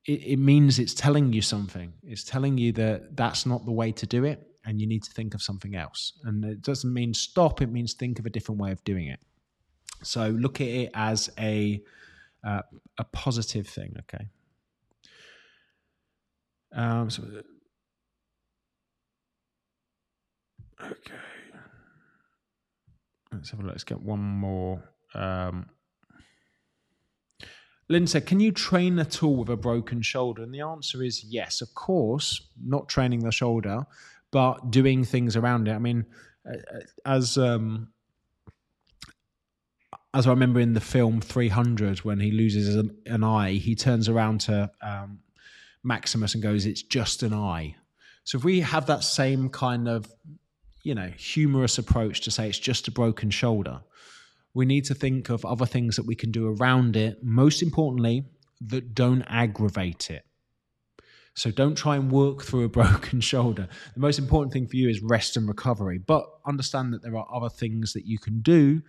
it, 0.06 0.23
it, 0.23 0.39
means 0.39 0.80
it's 0.80 0.93
telling 0.93 1.34
you 1.34 1.41
something. 1.41 1.91
It's 2.03 2.24
telling 2.24 2.57
you 2.57 2.72
that 2.74 3.16
that's 3.18 3.45
not 3.45 3.66
the 3.66 3.72
way 3.72 3.91
to 3.91 4.05
do 4.05 4.24
it, 4.24 4.47
and 4.66 4.80
you 4.80 4.88
need 4.88 5.03
to 5.03 5.11
think 5.11 5.34
of 5.34 5.41
something 5.41 5.76
else. 5.76 6.14
And 6.24 6.43
it 6.45 6.61
doesn't 6.61 6.93
mean 6.93 7.14
stop; 7.14 7.61
it 7.61 7.72
means 7.72 7.93
think 7.93 8.18
of 8.18 8.26
a 8.26 8.30
different 8.30 8.61
way 8.61 8.72
of 8.72 8.84
doing 8.86 9.07
it. 9.07 9.20
So 10.03 10.30
look 10.30 10.61
at 10.61 10.68
it 10.68 10.91
as 10.93 11.30
a 11.38 11.82
uh, 12.45 12.61
a 12.97 13.03
positive 13.03 13.68
thing. 13.68 13.95
Okay. 13.99 14.26
Um, 16.74 17.09
so, 17.09 17.24
okay. 20.82 21.14
Let's 23.38 23.51
have 23.51 23.59
a 23.59 23.63
look. 23.63 23.71
Let's 23.71 23.83
get 23.83 24.01
one 24.01 24.19
more. 24.19 24.83
Um, 25.13 25.69
Lynn 27.89 28.07
said, 28.07 28.25
Can 28.25 28.39
you 28.39 28.51
train 28.51 28.99
at 28.99 29.23
all 29.23 29.38
with 29.38 29.49
a 29.49 29.57
broken 29.57 30.01
shoulder? 30.01 30.43
And 30.43 30.53
the 30.53 30.61
answer 30.61 31.03
is 31.03 31.23
yes, 31.23 31.61
of 31.61 31.73
course, 31.73 32.49
not 32.61 32.89
training 32.89 33.19
the 33.19 33.31
shoulder, 33.31 33.85
but 34.31 34.71
doing 34.71 35.03
things 35.03 35.35
around 35.35 35.67
it. 35.67 35.73
I 35.73 35.79
mean, 35.79 36.05
uh, 36.47 36.57
uh, 36.57 36.79
as 37.05 37.38
um, 37.38 37.89
as 40.13 40.27
I 40.27 40.31
remember 40.31 40.59
in 40.59 40.73
the 40.73 40.81
film 40.81 41.21
300, 41.21 41.99
when 41.99 42.19
he 42.19 42.31
loses 42.31 42.75
an, 42.75 42.97
an 43.05 43.23
eye, 43.23 43.53
he 43.53 43.75
turns 43.75 44.09
around 44.09 44.41
to 44.41 44.71
um, 44.81 45.19
Maximus 45.83 46.33
and 46.33 46.43
goes, 46.43 46.65
It's 46.65 46.81
just 46.81 47.23
an 47.23 47.33
eye. 47.33 47.75
So 48.23 48.38
if 48.38 48.43
we 48.43 48.59
have 48.59 48.88
that 48.88 49.03
same 49.03 49.49
kind 49.49 49.88
of, 49.88 50.11
you 50.88 50.95
know, 50.95 51.11
humorous 51.17 51.77
approach 51.77 52.21
to 52.21 52.31
say 52.31 52.47
it's 52.47 52.57
just 52.57 52.88
a 52.88 52.91
broken 52.91 53.29
shoulder, 53.29 53.81
we 54.53 54.65
need 54.65 54.85
to 54.85 54.95
think 54.95 55.29
of 55.29 55.45
other 55.45 55.65
things 55.65 55.97
that 55.97 56.05
we 56.05 56.15
can 56.15 56.31
do 56.31 56.47
around 56.47 56.95
it. 56.95 57.21
Most 57.21 57.61
importantly, 57.61 58.25
that 58.61 58.95
don't 58.95 59.21
aggravate 59.23 60.09
it. 60.09 60.25
So 61.35 61.51
don't 61.51 61.75
try 61.75 61.97
and 61.97 62.09
work 62.09 62.41
through 62.41 62.63
a 62.63 62.69
broken 62.81 63.19
shoulder. 63.19 63.67
The 63.95 63.99
most 63.99 64.17
important 64.17 64.53
thing 64.53 64.65
for 64.65 64.77
you 64.77 64.88
is 64.88 65.01
rest 65.01 65.35
and 65.35 65.45
recovery. 65.47 65.97
But 65.97 66.25
understand 66.45 66.93
that 66.93 67.03
there 67.03 67.17
are 67.17 67.27
other 67.31 67.49
things 67.49 67.91
that 67.91 68.05
you 68.05 68.17
can 68.17 68.39
do 68.39 68.81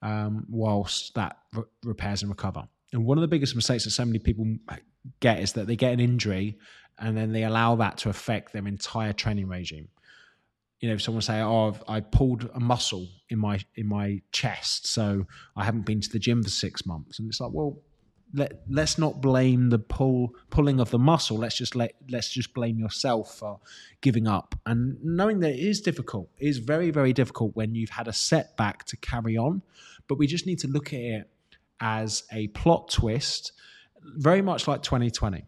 um, 0.00 0.46
whilst 0.48 1.14
that 1.14 1.36
re- 1.52 1.64
repairs 1.84 2.22
and 2.22 2.30
recover. 2.30 2.66
And 2.94 3.04
one 3.04 3.18
of 3.18 3.22
the 3.22 3.28
biggest 3.28 3.54
mistakes 3.54 3.84
that 3.84 3.90
so 3.90 4.06
many 4.06 4.18
people 4.18 4.56
get 5.20 5.38
is 5.38 5.52
that 5.52 5.66
they 5.66 5.76
get 5.76 5.92
an 5.92 6.00
injury 6.00 6.58
and 6.98 7.14
then 7.14 7.32
they 7.32 7.44
allow 7.44 7.76
that 7.76 7.98
to 7.98 8.08
affect 8.08 8.54
their 8.54 8.66
entire 8.66 9.12
training 9.12 9.48
regime. 9.48 9.88
You 10.82 10.88
know, 10.88 10.94
if 10.94 11.02
someone 11.02 11.22
say, 11.22 11.40
"Oh, 11.40 11.68
I've, 11.68 11.82
I 11.88 12.00
pulled 12.00 12.50
a 12.52 12.60
muscle 12.60 13.08
in 13.30 13.38
my 13.38 13.60
in 13.76 13.88
my 13.88 14.20
chest, 14.32 14.86
so 14.86 15.26
I 15.56 15.64
haven't 15.64 15.86
been 15.86 16.02
to 16.02 16.10
the 16.10 16.18
gym 16.18 16.42
for 16.42 16.50
six 16.50 16.84
months," 16.84 17.18
and 17.18 17.28
it's 17.28 17.40
like, 17.40 17.52
well, 17.52 17.78
let 18.34 18.62
let's 18.68 18.98
not 18.98 19.20
blame 19.20 19.70
the 19.70 19.78
pull 19.78 20.34
pulling 20.50 20.80
of 20.80 20.90
the 20.90 20.98
muscle. 20.98 21.38
Let's 21.38 21.56
just 21.56 21.76
let 21.76 21.94
let's 22.10 22.30
just 22.30 22.54
blame 22.54 22.78
yourself 22.78 23.38
for 23.38 23.60
giving 24.00 24.26
up. 24.26 24.54
And 24.66 24.98
knowing 25.02 25.40
that 25.40 25.52
it 25.52 25.60
is 25.60 25.80
difficult 25.80 26.28
it 26.38 26.48
is 26.48 26.58
very 26.58 26.90
very 26.90 27.12
difficult 27.12 27.54
when 27.54 27.74
you've 27.74 27.90
had 27.90 28.08
a 28.08 28.12
setback 28.12 28.84
to 28.86 28.96
carry 28.96 29.36
on. 29.36 29.62
But 30.08 30.18
we 30.18 30.26
just 30.26 30.46
need 30.46 30.58
to 30.60 30.68
look 30.68 30.92
at 30.92 31.00
it 31.00 31.30
as 31.80 32.24
a 32.32 32.48
plot 32.48 32.90
twist, 32.90 33.52
very 34.16 34.42
much 34.42 34.66
like 34.68 34.82
2020. 34.82 35.44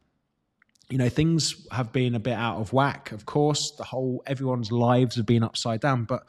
You 0.91 0.99
know, 0.99 1.09
things 1.09 1.66
have 1.70 1.93
been 1.93 2.14
a 2.14 2.20
bit 2.20 2.35
out 2.35 2.59
of 2.59 2.72
whack. 2.72 3.12
Of 3.12 3.26
course, 3.26 3.72
the 3.72 3.85
whole 3.85 4.22
everyone's 4.26 4.70
lives 4.70 5.16
have 5.16 5.26
been 5.26 5.43
upside 5.43 5.80
down, 5.80 6.05
but 6.05 6.24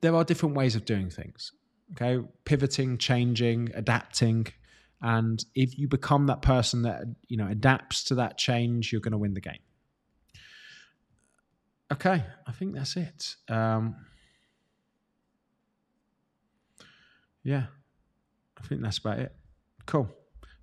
there 0.00 0.14
are 0.14 0.24
different 0.24 0.54
ways 0.54 0.74
of 0.74 0.84
doing 0.84 1.10
things. 1.10 1.52
Okay, 1.92 2.26
pivoting, 2.44 2.96
changing, 2.96 3.70
adapting 3.74 4.46
and 5.02 5.44
if 5.56 5.78
you 5.78 5.88
become 5.88 6.26
that 6.26 6.42
person 6.42 6.82
that 6.82 7.02
you 7.26 7.36
know 7.36 7.48
adapts 7.48 8.04
to 8.04 8.14
that 8.14 8.38
change, 8.38 8.92
you're 8.92 9.00
going 9.00 9.12
to 9.12 9.18
win 9.18 9.34
the 9.34 9.40
game. 9.40 9.58
Okay, 11.92 12.24
I 12.46 12.52
think 12.52 12.74
that's 12.74 12.96
it. 12.96 13.34
Um, 13.48 13.96
yeah, 17.42 17.66
I 18.56 18.66
think 18.66 18.80
that's 18.80 18.98
about 18.98 19.18
it. 19.18 19.34
Cool. 19.84 20.08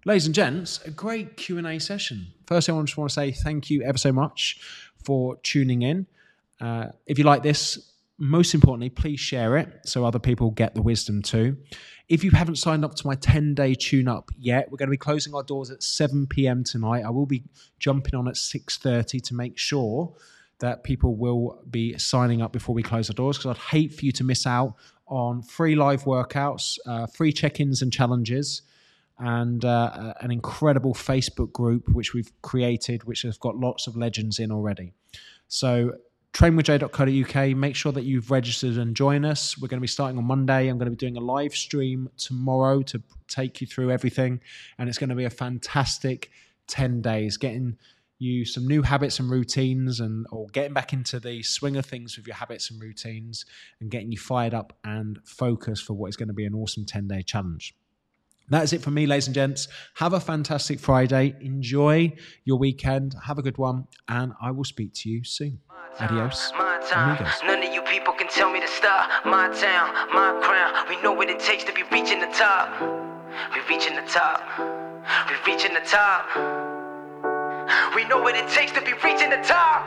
Ladies 0.10 0.26
and 0.26 0.34
gents, 0.34 0.84
a 0.86 0.90
great 0.90 1.38
Q&A 1.38 1.78
session. 1.78 2.34
First, 2.48 2.68
I 2.68 2.82
just 2.82 2.98
want 2.98 3.12
to 3.12 3.14
say 3.14 3.32
thank 3.32 3.70
you 3.70 3.84
ever 3.84 4.00
so 4.00 4.12
much 4.12 4.60
for 5.04 5.36
tuning 5.44 5.84
in. 5.84 6.08
Uh, 6.60 6.88
if 7.06 7.20
you 7.20 7.26
like 7.26 7.44
this, 7.44 7.92
most 8.18 8.56
importantly, 8.56 8.90
please 8.90 9.20
share 9.20 9.56
it 9.56 9.82
so 9.86 10.04
other 10.04 10.18
people 10.18 10.50
get 10.50 10.74
the 10.74 10.82
wisdom 10.82 11.22
too. 11.22 11.58
If 12.08 12.24
you 12.24 12.32
haven't 12.32 12.56
signed 12.56 12.84
up 12.84 12.96
to 12.96 13.06
my 13.06 13.14
10 13.14 13.54
day 13.54 13.76
tune 13.76 14.08
up 14.08 14.32
yet, 14.36 14.72
we're 14.72 14.80
going 14.80 14.88
to 14.88 14.92
be 14.92 14.98
closing 14.98 15.36
our 15.36 15.44
doors 15.44 15.70
at 15.70 15.84
7 15.84 16.26
p.m. 16.26 16.64
tonight. 16.64 17.04
I 17.06 17.12
will 17.12 17.28
be 17.28 17.44
jumping 17.78 18.16
on 18.16 18.28
at 18.28 18.34
6:30 18.34 19.22
to 19.22 19.36
make 19.36 19.60
sure 19.60 20.16
that 20.58 20.84
people 20.84 21.18
will 21.18 21.62
be 21.70 21.96
signing 22.00 22.42
up 22.42 22.52
before 22.52 22.74
we 22.74 22.82
close 22.82 23.10
the 23.10 23.14
doors 23.14 23.38
because 23.38 23.56
I'd 23.56 23.62
hate 23.62 23.94
for 23.94 24.06
you 24.06 24.12
to 24.14 24.24
miss 24.24 24.48
out 24.48 24.74
on 25.06 25.44
free 25.44 25.76
live 25.76 26.06
workouts, 26.06 26.80
uh, 26.88 27.06
free 27.06 27.32
check-ins 27.32 27.84
and 27.84 27.94
challenges 27.94 28.64
and 29.20 29.66
uh, 29.66 30.14
an 30.22 30.32
incredible 30.32 30.94
Facebook 30.94 31.52
group 31.52 31.90
which 31.90 32.14
we've 32.14 32.32
created, 32.42 33.04
which 33.04 33.24
has 33.24 33.38
got 33.38 33.58
lots 33.58 33.86
of 33.86 33.96
legends 33.96 34.40
in 34.40 34.52
already. 34.52 34.94
So 35.48 35.94
trainwithj.co.uk. 36.34 37.58
Make 37.58 37.76
sure 37.76 37.92
that 37.92 38.04
you've 38.04 38.32
registered 38.32 38.78
and 38.78 38.96
join 38.96 39.26
us. 39.26 39.58
We're 39.58 39.68
going 39.68 39.80
to 39.80 39.82
be 39.82 39.88
starting 39.88 40.18
on 40.18 40.26
Monday. 40.26 40.68
I'm 40.68 40.78
going 40.78 40.86
to 40.86 40.92
be 40.92 40.96
doing 40.96 41.18
a 41.18 41.22
live 41.22 41.54
stream 41.54 42.10
tomorrow 42.18 42.82
to 42.84 43.02
take 43.28 43.62
you 43.62 43.68
through 43.68 43.92
everything. 43.92 44.40
And 44.78 44.88
it's 44.88 44.98
going 44.98 45.10
to 45.10 45.16
be 45.16 45.26
a 45.26 45.30
fantastic 45.30 46.30
10 46.68 47.02
days, 47.02 47.38
getting 47.38 47.78
you 48.20 48.46
some 48.46 48.68
new 48.68 48.82
habits 48.82 49.20
and 49.20 49.32
routines 49.32 50.02
and 50.02 50.28
or 50.30 50.48
getting 50.48 50.74
back 50.74 50.92
into 50.92 51.20
the 51.20 51.42
swing 51.42 51.78
of 51.78 51.86
things 51.86 52.18
with 52.18 52.28
your 52.28 52.36
habits 52.36 52.70
and 52.70 52.82
routines 52.82 53.46
and 53.80 53.90
getting 53.90 54.12
you 54.12 54.18
fired 54.18 54.54
up 54.54 54.78
and 54.84 55.20
focused 55.24 55.86
for 55.86 55.94
what 55.94 56.10
is 56.10 56.18
going 56.18 56.28
to 56.28 56.34
be 56.34 56.46
an 56.46 56.54
awesome 56.54 56.86
10 56.86 57.08
day 57.08 57.22
challenge. 57.22 57.74
That 58.50 58.64
is 58.64 58.74
it 58.74 58.82
for 58.82 58.90
me, 58.92 59.06
ladies 59.06 59.28
and 59.28 59.36
gents. 59.36 59.68
Have 59.96 60.14
a 60.14 60.20
fantastic 60.20 60.80
Friday. 60.80 61.36
Enjoy 61.40 62.14
your 62.46 62.58
weekend. 62.58 63.16
Have 63.26 63.38
a 63.38 63.44
good 63.44 63.58
one. 63.58 63.88
And 64.08 64.34
I 64.42 64.52
will 64.52 64.64
speak 64.64 64.94
to 64.96 65.10
you 65.10 65.24
soon. 65.24 65.60
Adios. 66.00 66.52
My 66.58 66.80
time. 66.90 67.28
None 67.46 67.68
of 67.68 67.74
you 67.74 67.82
people 67.84 68.14
can 68.14 68.28
tell 68.28 68.52
me 68.52 68.60
to 68.60 68.68
stop. 68.68 69.26
My 69.26 69.50
town, 69.50 69.94
my 70.14 70.40
crown. 70.42 70.88
We 70.90 71.02
know 71.04 71.12
what 71.12 71.30
it 71.30 71.40
takes 71.40 71.64
to 71.66 71.74
be 71.74 71.84
reaching 71.92 72.20
the 72.20 72.28
top. 72.28 72.70
We 73.54 73.62
reaching 73.70 73.96
the 73.96 74.08
top. 74.10 74.42
We 75.30 75.36
reaching 75.52 75.74
the 75.74 75.82
top. 75.82 76.26
We 77.96 78.06
know 78.06 78.22
what 78.22 78.36
it 78.36 78.48
takes 78.50 78.72
to 78.74 78.82
be 78.82 78.94
reaching 79.04 79.30
the 79.30 79.44
top. 79.44 79.86